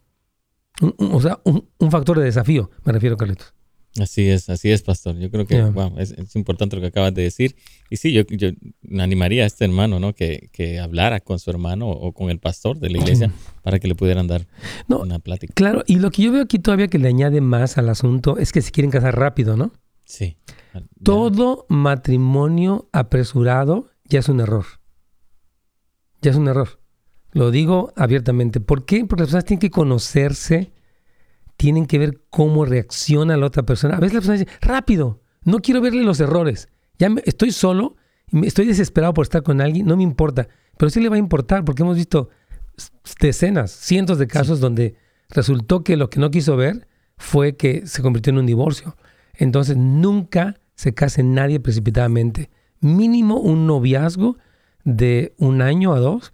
o 0.97 1.21
sea, 1.21 1.39
un, 1.45 1.69
un 1.77 1.91
factor 1.91 2.19
de 2.19 2.25
desafío, 2.25 2.71
me 2.83 2.91
refiero, 2.91 3.15
Carlitos. 3.15 3.53
Así 3.99 4.29
es, 4.29 4.49
así 4.49 4.69
es, 4.71 4.83
pastor. 4.83 5.17
Yo 5.17 5.31
creo 5.31 5.45
que 5.45 5.63
es, 5.97 6.35
importante 6.35 6.75
lo 6.75 6.81
que 6.81 6.89
acabas 6.89 7.13
de 7.13 7.23
decir. 7.23 7.55
Y 7.89 7.97
sí, 7.97 8.11
yo, 8.11 8.23
yo 8.29 8.49
animaría 8.99 9.43
a 9.43 9.47
este 9.47 9.65
hermano, 9.65 9.99
¿no? 9.99 10.13
Que, 10.13 10.49
que, 10.51 10.79
hablara 10.79 11.19
con 11.19 11.39
su 11.39 11.49
hermano 11.49 11.89
o 11.89 12.13
con 12.13 12.29
el 12.29 12.39
pastor 12.39 12.79
de 12.79 12.89
la 12.89 12.97
iglesia 12.99 13.31
para 13.63 13.79
que 13.79 13.87
le 13.87 13.95
pudieran 13.95 14.27
dar 14.27 14.47
una 14.87 15.19
plática. 15.19 15.53
Claro, 15.55 15.83
y 15.87 15.97
lo 15.97 16.11
que 16.11 16.23
yo 16.23 16.31
veo 16.31 16.43
aquí 16.43 16.59
todavía 16.59 16.87
que 16.87 16.99
le 16.99 17.07
añade 17.07 17.41
más 17.41 17.77
al 17.77 17.89
asunto 17.89 18.37
es 18.37 18.51
que 18.51 18.61
se 18.61 18.71
quieren 18.71 18.91
casar 18.91 19.17
rápido, 19.17 19.57
¿no? 19.57 19.71
Sí. 20.05 20.37
Todo 21.03 21.65
matrimonio 21.69 22.89
apresurado 22.91 23.89
ya 24.05 24.19
es 24.19 24.29
un 24.29 24.39
error. 24.39 24.65
Ya 26.21 26.31
es 26.31 26.37
un 26.37 26.47
error. 26.47 26.79
Lo 27.31 27.51
digo 27.51 27.93
abiertamente. 27.95 28.59
¿Por 28.59 28.85
qué? 28.85 29.05
Porque 29.05 29.23
las 29.23 29.27
personas 29.27 29.45
tienen 29.45 29.59
que 29.59 29.69
conocerse 29.69 30.71
tienen 31.57 31.87
que 31.87 31.97
ver 31.97 32.21
cómo 32.29 32.65
reacciona 32.65 33.35
la 33.35 33.47
otra 33.47 33.63
persona. 33.63 33.97
A 33.97 33.99
veces 33.99 34.13
la 34.13 34.19
persona 34.21 34.37
dice, 34.37 34.51
rápido, 34.61 35.21
no 35.43 35.59
quiero 35.59 35.81
verle 35.81 36.03
los 36.03 36.19
errores. 36.19 36.69
Ya 36.99 37.13
estoy 37.25 37.51
solo, 37.51 37.95
estoy 38.43 38.65
desesperado 38.65 39.13
por 39.13 39.23
estar 39.23 39.43
con 39.43 39.59
alguien, 39.59 39.85
no 39.85 39.97
me 39.97 40.03
importa. 40.03 40.47
Pero 40.77 40.89
sí 40.89 40.99
le 40.99 41.09
va 41.09 41.15
a 41.15 41.19
importar 41.19 41.65
porque 41.65 41.81
hemos 41.81 41.97
visto 41.97 42.29
decenas, 43.19 43.71
cientos 43.71 44.19
de 44.19 44.27
casos 44.27 44.59
donde 44.59 44.95
resultó 45.29 45.83
que 45.83 45.97
lo 45.97 46.09
que 46.09 46.19
no 46.19 46.31
quiso 46.31 46.55
ver 46.55 46.87
fue 47.17 47.55
que 47.55 47.87
se 47.87 48.01
convirtió 48.01 48.31
en 48.31 48.39
un 48.39 48.45
divorcio. 48.45 48.95
Entonces 49.33 49.77
nunca 49.77 50.59
se 50.75 50.93
case 50.93 51.23
nadie 51.23 51.59
precipitadamente. 51.59 52.51
Mínimo 52.79 53.39
un 53.39 53.65
noviazgo 53.65 54.37
de 54.83 55.33
un 55.37 55.61
año 55.63 55.93
a 55.93 55.99
dos 55.99 56.33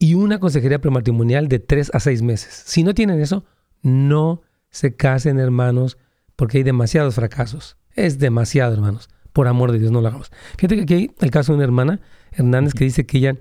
y 0.00 0.14
una 0.14 0.40
consejería 0.40 0.80
prematrimonial 0.80 1.48
de 1.48 1.60
tres 1.60 1.90
a 1.94 2.00
seis 2.00 2.22
meses. 2.22 2.64
Si 2.66 2.82
no 2.82 2.94
tienen 2.94 3.20
eso, 3.20 3.44
no 3.82 4.42
se 4.74 4.96
casen, 4.96 5.38
hermanos, 5.38 5.98
porque 6.34 6.58
hay 6.58 6.64
demasiados 6.64 7.14
fracasos. 7.14 7.76
Es 7.94 8.18
demasiado, 8.18 8.74
hermanos. 8.74 9.08
Por 9.32 9.46
amor 9.46 9.70
de 9.70 9.78
Dios, 9.78 9.92
no 9.92 10.00
lo 10.00 10.08
hagamos. 10.08 10.32
Fíjate 10.58 10.74
que 10.74 10.82
aquí 10.82 10.94
hay 10.94 11.10
el 11.20 11.30
caso 11.30 11.52
de 11.52 11.56
una 11.56 11.64
hermana, 11.64 12.00
Hernández, 12.32 12.74
que 12.74 12.82
dice 12.82 13.06
que 13.06 13.18
ella 13.18 13.36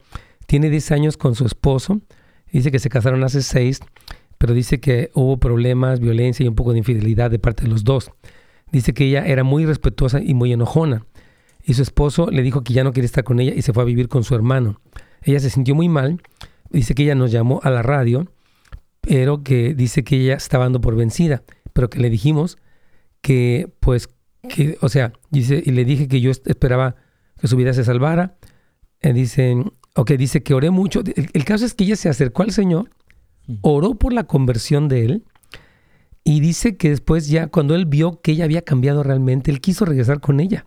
tiene 0.45 0.69
10 0.69 0.91
años 0.91 1.17
con 1.17 1.33
su 1.33 1.47
esposo. 1.47 2.01
Dice 2.51 2.69
que 2.69 2.77
se 2.77 2.89
casaron 2.89 3.23
hace 3.23 3.41
6, 3.41 3.79
pero 4.37 4.53
dice 4.53 4.79
que 4.79 5.09
hubo 5.15 5.37
problemas, 5.37 5.99
violencia 5.99 6.43
y 6.43 6.47
un 6.47 6.53
poco 6.53 6.71
de 6.71 6.77
infidelidad 6.77 7.31
de 7.31 7.39
parte 7.39 7.63
de 7.63 7.69
los 7.69 7.83
dos. 7.83 8.11
Dice 8.71 8.93
que 8.93 9.05
ella 9.05 9.25
era 9.25 9.43
muy 9.43 9.65
respetuosa 9.65 10.21
y 10.21 10.35
muy 10.35 10.53
enojona. 10.53 11.03
Y 11.63 11.73
su 11.73 11.81
esposo 11.81 12.29
le 12.29 12.43
dijo 12.43 12.63
que 12.63 12.73
ya 12.73 12.83
no 12.83 12.93
quería 12.93 13.07
estar 13.07 13.23
con 13.23 13.39
ella 13.39 13.53
y 13.55 13.63
se 13.63 13.73
fue 13.73 13.81
a 13.81 13.87
vivir 13.87 14.07
con 14.07 14.23
su 14.23 14.35
hermano. 14.35 14.79
Ella 15.23 15.39
se 15.39 15.49
sintió 15.49 15.73
muy 15.73 15.89
mal. 15.89 16.21
Dice 16.69 16.93
que 16.93 17.03
ella 17.03 17.15
nos 17.15 17.31
llamó 17.31 17.59
a 17.63 17.71
la 17.71 17.81
radio 17.81 18.27
pero 19.03 19.43
que 19.43 19.73
dice 19.75 20.05
que 20.05 20.15
ella 20.15 20.35
estaba 20.35 20.63
dando 20.63 20.79
por 20.79 20.95
vencida, 20.95 21.43
pero 21.73 21.89
que 21.89 21.99
le 21.99 22.09
dijimos 22.09 22.57
que, 23.21 23.69
pues, 23.81 24.07
que, 24.47 24.77
o 24.81 24.87
sea, 24.87 25.11
dice, 25.29 25.61
y 25.63 25.71
le 25.71 25.83
dije 25.83 26.07
que 26.07 26.21
yo 26.21 26.31
esperaba 26.31 26.95
que 27.39 27.47
su 27.49 27.57
vida 27.57 27.73
se 27.73 27.83
salvara. 27.83 28.37
Eh, 29.01 29.11
dicen, 29.11 29.73
ok, 29.95 30.11
dice 30.11 30.41
que 30.41 30.53
oré 30.53 30.69
mucho. 30.69 31.03
El, 31.33 31.45
caso 31.45 31.65
es 31.65 31.73
que 31.73 31.83
ella 31.83 31.97
se 31.97 32.07
acercó 32.07 32.43
al 32.43 32.51
Señor, 32.51 32.91
oró 33.61 33.95
por 33.95 34.13
la 34.13 34.23
conversión 34.23 34.87
de 34.87 35.03
él, 35.03 35.25
y 36.23 36.39
dice 36.39 36.77
que 36.77 36.89
después 36.89 37.27
ya, 37.27 37.47
cuando 37.47 37.75
él 37.75 37.85
vio 37.85 38.21
que 38.21 38.31
ella 38.31 38.45
había 38.45 38.61
cambiado 38.61 39.03
realmente, 39.03 39.51
él 39.51 39.59
quiso 39.59 39.83
regresar 39.83 40.21
con 40.21 40.39
ella. 40.39 40.65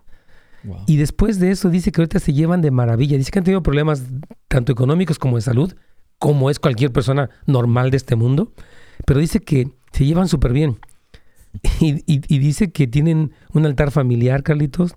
Y 0.85 0.97
después 0.97 1.39
de 1.39 1.49
eso 1.49 1.69
dice 1.69 1.91
que 1.91 2.01
ahorita 2.01 2.19
se 2.19 2.33
llevan 2.33 2.61
de 2.61 2.71
maravilla. 2.71 3.17
Dice 3.17 3.31
que 3.31 3.39
han 3.39 3.45
tenido 3.45 3.63
problemas 3.63 4.03
tanto 4.47 4.71
económicos 4.71 5.17
como 5.17 5.37
de 5.37 5.41
salud, 5.41 5.73
como 6.19 6.49
es 6.49 6.59
cualquier 6.59 6.91
persona 6.91 7.29
normal 7.45 7.91
de 7.91 7.97
este 7.97 8.15
mundo, 8.15 8.51
pero 9.05 9.19
dice 9.19 9.39
que 9.39 9.71
se 9.91 10.05
llevan 10.05 10.27
súper 10.27 10.53
bien. 10.53 10.79
Y, 11.79 12.19
dice 12.39 12.71
que 12.71 12.87
tienen 12.87 13.31
un 13.53 13.65
altar 13.65 13.91
familiar, 13.91 14.43
Carlitos, 14.43 14.95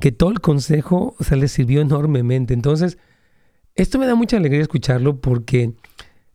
que 0.00 0.12
todo 0.12 0.30
el 0.30 0.40
consejo 0.40 1.14
o 1.18 1.34
les 1.34 1.52
sirvió 1.52 1.80
enormemente. 1.80 2.54
Entonces, 2.54 2.96
esto 3.74 3.98
me 3.98 4.06
da 4.06 4.14
mucha 4.14 4.36
alegría 4.36 4.62
escucharlo 4.62 5.20
porque 5.20 5.74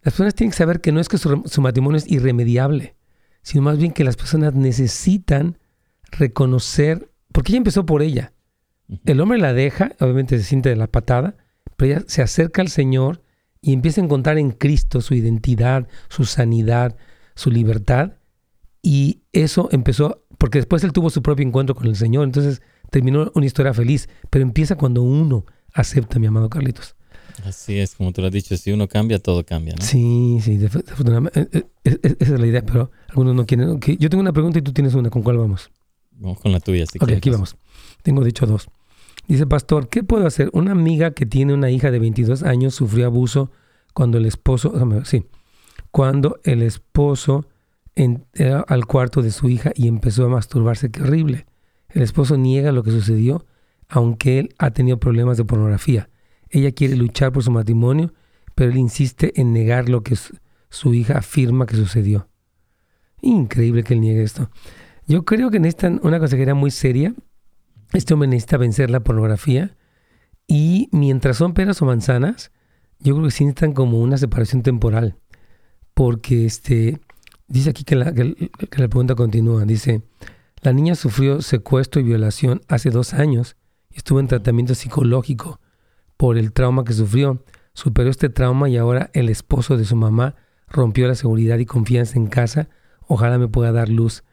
las 0.04 0.14
personas 0.14 0.36
tienen 0.36 0.52
que 0.52 0.58
saber 0.58 0.82
que 0.82 0.92
no 0.92 1.00
es 1.00 1.10
que 1.10 1.18
su, 1.18 1.44
su 1.46 1.62
matrimonio 1.62 1.98
es 1.98 2.10
irremediable, 2.12 2.96
sino 3.42 3.64
más 3.64 3.78
bien 3.78 3.92
que 3.92 4.04
las 4.04 4.18
personas 4.18 4.54
necesitan 4.54 5.58
reconocer, 6.12 7.10
porque 7.32 7.52
ella 7.52 7.58
empezó 7.58 7.86
por 7.86 8.02
ella. 8.02 8.34
El 9.06 9.20
hombre 9.20 9.40
la 9.40 9.54
deja, 9.54 9.94
obviamente 10.00 10.38
se 10.38 10.44
siente 10.44 10.70
de 10.70 10.76
la 10.76 10.88
patada, 10.88 11.38
pero 11.76 11.94
ella 11.94 12.04
se 12.08 12.22
acerca 12.22 12.62
al 12.62 12.70
Señor 12.70 13.22
y 13.66 13.74
empieza 13.74 14.00
a 14.00 14.04
encontrar 14.04 14.38
en 14.38 14.52
Cristo 14.52 15.02
su 15.02 15.16
identidad, 15.16 15.88
su 16.08 16.26
sanidad, 16.26 16.96
su 17.34 17.50
libertad. 17.50 18.14
Y 18.84 19.24
eso 19.34 19.70
empezó, 19.72 20.24
porque 20.38 20.60
después 20.60 20.84
él 20.84 20.94
tuvo 20.94 21.10
su 21.10 21.24
propio 21.24 21.48
encuentro 21.48 21.74
con 21.74 21.88
el 21.88 21.96
Señor, 21.96 22.26
entonces 22.26 22.62
terminó 22.92 23.32
una 23.34 23.48
historia 23.48 23.74
feliz, 23.74 24.08
pero 24.30 24.44
empieza 24.44 24.76
cuando 24.76 25.02
uno 25.02 25.48
acepta, 25.74 26.20
mi 26.20 26.28
amado 26.28 26.48
Carlitos. 26.48 26.96
Así 27.44 27.80
es, 27.80 27.96
como 27.96 28.12
tú 28.12 28.22
lo 28.22 28.28
has 28.28 28.34
dicho, 28.34 28.56
si 28.56 28.72
uno 28.72 28.88
cambia, 28.88 29.18
todo 29.18 29.44
cambia, 29.44 29.74
¿no? 29.74 29.84
Sí, 29.84 30.38
sí, 30.44 30.58
desafortunadamente. 30.58 31.50
Eh, 31.52 31.66
eh, 31.86 32.16
esa 32.20 32.36
es 32.36 32.40
la 32.40 32.46
idea, 32.46 32.64
pero 32.64 32.92
algunos 33.10 33.34
no 33.34 33.48
quieren. 33.48 33.80
Yo 33.80 34.10
tengo 34.12 34.22
una 34.22 34.32
pregunta 34.32 34.60
y 34.60 34.62
tú 34.62 34.74
tienes 34.74 34.94
una, 34.94 35.10
¿con 35.10 35.24
cuál 35.24 35.40
vamos? 35.40 35.72
Vamos 36.12 36.40
con 36.40 36.52
la 36.52 36.60
tuya, 36.60 36.86
sí. 36.86 37.00
Ok, 37.02 37.14
aquí 37.14 37.32
vamos. 37.32 37.58
Tengo 38.04 38.24
dicho 38.24 38.46
dos. 38.46 38.70
Dice, 39.28 39.48
pastor, 39.48 39.90
¿qué 39.90 40.04
puedo 40.04 40.28
hacer? 40.28 40.50
Una 40.54 40.72
amiga 40.72 41.12
que 41.12 41.26
tiene 41.26 41.54
una 41.54 41.72
hija 41.72 41.92
de 41.92 42.00
22 42.00 42.44
años 42.44 42.76
sufrió 42.76 43.08
abuso 43.08 43.52
cuando 43.94 44.18
el 44.18 44.26
esposo, 44.26 44.74
sí, 45.06 45.26
cuando 45.92 46.40
el 46.44 46.62
esposo 46.62 47.48
entró 47.96 48.66
al 48.68 48.86
cuarto 48.86 49.22
de 49.22 49.32
su 49.32 49.50
hija 49.50 49.72
y 49.74 49.88
empezó 49.88 50.26
a 50.26 50.30
masturbarse, 50.30 50.92
qué 50.92 51.02
horrible. 51.02 51.46
El 51.90 52.02
esposo 52.02 52.38
niega 52.38 52.72
lo 52.72 52.84
que 52.84 52.92
sucedió, 52.92 53.46
aunque 53.88 54.40
él 54.40 54.50
ha 54.58 54.72
tenido 54.72 55.00
problemas 55.00 55.38
de 55.38 55.46
pornografía. 55.46 56.10
Ella 56.50 56.72
quiere 56.72 56.96
luchar 56.96 57.32
por 57.32 57.44
su 57.44 57.52
matrimonio, 57.52 58.14
pero 58.54 58.72
él 58.72 58.78
insiste 58.78 59.40
en 59.40 59.54
negar 59.54 59.90
lo 59.90 60.04
que 60.04 60.18
su 60.70 60.94
hija 60.94 61.18
afirma 61.18 61.66
que 61.66 61.76
sucedió. 61.76 62.28
Increíble 63.22 63.84
que 63.84 63.94
él 63.94 64.02
niegue 64.02 64.24
esto. 64.24 64.50
Yo 65.08 65.24
creo 65.24 65.50
que 65.50 65.60
necesitan 65.60 66.00
una 66.04 66.20
consejería 66.20 66.56
muy 66.56 66.72
seria. 66.72 67.14
Este 67.94 68.14
hombre 68.14 68.28
necesita 68.28 68.58
vencer 68.58 68.90
la 68.90 69.02
pornografía. 69.02 69.76
Y 70.48 70.90
mientras 70.92 71.38
son 71.38 71.54
peras 71.54 71.82
o 71.82 71.86
manzanas, 71.86 72.52
yo 73.00 73.16
creo 73.16 73.26
que 73.26 73.32
sí 73.32 73.46
necesitan 73.46 73.74
como 73.74 74.00
una 74.00 74.18
separación 74.18 74.62
temporal. 74.62 75.18
Porque 75.94 76.46
este, 76.46 77.00
dice 77.48 77.70
aquí 77.70 77.84
que 77.84 77.96
la, 77.96 78.14
que 78.14 78.48
la 78.78 78.88
pregunta 78.88 79.16
continúa. 79.16 79.66
Dice, 79.66 80.04
la 80.62 80.74
niña 80.74 80.96
sufrió 80.96 81.42
secuestro 81.42 82.02
y 82.02 82.04
violación 82.04 82.62
hace 82.68 82.90
dos 82.90 83.14
años 83.14 83.56
y 83.92 83.98
estuvo 83.98 84.20
en 84.20 84.28
tratamiento 84.28 84.76
psicológico 84.76 85.60
por 86.18 86.38
el 86.38 86.54
trauma 86.54 86.84
que 86.84 86.94
sufrió. 86.94 87.44
Superó 87.74 88.10
este 88.10 88.30
trauma 88.30 88.70
y 88.70 88.78
ahora 88.78 89.10
el 89.14 89.30
esposo 89.30 89.78
de 89.78 89.86
su 89.86 89.96
mamá 89.96 90.36
rompió 90.68 91.08
la 91.08 91.16
seguridad 91.16 91.58
y 91.58 91.66
confianza 91.66 92.18
en 92.18 92.28
casa. 92.28 92.70
Ojalá 93.08 93.38
me 93.38 93.48
pueda 93.48 93.72
dar 93.72 93.90
luz. 93.90 94.24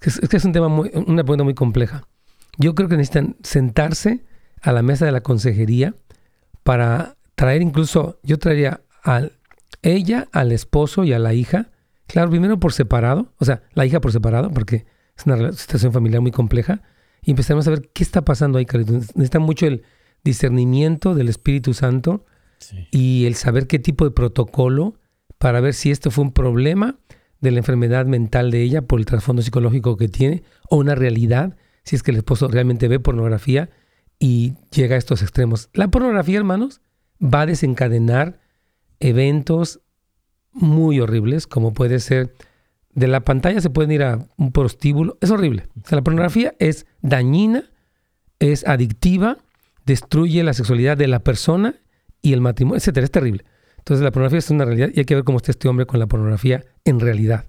Es 0.00 0.28
que 0.28 0.36
es, 0.36 0.44
un 0.44 0.52
tema 0.52 0.68
muy, 0.68 0.90
una 1.06 1.22
pregunta 1.24 1.44
muy 1.44 1.54
compleja. 1.54 2.06
Yo 2.58 2.74
creo 2.74 2.88
que 2.88 2.96
necesitan 2.96 3.36
sentarse 3.42 4.24
a 4.60 4.72
la 4.72 4.82
mesa 4.82 5.06
de 5.06 5.12
la 5.12 5.22
consejería 5.22 5.94
para 6.62 7.16
traer 7.34 7.62
incluso, 7.62 8.20
yo 8.22 8.38
traería 8.38 8.82
a 9.04 9.28
ella, 9.82 10.28
al 10.32 10.52
esposo 10.52 11.04
y 11.04 11.12
a 11.12 11.18
la 11.18 11.34
hija, 11.34 11.70
claro, 12.06 12.30
primero 12.30 12.60
por 12.60 12.72
separado, 12.72 13.32
o 13.38 13.44
sea, 13.44 13.62
la 13.74 13.84
hija 13.84 14.00
por 14.00 14.12
separado, 14.12 14.50
porque 14.50 14.86
es 15.16 15.26
una 15.26 15.52
situación 15.52 15.92
familiar 15.92 16.20
muy 16.20 16.30
compleja, 16.30 16.82
y 17.24 17.30
empezamos 17.30 17.66
a 17.66 17.70
ver 17.70 17.90
qué 17.92 18.02
está 18.02 18.24
pasando 18.24 18.58
ahí, 18.58 18.66
Carlitos. 18.66 19.14
Necesita 19.16 19.38
mucho 19.38 19.66
el 19.66 19.82
discernimiento 20.24 21.14
del 21.14 21.28
Espíritu 21.28 21.74
Santo 21.74 22.24
y 22.90 23.26
el 23.26 23.34
saber 23.34 23.66
qué 23.66 23.78
tipo 23.78 24.04
de 24.04 24.10
protocolo 24.10 24.94
para 25.38 25.60
ver 25.60 25.74
si 25.74 25.90
esto 25.90 26.10
fue 26.10 26.24
un 26.24 26.32
problema 26.32 26.98
de 27.40 27.50
la 27.50 27.58
enfermedad 27.58 28.06
mental 28.06 28.50
de 28.50 28.62
ella 28.62 28.82
por 28.82 29.00
el 29.00 29.06
trasfondo 29.06 29.42
psicológico 29.42 29.96
que 29.96 30.08
tiene 30.08 30.42
o 30.68 30.76
una 30.76 30.94
realidad, 30.94 31.56
si 31.84 31.96
es 31.96 32.02
que 32.02 32.10
el 32.10 32.18
esposo 32.18 32.48
realmente 32.48 32.88
ve 32.88 33.00
pornografía 33.00 33.70
y 34.18 34.54
llega 34.70 34.96
a 34.96 34.98
estos 34.98 35.22
extremos. 35.22 35.68
La 35.72 35.88
pornografía, 35.88 36.38
hermanos, 36.38 36.80
va 37.22 37.42
a 37.42 37.46
desencadenar 37.46 38.40
eventos 39.00 39.80
muy 40.52 41.00
horribles, 41.00 41.46
como 41.46 41.72
puede 41.72 41.98
ser 41.98 42.34
de 42.94 43.08
la 43.08 43.20
pantalla 43.20 43.60
se 43.60 43.70
pueden 43.70 43.90
ir 43.90 44.02
a 44.02 44.28
un 44.36 44.52
prostíbulo. 44.52 45.16
Es 45.20 45.30
horrible. 45.30 45.68
O 45.82 45.88
sea, 45.88 45.96
la 45.96 46.04
pornografía 46.04 46.54
es 46.58 46.86
dañina, 47.00 47.70
es 48.38 48.66
adictiva, 48.66 49.38
destruye 49.86 50.42
la 50.42 50.52
sexualidad 50.52 50.96
de 50.96 51.08
la 51.08 51.20
persona 51.20 51.76
y 52.20 52.32
el 52.32 52.40
matrimonio, 52.40 52.78
etcétera. 52.78 53.04
Es 53.04 53.10
terrible. 53.10 53.44
Entonces, 53.78 54.04
la 54.04 54.12
pornografía 54.12 54.38
es 54.38 54.50
una 54.50 54.64
realidad 54.64 54.90
y 54.94 55.00
hay 55.00 55.04
que 55.04 55.14
ver 55.14 55.24
cómo 55.24 55.38
está 55.38 55.50
este 55.50 55.68
hombre 55.68 55.86
con 55.86 55.98
la 55.98 56.06
pornografía 56.06 56.64
en 56.84 57.00
realidad. 57.00 57.46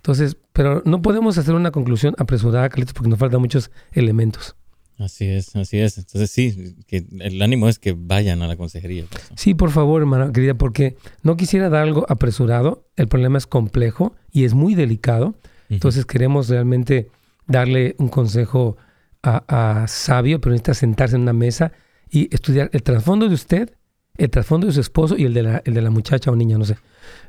Entonces, 0.00 0.38
pero 0.54 0.82
no 0.86 1.02
podemos 1.02 1.36
hacer 1.36 1.54
una 1.54 1.70
conclusión 1.72 2.14
apresurada, 2.16 2.70
Carlitos, 2.70 2.94
porque 2.94 3.10
nos 3.10 3.18
faltan 3.18 3.38
muchos 3.38 3.70
elementos. 3.92 4.56
Así 4.96 5.26
es, 5.26 5.54
así 5.56 5.78
es. 5.78 5.98
Entonces 5.98 6.30
sí, 6.30 6.76
que 6.86 7.04
el 7.20 7.42
ánimo 7.42 7.68
es 7.68 7.78
que 7.78 7.94
vayan 7.96 8.40
a 8.40 8.46
la 8.46 8.56
consejería. 8.56 9.04
Pues. 9.10 9.30
Sí, 9.36 9.52
por 9.52 9.70
favor, 9.70 10.00
hermana 10.00 10.32
querida, 10.32 10.54
porque 10.54 10.96
no 11.22 11.36
quisiera 11.36 11.68
dar 11.68 11.82
algo 11.82 12.06
apresurado. 12.08 12.86
El 12.96 13.08
problema 13.08 13.36
es 13.36 13.46
complejo 13.46 14.14
y 14.32 14.44
es 14.44 14.54
muy 14.54 14.74
delicado. 14.74 15.34
Entonces 15.68 16.06
queremos 16.06 16.48
realmente 16.48 17.10
darle 17.46 17.94
un 17.98 18.08
consejo 18.08 18.78
a, 19.22 19.84
sabio, 19.86 20.40
pero 20.40 20.52
necesita 20.52 20.72
sentarse 20.72 21.16
en 21.16 21.22
una 21.22 21.34
mesa 21.34 21.72
y 22.10 22.34
estudiar 22.34 22.70
el 22.72 22.82
trasfondo 22.82 23.28
de 23.28 23.34
usted, 23.34 23.76
el 24.16 24.30
trasfondo 24.30 24.66
de 24.66 24.72
su 24.72 24.80
esposo 24.80 25.16
y 25.18 25.24
el 25.26 25.34
de 25.34 25.42
la, 25.42 25.62
el 25.66 25.74
de 25.74 25.82
la 25.82 25.90
muchacha 25.90 26.30
o 26.30 26.36
niña, 26.36 26.56
no 26.56 26.64
sé. 26.64 26.78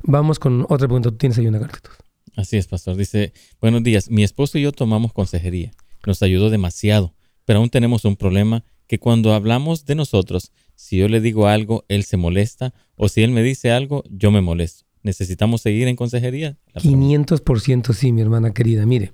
Vamos 0.04 0.40
con 0.40 0.62
otra 0.70 0.88
pregunta. 0.88 1.10
Tú 1.10 1.18
tienes 1.18 1.38
ahí 1.38 1.48
una 1.48 1.60
carta. 1.60 1.90
Así 2.36 2.58
es, 2.58 2.68
pastor. 2.68 2.96
Dice, 2.96 3.34
buenos 3.60 3.84
días. 3.84 4.10
Mi 4.10 4.24
esposo 4.24 4.58
y 4.58 4.62
yo 4.62 4.72
tomamos 4.72 5.14
consejería. 5.14 5.72
Nos 6.06 6.24
ayudó 6.24 6.50
demasiado 6.50 7.14
pero 7.46 7.60
aún 7.60 7.70
tenemos 7.70 8.06
un 8.06 8.16
problema 8.16 8.64
que 8.88 9.00
cuando 9.00 9.34
hablamos 9.34 9.86
de 9.86 9.96
nosotros, 9.96 10.52
si 10.76 10.98
yo 10.98 11.08
le 11.08 11.22
digo 11.22 11.48
algo, 11.48 11.86
él 11.88 12.04
se 12.04 12.18
molesta, 12.18 12.74
o 12.96 13.10
si 13.10 13.24
él 13.24 13.32
me 13.32 13.44
dice 13.44 13.72
algo, 13.72 14.04
yo 14.10 14.32
me 14.32 14.42
molesto. 14.42 14.86
¿Necesitamos 15.04 15.62
seguir 15.62 15.88
en 15.88 15.96
consejería? 15.96 16.58
500% 16.76 17.94
sí, 17.94 18.12
mi 18.12 18.22
hermana 18.22 18.54
querida. 18.54 18.86
Mire, 18.86 19.12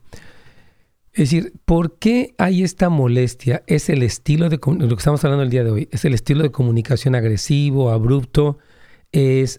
es 1.14 1.32
decir, 1.32 1.54
¿por 1.66 1.98
qué 1.98 2.36
hay 2.38 2.64
esta 2.64 2.90
molestia? 2.90 3.64
Es 3.68 3.90
el 3.90 4.04
estilo 4.04 4.50
de 4.50 4.58
lo 4.58 4.88
que 4.90 4.96
estamos 4.96 5.24
hablando 5.24 5.44
el 5.44 5.50
día 5.50 5.64
de 5.64 5.72
hoy. 5.72 5.90
Es 5.92 6.04
el 6.06 6.14
estilo 6.14 6.44
de 6.44 6.52
comunicación 6.52 7.16
agresivo, 7.16 7.90
abrupto, 7.92 8.58
es 9.12 9.58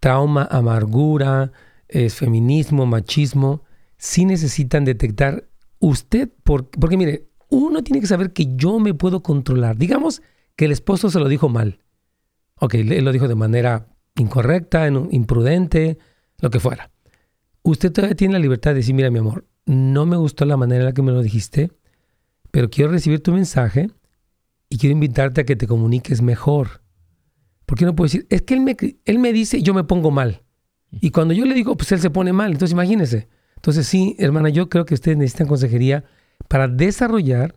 trauma, 0.00 0.48
amargura, 0.50 1.52
es 1.94 2.14
feminismo, 2.14 2.86
machismo. 2.86 3.62
Sí 3.96 4.24
necesitan 4.24 4.84
detectar 4.84 5.48
usted, 5.78 6.30
porque 6.42 6.96
mire, 6.96 7.28
uno 7.48 7.82
tiene 7.82 8.00
que 8.00 8.06
saber 8.06 8.32
que 8.32 8.56
yo 8.56 8.80
me 8.80 8.94
puedo 8.94 9.22
controlar. 9.22 9.76
Digamos 9.76 10.22
que 10.56 10.64
el 10.64 10.72
esposo 10.72 11.10
se 11.10 11.20
lo 11.20 11.28
dijo 11.28 11.48
mal. 11.48 11.80
Ok, 12.56 12.74
él 12.74 13.04
lo 13.04 13.12
dijo 13.12 13.28
de 13.28 13.34
manera 13.34 13.88
incorrecta, 14.16 14.88
imprudente, 14.88 15.98
lo 16.38 16.50
que 16.50 16.60
fuera. 16.60 16.90
Usted 17.62 17.92
todavía 17.92 18.16
tiene 18.16 18.34
la 18.34 18.40
libertad 18.40 18.72
de 18.72 18.76
decir, 18.76 18.94
mira 18.94 19.10
mi 19.10 19.18
amor, 19.18 19.46
no 19.66 20.06
me 20.06 20.16
gustó 20.16 20.44
la 20.44 20.56
manera 20.56 20.80
en 20.80 20.86
la 20.86 20.92
que 20.92 21.02
me 21.02 21.12
lo 21.12 21.22
dijiste, 21.22 21.72
pero 22.50 22.70
quiero 22.70 22.90
recibir 22.90 23.22
tu 23.22 23.32
mensaje 23.32 23.90
y 24.68 24.78
quiero 24.78 24.92
invitarte 24.92 25.40
a 25.40 25.44
que 25.44 25.56
te 25.56 25.66
comuniques 25.66 26.22
mejor. 26.22 26.82
¿Por 27.66 27.78
qué 27.78 27.84
no 27.84 27.96
puedo 27.96 28.06
decir? 28.06 28.26
Es 28.30 28.42
que 28.42 28.54
él 28.54 28.60
me, 28.60 28.76
él 29.04 29.18
me 29.18 29.32
dice, 29.32 29.62
yo 29.62 29.74
me 29.74 29.84
pongo 29.84 30.10
mal. 30.10 30.43
Y 31.00 31.10
cuando 31.10 31.34
yo 31.34 31.44
le 31.44 31.54
digo, 31.54 31.76
pues 31.76 31.92
él 31.92 32.00
se 32.00 32.10
pone 32.10 32.32
mal. 32.32 32.52
Entonces 32.52 32.72
imagínese. 32.72 33.28
Entonces 33.56 33.86
sí, 33.86 34.14
hermana, 34.18 34.48
yo 34.48 34.68
creo 34.68 34.84
que 34.84 34.94
ustedes 34.94 35.16
necesitan 35.16 35.46
consejería 35.46 36.04
para 36.48 36.68
desarrollar 36.68 37.54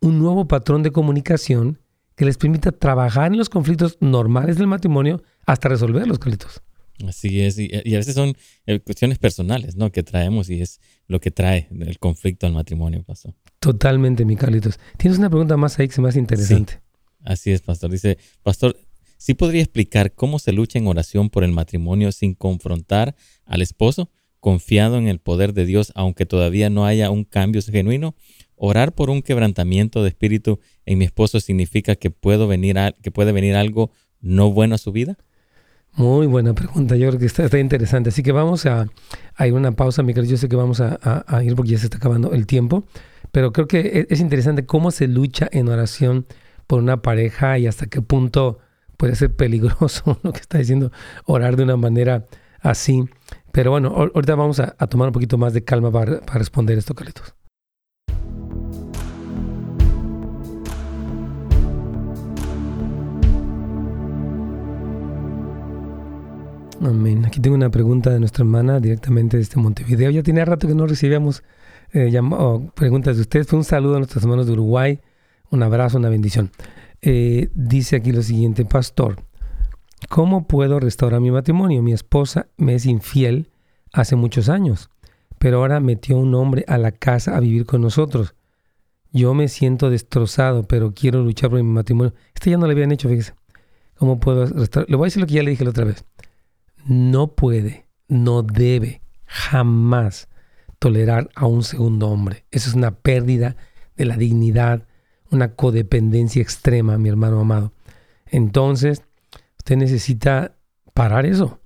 un 0.00 0.18
nuevo 0.18 0.48
patrón 0.48 0.82
de 0.82 0.90
comunicación 0.90 1.78
que 2.16 2.24
les 2.24 2.38
permita 2.38 2.72
trabajar 2.72 3.32
en 3.32 3.38
los 3.38 3.48
conflictos 3.48 3.98
normales 4.00 4.56
del 4.56 4.66
matrimonio 4.66 5.22
hasta 5.46 5.68
resolver 5.68 6.06
los 6.06 6.18
conflictos. 6.18 6.62
Así 7.06 7.42
es, 7.42 7.58
y, 7.58 7.70
a 7.74 7.98
veces 7.98 8.14
son 8.14 8.34
eh, 8.64 8.80
cuestiones 8.80 9.18
personales, 9.18 9.76
¿no? 9.76 9.92
Que 9.92 10.02
traemos 10.02 10.48
y 10.48 10.62
es 10.62 10.80
lo 11.08 11.20
que 11.20 11.30
trae 11.30 11.68
el 11.70 11.98
conflicto 11.98 12.46
al 12.46 12.54
matrimonio, 12.54 13.02
pastor. 13.02 13.34
Totalmente, 13.60 14.24
mi 14.24 14.34
Carlitos. 14.34 14.78
Tienes 14.96 15.18
una 15.18 15.28
pregunta 15.28 15.58
más 15.58 15.78
ahí 15.78 15.88
que 15.88 15.92
es 15.92 15.98
más 15.98 16.16
interesante. 16.16 16.80
así 17.22 17.52
es, 17.52 17.60
pastor. 17.60 17.90
Dice, 17.90 18.16
pastor, 18.42 18.76
¿sí 19.16 19.34
podría 19.34 19.62
explicar 19.62 20.12
cómo 20.14 20.38
se 20.38 20.52
lucha 20.52 20.78
en 20.78 20.86
oración 20.86 21.30
por 21.30 21.44
el 21.44 21.52
matrimonio 21.52 22.12
sin 22.12 22.34
confrontar 22.34 23.14
al 23.44 23.62
esposo? 23.62 24.10
confiado 24.46 24.96
en 24.98 25.08
el 25.08 25.18
poder 25.18 25.54
de 25.54 25.66
Dios, 25.66 25.90
aunque 25.96 26.24
todavía 26.24 26.70
no 26.70 26.86
haya 26.86 27.10
un 27.10 27.24
cambio 27.24 27.60
genuino. 27.62 28.14
Orar 28.54 28.94
por 28.94 29.10
un 29.10 29.22
quebrantamiento 29.22 30.04
de 30.04 30.10
espíritu 30.10 30.60
en 30.84 30.98
mi 30.98 31.04
esposo 31.04 31.40
significa 31.40 31.96
que, 31.96 32.12
puedo 32.12 32.46
venir 32.46 32.76
que 33.02 33.10
puede 33.10 33.32
venir 33.32 33.56
algo 33.56 33.90
no 34.20 34.52
bueno 34.52 34.76
a 34.76 34.78
su 34.78 34.92
vida. 34.92 35.18
Muy 35.94 36.28
buena 36.28 36.54
pregunta, 36.54 36.94
yo 36.94 37.08
creo 37.08 37.18
que 37.18 37.26
está, 37.26 37.58
interesante. 37.58 38.10
Así 38.10 38.22
que 38.22 38.30
vamos 38.30 38.66
a, 38.66 38.86
ir 39.40 39.52
una 39.52 39.72
pausa, 39.72 40.04
mi 40.04 40.14
Yo 40.14 40.36
sé 40.36 40.48
que 40.48 40.54
vamos 40.54 40.80
a, 40.80 41.42
ir 41.42 41.56
porque 41.56 41.72
ya 41.72 41.78
se 41.78 41.86
está 41.86 41.96
acabando 41.96 42.32
el 42.32 42.46
tiempo, 42.46 42.84
pero 43.32 43.52
creo 43.52 43.66
que 43.66 44.06
es, 44.08 44.20
interesante 44.20 44.64
cómo 44.64 44.92
se 44.92 45.08
lucha 45.08 45.48
en 45.50 45.68
oración 45.68 46.24
por 46.68 46.80
una 46.80 47.02
pareja 47.02 47.58
y 47.58 47.66
hasta 47.66 47.86
qué 47.86 48.00
punto 48.00 48.60
puede 48.96 49.14
ser 49.14 49.34
peligroso 49.34 50.18
lo 50.22 50.32
que 50.32 50.40
está 50.40 50.58
diciendo 50.58 50.92
orar 51.24 51.56
de 51.56 51.64
una 51.64 51.76
manera 51.76 52.26
así. 52.60 53.04
Pero 53.52 53.70
bueno, 53.70 53.88
ahorita 53.88 54.34
vamos 54.34 54.60
a, 54.60 54.72
tomar 54.88 55.08
un 55.08 55.12
poquito 55.12 55.38
más 55.38 55.54
de 55.54 55.64
calma 55.64 55.90
para, 55.90 56.20
responder 56.34 56.76
esto, 56.76 56.94
Carlitos. 56.94 57.34
Amén. 66.82 67.24
Aquí 67.24 67.40
tengo 67.40 67.56
una 67.56 67.70
pregunta 67.70 68.10
de 68.10 68.20
nuestra 68.20 68.42
hermana 68.42 68.78
directamente 68.78 69.38
desde 69.38 69.58
Montevideo. 69.58 70.10
Ya 70.10 70.22
tiene 70.22 70.44
rato 70.44 70.68
que 70.68 70.74
no 70.74 70.86
recibíamos 70.86 71.42
eh, 71.92 72.12
preguntas 72.74 73.16
de 73.16 73.22
ustedes. 73.22 73.52
un 73.54 73.64
saludo 73.64 73.96
a 73.96 73.98
nuestros 73.98 74.22
hermanos 74.22 74.46
de 74.46 74.52
Uruguay. 74.52 75.00
Un 75.50 75.62
abrazo, 75.62 75.96
una 75.96 76.10
bendición. 76.10 76.50
Eh, 77.02 77.50
dice 77.54 77.96
aquí 77.96 78.12
lo 78.12 78.22
siguiente, 78.22 78.64
pastor. 78.64 79.22
¿Cómo 80.08 80.46
puedo 80.46 80.78
restaurar 80.80 81.20
mi 81.20 81.30
matrimonio? 81.30 81.82
Mi 81.82 81.92
esposa 81.92 82.48
me 82.56 82.74
es 82.74 82.86
infiel 82.86 83.50
hace 83.92 84.14
muchos 84.16 84.48
años, 84.48 84.90
pero 85.38 85.58
ahora 85.58 85.80
metió 85.80 86.16
un 86.18 86.34
hombre 86.34 86.64
a 86.68 86.78
la 86.78 86.92
casa 86.92 87.36
a 87.36 87.40
vivir 87.40 87.66
con 87.66 87.80
nosotros. 87.80 88.34
Yo 89.12 89.34
me 89.34 89.48
siento 89.48 89.88
destrozado, 89.90 90.64
pero 90.64 90.92
quiero 90.92 91.22
luchar 91.22 91.50
por 91.50 91.62
mi 91.62 91.70
matrimonio. 91.70 92.12
Este 92.34 92.50
ya 92.50 92.58
no 92.58 92.66
le 92.66 92.72
habían 92.72 92.92
hecho, 92.92 93.08
fíjese. 93.08 93.34
¿Cómo 93.96 94.20
puedo 94.20 94.46
restaurar? 94.46 94.90
Le 94.90 94.96
voy 94.96 95.06
a 95.06 95.08
decir 95.08 95.22
lo 95.22 95.26
que 95.26 95.34
ya 95.34 95.42
le 95.42 95.50
dije 95.50 95.64
la 95.64 95.70
otra 95.70 95.84
vez. 95.84 96.04
No 96.84 97.28
puede, 97.34 97.86
no 98.08 98.42
debe 98.42 99.00
jamás 99.24 100.28
tolerar 100.78 101.30
a 101.34 101.46
un 101.46 101.62
segundo 101.62 102.08
hombre. 102.08 102.44
Eso 102.50 102.68
es 102.68 102.74
una 102.74 102.90
pérdida 102.92 103.56
de 103.96 104.04
la 104.04 104.16
dignidad, 104.16 104.85
una 105.30 105.54
codependencia 105.54 106.42
extrema, 106.42 106.98
mi 106.98 107.08
hermano 107.08 107.40
amado. 107.40 107.72
Entonces, 108.26 109.02
Usted 109.66 109.78
necesita 109.78 110.54
parar 110.94 111.26
eso, 111.26 111.58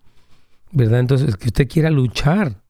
¿verdad? 0.73 1.01
Entonces, 1.01 1.37
que 1.37 1.49
usted 1.49 1.69
quiera 1.69 1.91
luchar. 1.91 2.63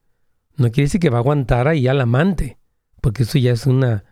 No 0.56 0.72
quiere 0.72 0.86
decir 0.86 1.00
que 1.00 1.08
va 1.08 1.18
a 1.18 1.20
aguantar 1.20 1.68
ahí 1.68 1.86
al 1.86 2.00
amante, 2.00 2.58
porque 3.00 3.22
eso 3.22 3.38
ya 3.38 3.52
es 3.52 3.64
una 3.64 4.02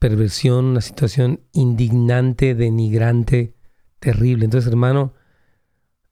perversión, 0.00 0.64
una 0.64 0.80
situación 0.80 1.40
indignante, 1.52 2.56
denigrante, 2.56 3.54
terrible. 4.00 4.44
Entonces, 4.44 4.68
hermano, 4.68 5.14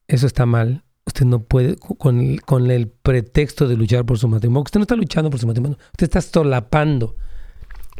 eso 0.07 0.29
está 0.29 0.47
mal. 0.47 0.85
Usted 1.05 1.27
no 1.27 1.43
puede, 1.43 1.77
con 1.77 2.71
el, 2.71 2.89
pretexto 2.89 3.67
de 3.67 3.77
luchar 3.77 4.07
por 4.07 4.21
su 4.21 4.29
matrimonio, 4.29 4.63
usted 4.63 4.79
no 4.79 4.85
está 4.85 4.95
luchando 4.95 5.31
por 5.31 5.41
su 5.41 5.49
matrimonio, 5.49 5.79
usted 5.87 6.05
está 6.05 6.21
solapando 6.21 7.17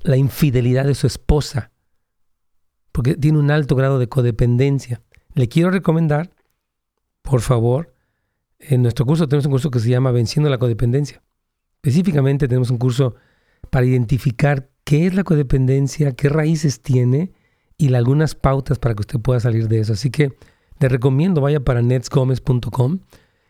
la 0.05 0.17
infidelidad 0.17 0.85
de 0.85 0.95
su 0.95 1.09
esposa, 1.09 1.73
porque 2.95 3.17
tiene 3.17 3.41
un 3.41 3.51
alto 3.51 3.75
grado 3.75 3.99
de 3.99 4.09
codependencia. 4.09 5.03
Le 5.35 5.49
quiero 5.49 5.73
recomendar, 5.73 6.31
por 7.23 7.41
favor, 7.41 7.93
en 8.61 8.83
nuestro 8.83 9.05
curso 9.05 9.27
tenemos 9.27 9.47
un 9.47 9.51
curso 9.51 9.73
que 9.73 9.81
se 9.81 9.89
llama 9.89 10.13
Venciendo 10.13 10.49
la 10.49 10.59
Codependencia. 10.59 11.21
Específicamente 11.83 12.47
tenemos 12.47 12.71
un 12.71 12.79
curso 12.79 13.17
para 13.71 13.85
identificar 13.85 14.71
qué 14.85 15.07
es 15.07 15.15
la 15.17 15.25
codependencia, 15.25 16.13
qué 16.13 16.29
raíces 16.29 16.83
tiene 16.83 17.33
y 17.77 17.93
algunas 17.93 18.37
pautas 18.37 18.79
para 18.79 18.95
que 18.95 19.01
usted 19.01 19.19
pueda 19.19 19.41
salir 19.41 19.67
de 19.67 19.81
eso. 19.81 19.95
Así 19.95 20.11
que 20.11 20.33
le 20.79 20.89
recomiendo 20.89 21.41
vaya 21.41 21.59
para 21.59 21.83
netsgomez.com 21.83 23.01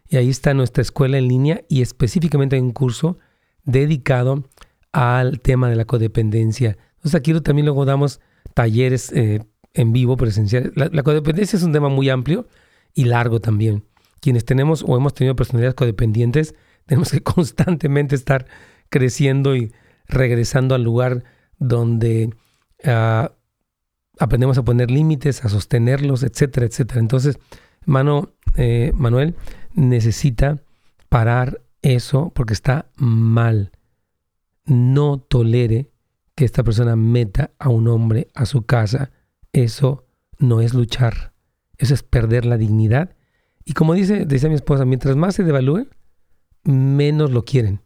y 0.09 0.17
ahí 0.17 0.31
está 0.31 0.55
nuestra 0.55 0.81
escuela 0.81 1.19
en 1.19 1.29
línea 1.29 1.65
y 1.69 1.83
específicamente 1.83 2.57
hay 2.57 2.63
un 2.63 2.73
curso 2.73 3.19
dedicado 3.65 4.49
al 4.91 5.41
tema 5.41 5.69
de 5.69 5.77
la 5.77 5.85
codependencia. 5.85 6.79
Entonces 6.95 7.15
aquí 7.15 7.39
también 7.43 7.67
luego 7.67 7.85
damos 7.85 8.23
talleres 8.55 9.13
eh, 9.13 9.45
en 9.73 9.93
vivo 9.93 10.17
presenciales. 10.17 10.73
La, 10.75 11.03
codependencia 11.03 11.57
es 11.57 11.63
un 11.63 11.73
tema 11.73 11.89
muy 11.89 12.09
amplio 12.09 12.47
y 12.95 13.05
largo 13.05 13.41
también. 13.41 13.85
Quienes 14.21 14.45
tenemos 14.45 14.85
o 14.87 14.97
hemos 14.97 15.15
tenido 15.15 15.37
personalidades 15.37 15.75
codependientes, 15.75 16.55
tenemos 16.87 17.11
que 17.11 17.23
constantemente 17.23 18.15
estar 18.15 18.47
creciendo 18.89 19.57
y 19.57 19.73
regresando 20.07 20.75
al 20.75 20.83
lugar 20.83 21.25
donde 21.59 22.31
ah, 22.85 23.33
aprendemos 24.19 24.59
a 24.59 24.65
poner 24.65 24.91
límites, 24.91 25.45
a 25.45 25.49
sostenerlos, 25.49 26.23
etcétera, 26.23 26.67
etcétera. 26.67 27.01
Entonces, 27.01 27.39
mano, 27.85 28.35
eh, 28.57 28.93
Manuel 28.95 29.35
necesita 29.75 30.63
parar 31.09 31.61
eso 31.83 32.33
porque 32.35 32.55
está 32.55 32.87
mal 32.97 33.73
no 34.67 35.19
tolere 35.19 35.91
que 36.35 36.45
esta 36.45 36.65
persona 36.65 36.97
meta 36.97 37.53
a 37.59 37.69
un 37.69 37.89
hombre 37.89 38.29
a 38.35 38.47
su 38.47 38.65
casa. 38.65 39.11
Eso 39.53 40.07
no 40.39 40.61
es 40.61 40.75
luchar, 40.75 41.33
eso 41.79 41.95
es 41.95 42.03
perder 42.03 42.45
la 42.45 42.57
dignidad. 42.57 43.17
Y 43.65 43.73
como 43.73 43.95
dice, 43.95 44.27
decía 44.27 44.49
mi 44.49 44.55
esposa, 44.55 44.85
mientras 44.85 45.17
más 45.17 45.37
se 45.37 45.45
devalúe, 45.45 45.89
menos 46.65 47.31
lo 47.31 47.45
quieren. 47.45 47.81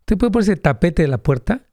Usted 0.00 0.18
puede 0.18 0.32
ponerse 0.32 0.56
tapete 0.56 1.02
de 1.02 1.08
la 1.08 1.22
puerta 1.22 1.66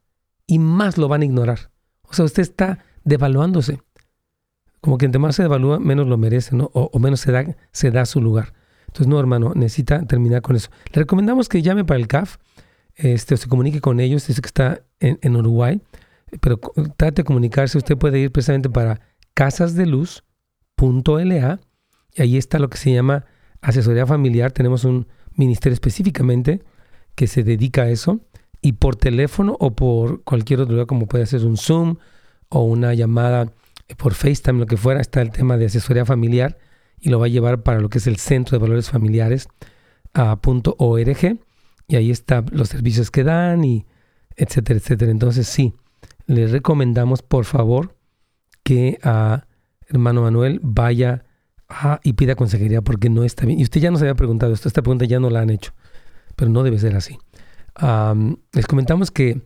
y 0.46 0.58
más 0.58 0.98
lo 0.98 1.08
van 1.08 1.22
a 1.22 1.24
ignorar. 1.24 1.70
O 2.02 2.14
sea, 2.14 2.24
usted 2.24 2.42
está 2.42 2.84
devaluándose. 3.04 3.80
Como 4.80 4.98
que 4.98 5.06
entre 5.06 5.18
más 5.18 5.36
se 5.36 5.42
devalúa, 5.42 5.78
menos 5.78 6.06
lo 6.06 6.18
merece, 6.18 6.54
¿no? 6.54 6.70
O, 6.74 6.98
menos 6.98 7.20
se 7.20 7.32
da, 7.32 7.56
se 7.72 7.90
da 7.90 8.06
su 8.06 8.20
lugar. 8.20 8.52
Entonces, 8.86 9.06
no, 9.08 9.18
hermano, 9.18 9.52
necesita 9.54 10.06
terminar 10.06 10.42
con 10.42 10.56
eso. 10.56 10.70
Le 10.92 11.00
recomendamos 11.00 11.48
que 11.48 11.62
llame 11.62 11.84
para 11.84 11.98
el 11.98 12.06
CAF 12.06 12.36
este, 12.96 13.36
se 13.36 13.48
comunique 13.48 13.80
con 13.80 14.00
ellos, 14.00 14.26
dice 14.26 14.40
que 14.40 14.46
está 14.46 14.82
en, 15.00 15.36
Uruguay, 15.36 15.80
pero 16.40 16.58
trate 16.96 17.22
de 17.22 17.24
comunicarse, 17.24 17.78
usted 17.78 17.96
puede 17.96 18.18
ir 18.18 18.32
precisamente 18.32 18.70
para 18.70 19.00
casasdeluz.la 19.34 21.60
y 22.14 22.22
ahí 22.22 22.36
está 22.36 22.58
lo 22.58 22.70
que 22.70 22.78
se 22.78 22.92
llama 22.92 23.24
asesoría 23.60 24.06
familiar, 24.06 24.52
tenemos 24.52 24.84
un 24.84 25.08
ministerio 25.36 25.74
específicamente 25.74 26.62
que 27.14 27.26
se 27.26 27.42
dedica 27.42 27.82
a 27.82 27.88
eso 27.88 28.20
y 28.60 28.72
por 28.72 28.96
teléfono 28.96 29.56
o 29.60 29.74
por 29.74 30.22
cualquier 30.24 30.60
otro 30.60 30.72
lugar 30.72 30.86
como 30.86 31.06
puede 31.06 31.26
ser 31.26 31.44
un 31.44 31.56
Zoom 31.56 31.96
o 32.48 32.64
una 32.64 32.94
llamada 32.94 33.52
por 33.98 34.14
FaceTime, 34.14 34.58
lo 34.58 34.66
que 34.66 34.76
fuera, 34.76 35.00
está 35.00 35.20
el 35.20 35.30
tema 35.30 35.56
de 35.56 35.66
asesoría 35.66 36.04
familiar 36.04 36.58
y 36.98 37.10
lo 37.10 37.18
va 37.18 37.26
a 37.26 37.28
llevar 37.28 37.62
para 37.62 37.80
lo 37.80 37.88
que 37.88 37.98
es 37.98 38.06
el 38.06 38.16
Centro 38.16 38.58
de 38.58 38.62
Valores 38.62 38.90
Familiares 38.90 39.48
a 40.14 40.38
.org 40.42 41.38
y 41.86 41.96
ahí 41.96 42.10
están 42.10 42.46
los 42.52 42.68
servicios 42.68 43.10
que 43.10 43.24
dan 43.24 43.64
y 43.64 43.86
etcétera, 44.36 44.78
etcétera. 44.78 45.10
Entonces 45.10 45.46
sí, 45.46 45.74
le 46.26 46.46
recomendamos 46.46 47.22
por 47.22 47.44
favor 47.44 47.96
que 48.62 48.98
a 49.02 49.46
hermano 49.88 50.22
Manuel 50.22 50.60
vaya 50.62 51.24
y 52.02 52.12
pida 52.12 52.34
consejería 52.34 52.82
porque 52.82 53.10
no 53.10 53.24
está 53.24 53.46
bien. 53.46 53.58
Y 53.58 53.62
usted 53.62 53.80
ya 53.80 53.90
nos 53.90 54.00
había 54.00 54.14
preguntado 54.14 54.52
esto, 54.52 54.68
esta 54.68 54.82
pregunta 54.82 55.04
ya 55.04 55.20
no 55.20 55.30
la 55.30 55.40
han 55.40 55.50
hecho, 55.50 55.72
pero 56.36 56.50
no 56.50 56.62
debe 56.62 56.78
ser 56.78 56.96
así. 56.96 57.18
les 58.52 58.66
comentamos 58.66 59.10
que 59.10 59.42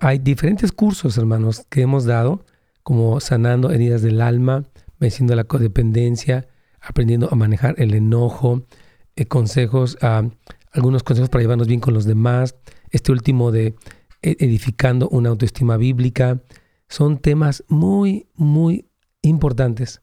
hay 0.00 0.18
diferentes 0.18 0.72
cursos, 0.72 1.16
hermanos, 1.16 1.64
que 1.70 1.82
hemos 1.82 2.04
dado, 2.04 2.44
como 2.82 3.20
sanando 3.20 3.70
heridas 3.70 4.02
del 4.02 4.20
alma, 4.20 4.64
venciendo 5.00 5.34
la 5.34 5.44
codependencia, 5.44 6.46
aprendiendo 6.80 7.28
a 7.32 7.34
manejar 7.34 7.74
el 7.78 7.94
enojo, 7.94 8.62
eh, 9.16 9.26
consejos 9.26 9.98
a 10.02 10.22
algunos 10.72 11.02
consejos 11.02 11.30
para 11.30 11.42
llevarnos 11.42 11.66
bien 11.66 11.80
con 11.80 11.94
los 11.94 12.04
demás, 12.04 12.54
este 12.90 13.10
último 13.10 13.50
de 13.50 13.74
edificando 14.38 15.08
una 15.08 15.28
autoestima 15.28 15.76
bíblica, 15.76 16.42
son 16.88 17.18
temas 17.18 17.64
muy, 17.68 18.28
muy 18.34 18.88
importantes 19.22 20.02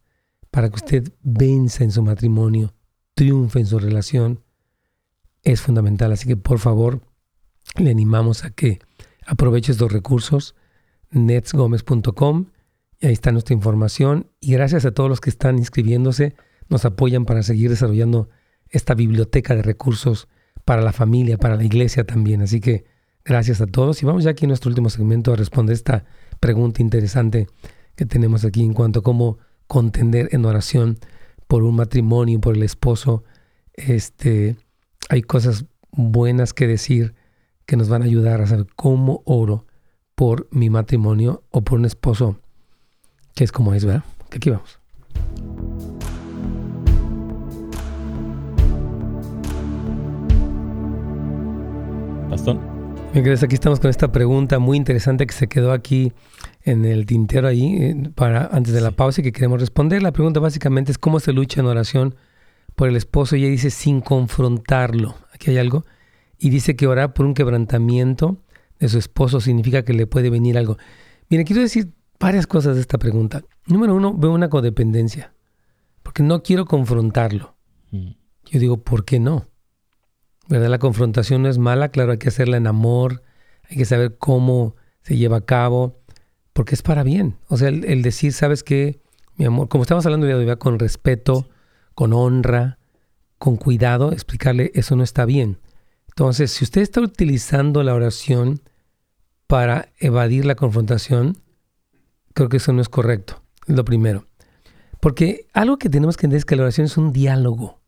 para 0.52 0.70
que 0.70 0.76
usted 0.76 1.14
venza 1.22 1.84
en 1.84 1.92
su 1.92 2.02
matrimonio, 2.04 2.74
triunfe 3.16 3.60
en 3.60 3.66
su 3.66 3.80
relación. 3.80 4.44
Es 5.42 5.62
fundamental, 5.62 6.12
así 6.12 6.28
que 6.28 6.38
por 6.38 6.60
favor 6.60 7.02
le 7.76 7.92
animamos 7.92 8.44
a 8.44 8.52
que 8.52 8.80
aproveche 9.26 9.72
estos 9.72 9.92
recursos, 9.92 10.56
netsgomez.com, 11.12 12.46
y 13.00 13.08
ahí 13.08 13.14
está 13.14 13.32
nuestra 13.32 13.54
información. 13.54 14.32
Y 14.40 14.54
gracias 14.54 14.86
a 14.86 14.92
todos 14.92 15.10
los 15.10 15.22
que 15.22 15.30
están 15.30 15.58
inscribiéndose, 15.58 16.36
nos 16.70 16.86
apoyan 16.86 17.26
para 17.26 17.44
seguir 17.44 17.70
desarrollando 17.70 18.30
esta 18.70 18.94
biblioteca 18.94 19.56
de 19.56 19.62
recursos 19.62 20.28
para 20.66 20.82
la 20.82 20.94
familia, 20.94 21.38
para 21.38 21.56
la 21.56 21.64
iglesia 21.64 22.06
también. 22.06 22.42
Así 22.42 22.60
que 22.60 22.86
gracias 23.26 23.62
a 23.62 23.68
todos. 23.68 24.02
Y 24.02 24.06
vamos 24.06 24.24
ya 24.24 24.32
aquí 24.32 24.46
en 24.46 24.50
nuestro 24.50 24.70
último 24.70 24.90
segmento 24.90 25.34
a 25.34 25.36
responder 25.36 25.74
esta 25.74 26.06
pregunta 26.40 26.82
interesante 26.82 27.48
que 27.96 28.06
tenemos 28.06 28.46
aquí 28.46 28.64
en 28.64 28.74
cuanto 28.74 29.00
a 29.00 29.04
cómo 29.04 29.38
contender 29.68 30.30
en 30.32 30.46
oración 30.46 30.98
por 31.48 31.64
un 31.64 31.76
matrimonio, 31.76 32.40
por 32.40 32.56
el 32.56 32.64
esposo. 32.64 33.24
Este, 33.74 34.56
hay 35.10 35.22
cosas 35.22 35.66
buenas 35.92 36.54
que 36.54 36.68
decir 36.68 37.16
que 37.66 37.78
nos 37.78 37.90
van 37.90 38.02
a 38.02 38.06
ayudar 38.06 38.42
a 38.42 38.48
saber 38.48 38.68
cómo 38.76 39.22
oro 39.26 39.66
por 40.16 40.48
mi 40.52 40.70
matrimonio 40.70 41.44
o 41.50 41.62
por 41.62 41.80
un 41.80 41.86
esposo 41.86 42.40
que 43.36 43.44
es 43.44 43.52
como 43.52 43.74
es, 43.74 43.86
¿verdad? 43.86 44.04
Aquí 44.32 44.50
vamos. 44.50 44.80
Aquí 53.16 53.54
estamos 53.54 53.80
con 53.80 53.92
esta 53.92 54.12
pregunta 54.12 54.58
muy 54.58 54.76
interesante 54.76 55.28
que 55.28 55.36
se 55.36 55.48
quedó 55.48 55.72
aquí 55.72 56.14
en 56.64 56.84
el 56.84 57.06
tintero 57.06 57.48
ahí 57.48 57.76
eh, 57.80 58.10
para 58.16 58.48
antes 58.48 58.74
de 58.74 58.82
la 58.82 58.90
pausa 58.90 59.22
y 59.22 59.24
que 59.24 59.32
queremos 59.32 59.60
responder. 59.60 60.02
La 60.02 60.12
pregunta 60.12 60.40
básicamente 60.40 60.92
es 60.92 60.98
cómo 60.98 61.20
se 61.20 61.32
lucha 61.32 61.62
en 61.62 61.68
oración 61.68 62.16
por 62.76 62.90
el 62.90 62.96
esposo 62.96 63.36
y 63.36 63.44
ella 63.44 63.52
dice 63.52 63.70
sin 63.70 64.02
confrontarlo. 64.02 65.16
Aquí 65.32 65.52
hay 65.52 65.60
algo. 65.60 65.86
Y 66.40 66.50
dice 66.50 66.76
que 66.76 66.88
orar 66.88 67.14
por 67.14 67.28
un 67.28 67.36
quebrantamiento 67.36 68.42
de 68.80 68.90
su 68.90 68.98
esposo 68.98 69.40
significa 69.40 69.84
que 69.84 69.94
le 69.94 70.08
puede 70.08 70.32
venir 70.32 70.58
algo. 70.58 70.80
Mire, 71.30 71.44
quiero 71.46 71.62
decir 71.62 71.94
varias 72.20 72.48
cosas 72.48 72.74
de 72.74 72.82
esta 72.82 72.98
pregunta. 72.98 73.44
Número 73.68 73.94
uno, 73.94 74.16
veo 74.18 74.32
una 74.32 74.50
codependencia, 74.50 75.36
porque 76.02 76.24
no 76.24 76.42
quiero 76.42 76.66
confrontarlo. 76.66 77.56
Mm. 77.92 78.14
Yo 78.46 78.60
digo, 78.60 78.78
¿por 78.78 79.06
qué 79.06 79.20
no? 79.20 79.46
¿Verdad? 80.48 80.70
La 80.70 80.80
confrontación 80.80 81.44
no 81.44 81.50
es 81.50 81.58
mala, 81.58 81.90
claro, 81.90 82.12
hay 82.12 82.18
que 82.18 82.30
hacerla 82.30 82.58
en 82.58 82.68
amor, 82.68 83.24
hay 83.70 83.78
que 83.78 83.86
saber 83.86 84.18
cómo 84.18 84.76
se 85.02 85.18
lleva 85.18 85.38
a 85.38 85.46
cabo, 85.46 86.00
porque 86.54 86.76
es 86.76 86.82
para 86.82 87.04
bien. 87.04 87.38
O 87.48 87.58
sea, 87.58 87.70
el, 87.70 88.02
decir, 88.02 88.34
¿sabes 88.34 88.64
qué? 88.64 89.02
Mi 89.36 89.46
amor, 89.46 89.68
como 89.68 89.84
estamos 89.84 90.06
hablando 90.06 90.28
de 90.28 90.36
hoy, 90.36 90.56
con 90.58 90.80
respeto, 90.80 91.50
con 91.96 92.14
honra, 92.14 92.78
con 93.38 93.58
cuidado, 93.58 94.12
explicarle 94.12 94.72
eso 94.74 94.96
no 94.96 95.04
está 95.04 95.26
bien. 95.26 95.58
Entonces, 96.10 96.52
si 96.52 96.64
usted 96.64 96.82
está 96.82 97.02
utilizando 97.02 97.84
la 97.84 97.96
oración 97.96 98.62
para 99.48 99.90
evadir 100.00 100.46
la 100.46 100.56
confrontación, 100.56 101.38
creo 102.34 102.50
que 102.50 102.58
eso 102.58 102.72
no 102.72 102.82
es 102.82 102.90
correcto, 102.90 103.42
lo 103.66 103.84
primero. 103.84 104.28
Porque 105.00 105.48
algo 105.54 105.78
que 105.78 105.90
tenemos 105.90 106.16
que 106.16 106.28
entender 106.28 106.38
es 106.38 106.46
que 106.46 106.56
la 106.56 106.64
oración 106.64 106.86
es 106.86 106.98
un 106.98 107.12
diálogo. 107.12 107.82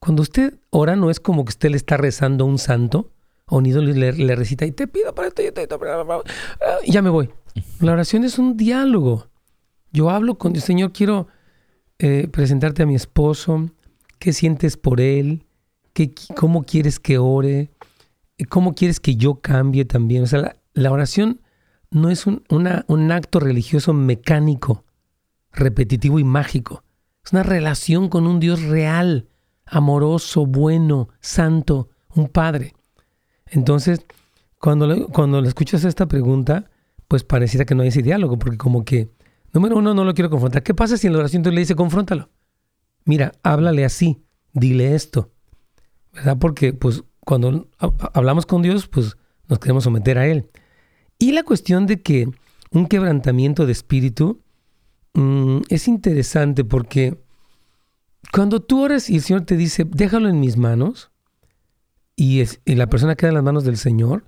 Cuando 0.00 0.22
usted 0.22 0.54
ora, 0.70 0.96
no 0.96 1.10
es 1.10 1.20
como 1.20 1.44
que 1.44 1.50
usted 1.50 1.70
le 1.70 1.76
está 1.76 1.96
rezando 1.96 2.44
a 2.44 2.46
un 2.46 2.58
santo 2.58 3.10
o 3.46 3.58
un 3.58 3.66
ídolo 3.66 3.90
y 3.90 3.94
le, 3.94 4.34
recita 4.34 4.64
y 4.64 4.72
te 4.72 4.86
pido 4.86 5.14
para 5.14 5.28
esto 5.28 5.42
y 5.42 5.52
te, 5.52 5.68
y 6.84 6.92
ya 6.92 7.02
me 7.02 7.10
voy. 7.10 7.30
La 7.80 7.92
oración 7.92 8.24
es 8.24 8.38
un 8.38 8.56
diálogo. 8.56 9.28
Yo 9.92 10.08
hablo 10.08 10.36
con 10.36 10.54
el 10.54 10.62
Señor, 10.62 10.92
quiero 10.92 11.28
eh, 11.98 12.28
presentarte 12.28 12.82
a 12.82 12.86
mi 12.86 12.94
esposo, 12.94 13.68
qué 14.18 14.32
sientes 14.32 14.76
por 14.76 15.00
él, 15.00 15.44
¿Qué, 15.92 16.12
cómo 16.36 16.62
quieres 16.62 17.00
que 17.00 17.18
ore, 17.18 17.70
¿cómo 18.48 18.74
quieres 18.74 19.00
que 19.00 19.16
yo 19.16 19.40
cambie 19.40 19.84
también? 19.84 20.22
O 20.22 20.26
sea, 20.26 20.56
la, 20.72 20.92
oración 20.92 21.40
no 21.90 22.10
es 22.10 22.26
un, 22.26 22.44
un 22.48 23.12
acto 23.12 23.40
religioso 23.40 23.92
mecánico, 23.92 24.84
repetitivo 25.52 26.20
y 26.20 26.24
mágico. 26.24 26.84
Es 27.24 27.32
una 27.32 27.42
relación 27.42 28.08
con 28.08 28.28
un 28.28 28.38
Dios 28.38 28.62
real, 28.62 29.26
amoroso, 29.70 30.46
bueno, 30.46 31.08
santo, 31.20 31.88
un 32.14 32.28
Padre. 32.28 32.74
Entonces, 33.46 34.04
cuando 34.58 34.86
le, 34.86 35.06
cuando 35.06 35.40
le 35.40 35.48
escuchas 35.48 35.84
esta 35.84 36.06
pregunta, 36.06 36.70
pues 37.08 37.24
pareciera 37.24 37.64
que 37.64 37.74
no 37.74 37.82
hay 37.82 37.88
ese 37.88 38.02
diálogo, 38.02 38.38
porque 38.38 38.58
como 38.58 38.84
que, 38.84 39.10
número 39.52 39.76
uno, 39.76 39.94
no 39.94 40.04
lo 40.04 40.14
quiero 40.14 40.30
confrontar. 40.30 40.62
¿Qué 40.62 40.74
pasa 40.74 40.96
si 40.96 41.06
en 41.06 41.14
la 41.14 41.20
oración 41.20 41.42
tú 41.42 41.50
le 41.50 41.60
dice, 41.60 41.74
confróntalo? 41.74 42.28
Mira, 43.04 43.32
háblale 43.42 43.84
así, 43.84 44.22
dile 44.52 44.94
esto. 44.94 45.30
¿Verdad? 46.12 46.38
Porque, 46.38 46.72
pues, 46.72 47.04
cuando 47.20 47.68
hablamos 48.12 48.46
con 48.46 48.62
Dios, 48.62 48.88
pues 48.88 49.16
nos 49.48 49.58
queremos 49.58 49.84
someter 49.84 50.18
a 50.18 50.26
Él. 50.26 50.50
Y 51.18 51.32
la 51.32 51.42
cuestión 51.42 51.86
de 51.86 52.02
que 52.02 52.28
un 52.70 52.86
quebrantamiento 52.86 53.66
de 53.66 53.72
espíritu 53.72 54.40
mm, 55.14 55.60
es 55.68 55.88
interesante 55.88 56.64
porque 56.64 57.18
cuando 58.32 58.60
tú 58.60 58.82
oras 58.82 59.10
y 59.10 59.16
el 59.16 59.22
Señor 59.22 59.42
te 59.42 59.56
dice, 59.56 59.86
déjalo 59.88 60.28
en 60.28 60.40
mis 60.40 60.56
manos, 60.56 61.10
y, 62.20 62.44
la 62.66 62.86
persona 62.88 63.16
queda 63.16 63.28
en 63.28 63.34
las 63.34 63.44
manos 63.44 63.64
del 63.64 63.78
Señor, 63.78 64.24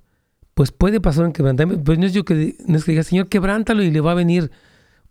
pues 0.55 0.71
puede 0.71 0.99
pasar 0.99 1.25
un 1.25 1.31
quebrantamiento. 1.31 1.83
Pues 1.83 1.99
no 1.99 2.07
es 2.07 2.13
yo 2.13 2.25
que, 2.25 2.57
no 2.65 2.75
es 2.75 2.85
que 2.85 2.91
diga, 2.91 3.03
Señor, 3.03 3.29
quebrántalo 3.29 3.83
y 3.83 3.91
le 3.91 4.01
va 4.01 4.13
a 4.13 4.15
venir 4.15 4.49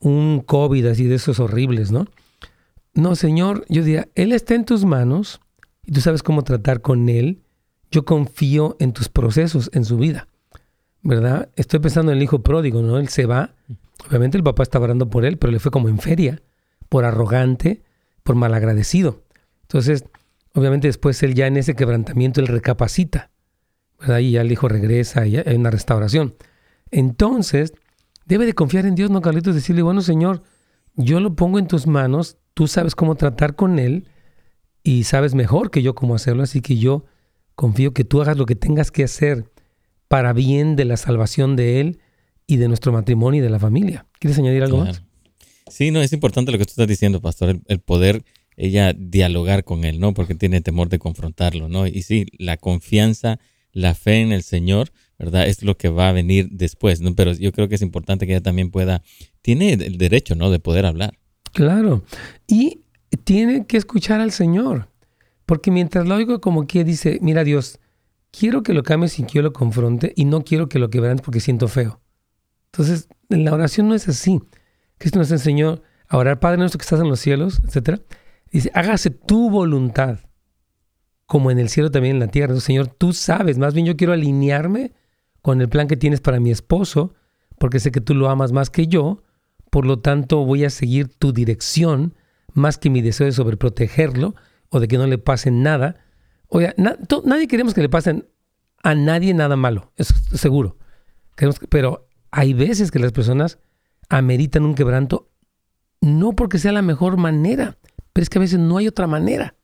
un 0.01 0.41
COVID 0.41 0.87
así 0.87 1.05
de 1.05 1.15
esos 1.15 1.39
horribles, 1.39 1.93
¿no? 1.93 2.07
No, 2.95 3.15
Señor, 3.15 3.65
yo 3.69 3.85
diría, 3.85 4.09
Él 4.17 4.33
está 4.33 4.55
en 4.55 4.65
tus 4.65 4.85
manos 4.85 5.41
y 5.87 5.93
tú 5.93 6.01
sabes 6.01 6.25
cómo 6.25 6.43
tratar 6.43 6.81
con 6.81 7.09
Él. 7.09 7.43
Yo 7.93 8.05
confío 8.05 8.77
en 8.81 8.93
tus 8.93 9.09
procesos, 9.09 9.71
en 9.75 9.85
su 9.85 9.97
vida, 9.97 10.27
¿verdad? 11.03 11.51
Estoy 11.55 11.79
pensando 11.79 12.11
en 12.11 12.19
el 12.19 12.25
hijo 12.25 12.43
pródigo, 12.43 12.83
¿no? 12.83 12.99
Él 12.99 13.09
se 13.09 13.27
va. 13.27 13.55
Obviamente 14.09 14.37
el 14.37 14.43
papá 14.43 14.65
estaba 14.65 14.87
orando 14.87 15.09
por 15.09 15.25
él, 15.25 15.39
pero 15.39 15.53
le 15.53 15.61
fue 15.61 15.71
como 15.71 15.89
en 15.89 15.99
feria, 15.99 16.43
por 16.89 17.05
arrogante, 17.05 17.83
por 18.23 18.37
malagradecido. 18.37 19.23
Entonces, 19.63 20.05
obviamente 20.55 20.89
después 20.89 21.23
él 21.23 21.35
ya 21.35 21.47
en 21.47 21.57
ese 21.57 21.75
quebrantamiento, 21.75 22.41
él 22.41 22.47
recapacita, 22.47 23.31
¿verdad? 24.01 24.19
Y 24.19 24.33
ya 24.33 24.43
el 24.43 24.53
hijo 24.53 24.69
regresa 24.69 25.27
y 25.27 25.37
hay 25.37 25.57
una 25.57 25.71
restauración. 25.71 26.35
Entonces, 26.91 27.73
debe 28.27 28.47
de 28.47 28.55
confiar 28.55 28.87
en 28.87 28.95
Dios, 28.95 29.11
¿no, 29.11 29.21
Carlitos? 29.21 29.55
Decirle, 29.55 29.83
bueno, 29.83 30.03
Señor, 30.03 30.43
yo 30.95 31.21
lo 31.21 31.35
pongo 31.35 31.59
en 31.59 31.67
tus 31.67 31.87
manos, 31.87 32.37
tú 32.55 32.67
sabes 32.67 32.95
cómo 32.95 33.15
tratar 33.15 33.57
con 33.57 33.79
él 33.79 34.07
y 34.83 35.05
sabes 35.05 35.35
mejor 35.35 35.71
que 35.71 35.83
yo 35.83 35.95
cómo 35.95 36.15
hacerlo, 36.15 36.43
así 36.43 36.61
que 36.61 36.77
yo 36.77 37.05
confío 37.55 37.93
que 37.95 38.05
tú 38.05 38.21
hagas 38.21 38.37
lo 38.37 38.47
que 38.47 38.57
tengas 38.57 38.91
que 38.91 39.05
hacer 39.05 39.51
para 40.09 40.33
bien 40.33 40.77
de 40.77 40.85
la 40.85 40.97
salvación 40.97 41.57
de 41.57 41.81
él 41.81 42.01
y 42.47 42.57
de 42.57 42.69
nuestro 42.69 42.93
matrimonio 42.93 43.41
y 43.41 43.43
de 43.43 43.51
la 43.51 43.59
familia. 43.59 44.07
¿Quieres 44.19 44.39
añadir 44.39 44.65
algo 44.65 44.79
más? 44.79 45.03
Sí, 45.69 45.91
no, 45.91 46.03
es 46.03 46.13
importante 46.13 46.53
lo 46.53 46.59
que 46.59 46.65
tú 46.65 46.71
estás 46.71 46.89
diciendo, 46.89 47.21
pastor, 47.21 47.61
el, 47.67 47.79
poder 47.81 48.25
ella 48.57 48.93
dialogar 48.93 49.65
con 49.65 49.85
él, 49.85 50.01
¿no? 50.01 50.15
Porque 50.15 50.35
tiene 50.35 50.61
temor 50.61 50.89
de 50.89 50.99
confrontarlo, 50.99 51.69
¿no? 51.69 51.87
Y 51.87 52.03
sí, 52.03 52.27
la 52.39 52.57
confianza, 52.57 53.39
la 53.73 53.95
fe 53.95 54.21
en 54.21 54.33
el 54.33 54.43
Señor, 54.43 54.93
¿verdad? 55.19 55.47
Es 55.47 55.63
lo 55.63 55.77
que 55.77 55.89
va 55.89 56.09
a 56.09 56.13
venir 56.13 56.49
después, 56.51 57.01
¿no? 57.01 57.15
Pero 57.15 57.33
yo 57.33 57.53
creo 57.53 57.69
que 57.69 57.77
es 57.77 57.83
importante 57.83 58.27
que 58.27 58.33
ella 58.33 58.43
también 58.43 58.71
pueda, 58.71 59.03
tiene 59.41 59.73
el 59.73 59.99
derecho, 59.99 60.35
¿no? 60.35 60.51
De 60.51 60.59
poder 60.59 60.85
hablar. 60.85 61.19
Claro. 61.53 62.03
Y 62.47 62.81
tiene 63.25 63.67
que 63.67 63.77
escuchar 63.77 64.21
al 64.21 64.33
Señor. 64.33 64.89
Porque 65.47 65.71
mientras 65.71 66.07
lo 66.07 66.15
oigo 66.15 66.41
como 66.41 66.67
que 66.67 66.85
dice, 66.85 67.19
mira 67.21 67.45
Dios, 67.45 67.79
quiero 68.31 68.63
que 68.63 68.73
lo 68.73 68.83
cambies 68.83 69.13
sin 69.13 69.27
que 69.27 69.35
yo 69.35 69.43
lo 69.43 69.53
confronte 69.53 70.13
y 70.17 70.25
no 70.25 70.45
quiero 70.45 70.69
que 70.69 70.79
lo 70.79 70.91
quebrantes 70.91 71.25
porque 71.25 71.41
siento 71.41 71.69
feo. 71.69 72.01
Entonces, 72.73 73.09
la 73.29 73.53
oración 73.53 73.89
no 73.89 73.95
es 73.95 74.09
así. 74.09 74.41
Cristo 75.03 75.19
nos 75.19 75.33
enseñó 75.33 75.83
a 76.07 76.17
orar, 76.17 76.39
Padre 76.39 76.59
nuestro 76.59 76.79
que 76.79 76.85
estás 76.85 77.01
en 77.01 77.09
los 77.09 77.19
cielos, 77.19 77.61
etc. 77.67 78.01
Dice, 78.53 78.71
hágase 78.73 79.11
tu 79.11 79.51
voluntad, 79.51 80.21
como 81.27 81.51
en 81.51 81.59
el 81.59 81.69
cielo 81.69 81.91
también 81.91 82.15
en 82.15 82.21
la 82.21 82.29
tierra. 82.29 82.55
Señor, 82.61 82.87
tú 82.87 83.13
sabes, 83.13 83.59
más 83.59 83.75
bien 83.75 83.85
yo 83.85 83.97
quiero 83.97 84.13
alinearme 84.13 84.93
con 85.41 85.61
el 85.61 85.69
plan 85.69 85.89
que 85.89 85.97
tienes 85.97 86.21
para 86.21 86.39
mi 86.39 86.53
esposo, 86.53 87.15
porque 87.59 87.81
sé 87.81 87.91
que 87.91 88.01
tú 88.01 88.15
lo 88.15 88.31
amas 88.31 88.53
más 88.53 88.71
que 88.71 88.87
yo, 88.87 89.25
por 89.71 89.87
lo 89.87 89.99
tanto 89.99 90.45
voy 90.45 90.65
a 90.65 90.71
seguir 90.71 91.09
tu 91.09 91.33
dirección 91.33 92.15
más 92.53 92.79
que 92.79 92.89
mi 92.89 93.03
deseo 93.03 93.27
de 93.27 93.33
sobreprotegerlo 93.33 94.37
o 94.69 94.79
de 94.79 94.87
que 94.87 94.99
no 94.99 95.09
le 95.09 95.19
pase 95.19 95.51
nada. 95.51 95.97
Oye, 96.47 96.73
nadie 96.77 97.49
queremos 97.49 97.75
que 97.75 97.83
le 97.83 97.89
pasen 97.89 98.29
a 98.85 98.95
nadie 98.95 99.35
nada 99.35 99.57
malo, 99.57 99.91
eso 99.97 100.15
seguro. 100.33 100.77
pero 101.71 102.09
hay 102.31 102.55
veces 102.55 102.93
que 102.93 103.01
las 103.01 103.11
personas 103.11 103.59
ameritan 104.09 104.65
un 104.65 104.75
quebranto 104.75 105.31
no 106.01 106.33
porque 106.33 106.59
sea 106.59 106.73
la 106.73 106.83
mejor 106.83 107.17
manera, 107.17 107.79
pero 108.13 108.23
es 108.23 108.29
que 108.29 108.39
a 108.39 108.41
veces 108.41 108.59
no 108.59 108.77
hay 108.77 108.89
otra 108.89 109.07
manera. 109.07 109.55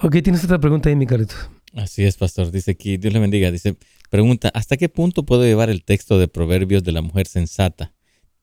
Ok, 0.00 0.16
tienes 0.22 0.44
otra 0.44 0.58
pregunta 0.58 0.88
ahí, 0.88 0.96
mi 0.96 1.06
carito. 1.06 1.34
Así 1.74 2.04
es, 2.04 2.16
pastor. 2.16 2.50
Dice 2.50 2.72
aquí, 2.72 2.96
Dios 2.96 3.12
le 3.12 3.18
bendiga. 3.18 3.50
Dice, 3.50 3.76
pregunta, 4.10 4.50
¿hasta 4.54 4.76
qué 4.76 4.88
punto 4.88 5.24
puedo 5.24 5.44
llevar 5.44 5.70
el 5.70 5.84
texto 5.84 6.18
de 6.18 6.28
Proverbios 6.28 6.84
de 6.84 6.92
la 6.92 7.02
mujer 7.02 7.26
sensata? 7.26 7.92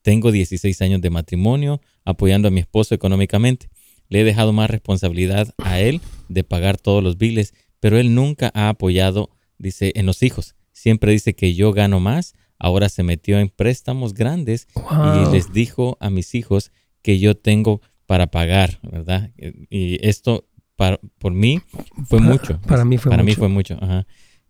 Tengo 0.02 0.32
16 0.32 0.82
años 0.82 1.02
de 1.02 1.10
matrimonio 1.10 1.82
apoyando 2.04 2.48
a 2.48 2.52
mi 2.52 2.60
esposo 2.60 2.96
económicamente. 2.96 3.70
Le 4.10 4.22
he 4.22 4.24
dejado 4.24 4.52
más 4.52 4.70
responsabilidad 4.70 5.54
a 5.58 5.80
él 5.80 6.02
de 6.28 6.44
pagar 6.44 6.78
todos 6.78 7.02
los 7.04 7.18
biles, 7.18 7.54
pero 7.80 7.98
él 7.98 8.14
nunca 8.14 8.52
ha 8.54 8.68
apoyado, 8.68 9.30
dice, 9.58 9.94
en 9.96 10.06
los 10.06 10.24
hijos. 10.24 10.56
Siempre 10.74 11.12
dice 11.14 11.34
que 11.34 11.54
yo 11.54 11.72
gano 11.72 12.00
más. 12.00 12.34
Ahora 12.64 12.90
se 12.90 13.02
metió 13.02 13.40
en 13.40 13.50
préstamos 13.50 14.14
grandes 14.14 14.68
y 14.76 15.32
les 15.32 15.52
dijo 15.52 15.98
a 16.00 16.12
mis 16.12 16.36
hijos 16.36 16.72
que 17.02 17.18
yo 17.18 17.36
tengo 17.36 17.82
para 18.06 18.28
pagar, 18.28 18.80
¿verdad? 18.84 19.32
Y 19.70 20.06
esto 20.08 20.46
para, 20.76 21.00
por 21.18 21.34
mí 21.34 21.60
fue 22.08 22.20
mucho. 22.20 22.62
Para 22.68 22.86
mí 22.86 22.98
fue 22.98 23.10
para 23.10 23.24
mucho. 23.24 23.32
mí 23.32 23.36
fue 23.36 23.48
mucho, 23.50 23.80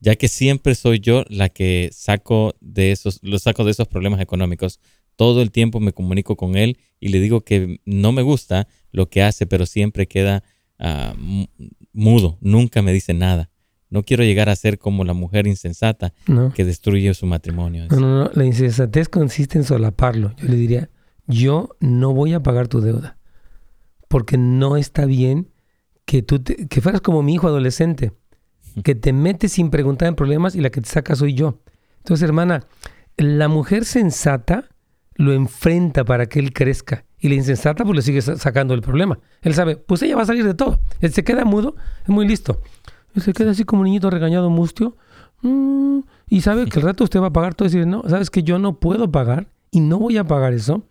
ya 0.01 0.15
que 0.15 0.27
siempre 0.27 0.75
soy 0.75 0.99
yo 0.99 1.23
la 1.29 1.49
que 1.49 1.89
saco 1.93 2.55
de 2.59 2.91
esos, 2.91 3.19
lo 3.21 3.39
saco 3.39 3.63
de 3.63 3.71
esos 3.71 3.87
problemas 3.87 4.19
económicos 4.19 4.79
todo 5.15 5.43
el 5.43 5.51
tiempo 5.51 5.79
me 5.79 5.93
comunico 5.93 6.35
con 6.35 6.55
él 6.57 6.79
y 6.99 7.09
le 7.09 7.19
digo 7.19 7.41
que 7.41 7.79
no 7.85 8.11
me 8.11 8.23
gusta 8.23 8.67
lo 8.91 9.07
que 9.07 9.21
hace, 9.21 9.45
pero 9.45 9.67
siempre 9.67 10.07
queda 10.07 10.43
ah, 10.79 11.13
mudo, 11.93 12.39
nunca 12.41 12.81
me 12.81 12.91
dice 12.91 13.13
nada. 13.13 13.50
No 13.91 14.03
quiero 14.03 14.23
llegar 14.23 14.49
a 14.49 14.55
ser 14.55 14.79
como 14.79 15.03
la 15.03 15.13
mujer 15.13 15.45
insensata 15.45 16.13
que 16.55 16.65
destruye 16.65 17.13
su 17.13 17.25
matrimonio. 17.25 17.87
No, 17.91 17.99
no, 17.99 18.23
no, 18.23 18.31
la 18.33 18.45
insensatez 18.45 19.09
consiste 19.09 19.57
en 19.57 19.65
solaparlo. 19.65 20.33
Yo 20.37 20.47
le 20.47 20.55
diría, 20.55 20.89
yo 21.27 21.75
no 21.81 22.13
voy 22.13 22.33
a 22.33 22.41
pagar 22.41 22.69
tu 22.69 22.79
deuda, 22.79 23.17
porque 24.07 24.37
no 24.37 24.77
está 24.77 25.05
bien 25.05 25.49
que 26.05 26.23
tú 26.23 26.41
que 26.41 26.81
fueras 26.81 27.01
como 27.01 27.21
mi 27.21 27.33
hijo 27.33 27.47
adolescente, 27.47 28.13
que 28.83 28.95
te 28.95 29.11
metes 29.11 29.51
sin 29.51 29.69
preguntar 29.69 30.07
en 30.07 30.15
problemas 30.15 30.55
y 30.55 30.61
la 30.61 30.69
que 30.69 30.79
te 30.79 30.89
saca 30.89 31.15
soy 31.15 31.33
yo. 31.33 31.59
Entonces, 31.97 32.23
hermana, 32.23 32.65
la 33.17 33.49
mujer 33.49 33.83
sensata 33.83 34.69
lo 35.15 35.33
enfrenta 35.33 36.05
para 36.05 36.27
que 36.27 36.39
él 36.39 36.53
crezca. 36.53 37.05
Y 37.19 37.29
la 37.29 37.35
insensata 37.35 37.83
pues 37.83 37.95
le 37.97 38.01
sigue 38.01 38.21
sacando 38.21 38.73
el 38.73 38.81
problema. 38.81 39.19
Él 39.41 39.53
sabe, 39.53 39.75
pues 39.75 40.01
ella 40.01 40.15
va 40.15 40.23
a 40.23 40.25
salir 40.25 40.45
de 40.45 40.55
todo. 40.55 40.79
Él 41.01 41.13
se 41.13 41.23
queda 41.23 41.45
mudo, 41.45 41.75
es 42.03 42.09
muy 42.09 42.27
listo. 42.27 42.61
Se 43.15 43.33
queda 43.33 43.51
así 43.51 43.63
como 43.63 43.81
un 43.81 43.85
niñito 43.85 44.09
regañado 44.09 44.49
mustio. 44.49 44.95
Mm, 45.41 45.99
y 46.27 46.41
sabe 46.41 46.65
que 46.67 46.79
el 46.79 46.85
rato 46.85 47.03
usted 47.03 47.19
va 47.19 47.27
a 47.27 47.33
pagar 47.33 47.55
todo 47.55 47.67
y 47.67 47.71
decir, 47.71 47.87
no, 47.87 48.03
sabes 48.07 48.29
que 48.29 48.43
yo 48.43 48.59
no 48.59 48.79
puedo 48.79 49.11
pagar 49.11 49.47
y 49.71 49.79
no 49.79 49.97
voy 49.99 50.17
a 50.17 50.25
pagar 50.25 50.53
eso 50.53 50.83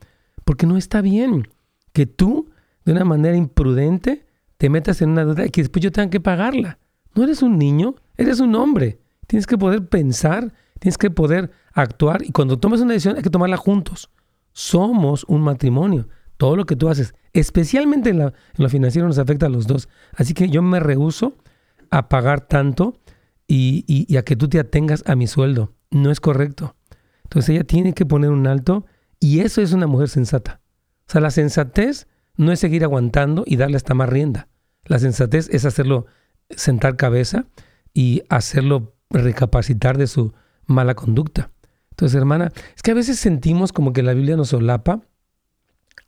porque 0.44 0.66
no 0.66 0.76
está 0.76 1.00
bien 1.00 1.48
que 1.92 2.06
tú, 2.06 2.50
de 2.84 2.92
una 2.92 3.04
manera 3.04 3.36
imprudente, 3.36 4.26
te 4.56 4.68
metas 4.68 5.00
en 5.02 5.10
una 5.10 5.24
deuda 5.24 5.46
y 5.46 5.50
que 5.50 5.62
después 5.62 5.82
yo 5.82 5.92
tenga 5.92 6.10
que 6.10 6.20
pagarla. 6.20 6.78
No 7.14 7.24
eres 7.24 7.42
un 7.42 7.58
niño, 7.58 7.94
eres 8.16 8.40
un 8.40 8.54
hombre. 8.54 9.00
Tienes 9.26 9.46
que 9.46 9.56
poder 9.56 9.86
pensar, 9.88 10.52
tienes 10.78 10.98
que 10.98 11.10
poder 11.10 11.50
actuar 11.72 12.22
y 12.24 12.32
cuando 12.32 12.58
tomes 12.58 12.80
una 12.80 12.92
decisión 12.92 13.16
hay 13.16 13.22
que 13.22 13.30
tomarla 13.30 13.56
juntos. 13.56 14.10
Somos 14.52 15.24
un 15.28 15.42
matrimonio. 15.42 16.08
Todo 16.36 16.56
lo 16.56 16.66
que 16.66 16.76
tú 16.76 16.88
haces, 16.88 17.14
especialmente 17.32 18.10
en, 18.10 18.32
lo 18.56 18.68
financiero, 18.68 19.06
nos 19.06 19.18
afecta 19.18 19.46
a 19.46 19.50
los 19.50 19.66
dos. 19.66 19.88
Así 20.14 20.34
que 20.34 20.48
yo 20.48 20.62
me 20.62 20.80
rehuso 20.80 21.34
a 21.90 22.08
pagar 22.08 22.42
tanto 22.42 22.98
y, 23.46 24.16
a 24.16 24.22
que 24.22 24.36
tú 24.36 24.48
te 24.48 24.60
atengas 24.60 25.02
a 25.06 25.16
mi 25.16 25.26
sueldo. 25.26 25.74
No 25.90 26.10
es 26.10 26.20
correcto. 26.20 26.76
Entonces 27.24 27.50
ella 27.50 27.64
tiene 27.64 27.94
que 27.94 28.06
poner 28.06 28.30
un 28.30 28.46
alto 28.46 28.86
y 29.18 29.40
eso 29.40 29.60
es 29.60 29.72
una 29.72 29.86
mujer 29.86 30.08
sensata. 30.08 30.60
O 31.08 31.12
sea, 31.12 31.20
la 31.20 31.30
sensatez 31.30 32.06
no 32.36 32.52
es 32.52 32.60
seguir 32.60 32.84
aguantando 32.84 33.44
y 33.46 33.56
darle 33.56 33.76
hasta 33.76 33.94
más 33.94 34.08
rienda. 34.08 34.48
La 34.84 34.98
sensatez 34.98 35.48
es 35.50 35.64
hacerlo 35.64 36.06
sentar 36.48 36.96
cabeza 36.96 37.46
y 37.92 38.22
hacerlo 38.28 38.94
recapacitar 39.10 39.98
de 39.98 40.06
su 40.06 40.32
mala 40.66 40.94
conducta. 40.94 41.50
Entonces, 41.90 42.16
hermana, 42.16 42.52
es 42.74 42.82
que 42.82 42.92
a 42.92 42.94
veces 42.94 43.18
sentimos 43.18 43.72
como 43.72 43.92
que 43.92 44.02
la 44.02 44.14
Biblia 44.14 44.36
nos 44.36 44.48
solapa 44.48 45.02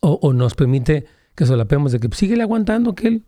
o, 0.00 0.32
nos 0.32 0.54
permite 0.54 1.04
que 1.34 1.46
solapemos 1.46 1.92
de 1.92 2.00
que 2.00 2.08
pues, 2.08 2.18
sigue 2.18 2.40
aguantando, 2.40 2.94
que 2.94 3.08
él 3.08 3.24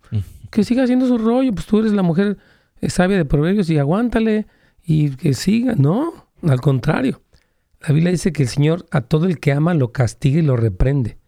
que 0.55 0.63
siga 0.63 0.85
haciendo 0.85 1.09
su 1.09 1.19
rollo, 1.19 1.53
pues 1.53 1.67
tú 1.67 1.81
eres 1.81 1.93
la 1.93 2.03
mujer 2.03 2.39
eh, 2.81 2.89
sabia 2.89 3.17
de 3.17 3.25
proverbios 3.25 3.69
y 3.71 3.79
aguántale 3.79 4.47
y 4.85 5.11
que 5.17 5.35
siga. 5.35 5.75
No, 5.75 6.29
al 6.43 6.61
contrario. 6.61 7.23
La 7.81 7.93
Biblia 7.93 8.13
dice 8.13 8.33
que 8.33 8.45
el 8.45 8.49
Señor 8.49 8.87
a 8.93 9.01
todo 9.01 9.27
el 9.27 9.41
que 9.41 9.51
ama 9.51 9.75
lo 9.75 9.91
castiga 9.91 10.39
y 10.39 10.43
lo 10.43 10.57
reprende. 10.57 11.19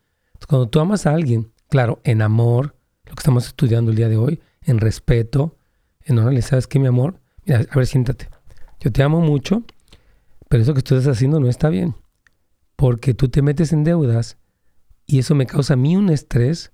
cuando 0.48 0.68
tú 0.68 0.78
amas 0.78 1.06
a 1.06 1.12
alguien, 1.12 1.50
claro, 1.68 2.00
en 2.04 2.22
amor, 2.22 2.76
lo 3.04 3.16
que 3.16 3.20
estamos 3.20 3.48
estudiando 3.48 3.90
el 3.90 3.96
día 3.96 4.08
de 4.08 4.16
hoy, 4.16 4.40
en 4.62 4.78
respeto, 4.78 5.56
en 6.04 6.20
honor, 6.20 6.40
¿sabes 6.42 6.68
qué, 6.68 6.78
mi 6.78 6.86
amor? 6.86 7.20
Mira, 7.44 7.66
a 7.68 7.76
ver, 7.76 7.86
siéntate. 7.86 8.28
Yo 8.78 8.92
te 8.92 9.02
amo 9.02 9.20
mucho, 9.20 9.64
pero 10.48 10.62
eso 10.62 10.72
que 10.72 10.82
tú 10.82 10.94
estás 10.94 11.16
haciendo 11.16 11.40
no 11.40 11.48
está 11.48 11.68
bien. 11.68 11.96
Porque 12.76 13.12
tú 13.12 13.28
te 13.28 13.42
metes 13.42 13.72
en 13.72 13.82
deudas 13.82 14.38
y 15.04 15.18
eso 15.18 15.34
me 15.34 15.46
causa 15.46 15.74
a 15.74 15.76
mí 15.76 15.96
un 15.96 16.10
estrés, 16.10 16.72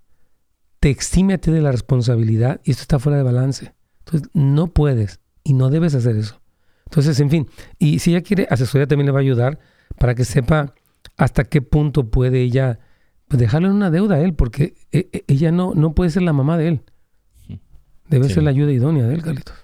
te 0.82 0.90
exime 0.90 1.34
a 1.34 1.38
ti 1.38 1.52
de 1.52 1.60
la 1.60 1.70
responsabilidad 1.70 2.60
y 2.64 2.72
esto 2.72 2.82
está 2.82 2.98
fuera 2.98 3.16
de 3.16 3.22
balance. 3.22 3.72
Entonces, 4.00 4.28
no 4.34 4.66
puedes 4.66 5.20
y 5.44 5.52
no 5.52 5.70
debes 5.70 5.94
hacer 5.94 6.16
eso. 6.16 6.42
Entonces, 6.86 7.20
en 7.20 7.30
fin, 7.30 7.46
y 7.78 8.00
si 8.00 8.10
ella 8.10 8.22
quiere 8.22 8.48
asesoría 8.50 8.88
también 8.88 9.06
le 9.06 9.12
va 9.12 9.20
a 9.20 9.22
ayudar 9.22 9.60
para 9.96 10.16
que 10.16 10.24
sepa 10.24 10.74
hasta 11.16 11.44
qué 11.44 11.62
punto 11.62 12.10
puede 12.10 12.42
ella 12.42 12.80
pues, 13.28 13.38
dejarle 13.38 13.70
una 13.70 13.92
deuda 13.92 14.16
a 14.16 14.20
él, 14.22 14.34
porque 14.34 14.74
e, 14.90 15.08
e, 15.12 15.24
ella 15.28 15.52
no, 15.52 15.72
no 15.72 15.94
puede 15.94 16.10
ser 16.10 16.22
la 16.22 16.32
mamá 16.32 16.58
de 16.58 16.66
él. 16.66 16.80
Debe 18.08 18.28
ser 18.28 18.42
la 18.42 18.50
ayuda 18.50 18.72
idónea 18.72 19.06
de 19.06 19.14
él, 19.14 19.22
Carlitos. 19.22 19.54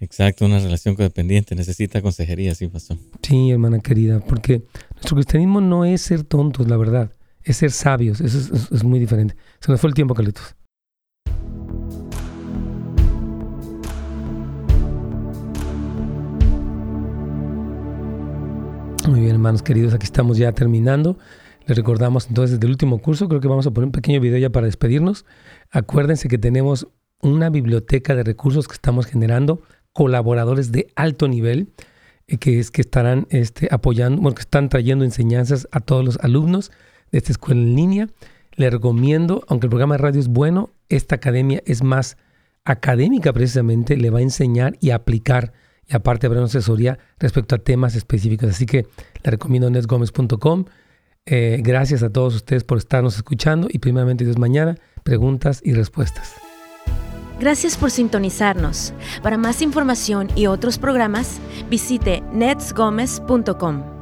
Exacto, 0.00 0.46
una 0.46 0.60
relación 0.60 0.94
codependiente 0.94 1.54
necesita 1.54 2.00
consejería, 2.00 2.54
sí, 2.54 2.68
pasó. 2.68 2.96
Sí, 3.20 3.50
hermana 3.50 3.80
querida, 3.80 4.20
porque 4.20 4.64
nuestro 4.94 5.16
cristianismo 5.16 5.60
no 5.60 5.84
es 5.84 6.00
ser 6.00 6.24
tontos, 6.24 6.66
la 6.68 6.78
verdad, 6.78 7.12
es 7.44 7.58
ser 7.58 7.70
sabios, 7.70 8.20
eso 8.20 8.54
es, 8.72 8.82
muy 8.82 8.98
diferente. 8.98 9.36
Se 9.60 9.70
nos 9.70 9.80
fue 9.80 9.88
el 9.88 9.94
tiempo, 9.94 10.14
Carlitos. 10.14 10.56
Muy 19.06 19.20
bien, 19.20 19.32
hermanos 19.32 19.62
queridos, 19.62 19.92
aquí 19.92 20.06
estamos 20.06 20.38
ya 20.38 20.52
terminando. 20.52 21.18
Les 21.66 21.76
recordamos 21.76 22.26
entonces 22.28 22.58
del 22.58 22.70
último 22.70 22.98
curso, 22.98 23.28
creo 23.28 23.40
que 23.40 23.48
vamos 23.48 23.66
a 23.66 23.70
poner 23.70 23.86
un 23.86 23.92
pequeño 23.92 24.20
video 24.20 24.38
ya 24.38 24.50
para 24.50 24.66
despedirnos. 24.66 25.26
Acuérdense 25.70 26.28
que 26.28 26.38
tenemos 26.38 26.88
una 27.20 27.50
biblioteca 27.50 28.14
de 28.14 28.22
recursos 28.22 28.66
que 28.66 28.74
estamos 28.74 29.06
generando, 29.06 29.62
colaboradores 29.92 30.72
de 30.72 30.88
alto 30.96 31.28
nivel, 31.28 31.68
eh, 32.26 32.38
que 32.38 32.58
es 32.58 32.70
que 32.70 32.80
estarán 32.80 33.26
este, 33.28 33.68
apoyando, 33.70 34.22
bueno, 34.22 34.34
que 34.34 34.42
están 34.42 34.70
trayendo 34.70 35.04
enseñanzas 35.04 35.68
a 35.70 35.80
todos 35.80 36.04
los 36.04 36.18
alumnos 36.20 36.70
de 37.10 37.18
esta 37.18 37.32
escuela 37.32 37.60
en 37.60 37.74
línea. 37.74 38.08
Les 38.56 38.72
recomiendo, 38.72 39.44
aunque 39.48 39.66
el 39.66 39.70
programa 39.70 39.96
de 39.96 40.02
radio 40.02 40.20
es 40.20 40.28
bueno, 40.28 40.70
esta 40.88 41.16
academia 41.16 41.62
es 41.66 41.82
más 41.82 42.16
académica 42.64 43.32
precisamente, 43.32 43.96
le 43.96 44.10
va 44.10 44.20
a 44.20 44.22
enseñar 44.22 44.76
y 44.80 44.90
aplicar 44.90 45.52
y 45.86 45.94
aparte 45.94 46.26
habrá 46.26 46.40
una 46.40 46.46
asesoría 46.46 46.98
respecto 47.18 47.54
a 47.54 47.58
temas 47.58 47.94
específicos. 47.94 48.48
Así 48.50 48.66
que 48.66 48.86
le 49.22 49.30
recomiendo 49.30 49.68
netgomez.com. 49.70 50.64
Eh, 51.26 51.60
gracias 51.62 52.02
a 52.02 52.10
todos 52.10 52.34
ustedes 52.34 52.64
por 52.64 52.78
estarnos 52.78 53.16
escuchando 53.16 53.68
y 53.70 53.78
primeramente 53.78 54.24
Dios 54.24 54.38
mañana, 54.38 54.76
preguntas 55.02 55.60
y 55.64 55.72
respuestas. 55.72 56.34
Gracias 57.40 57.76
por 57.76 57.90
sintonizarnos. 57.90 58.92
Para 59.22 59.36
más 59.36 59.60
información 59.60 60.28
y 60.36 60.46
otros 60.46 60.78
programas, 60.78 61.40
visite 61.68 62.22
netsgomez.com. 62.32 63.93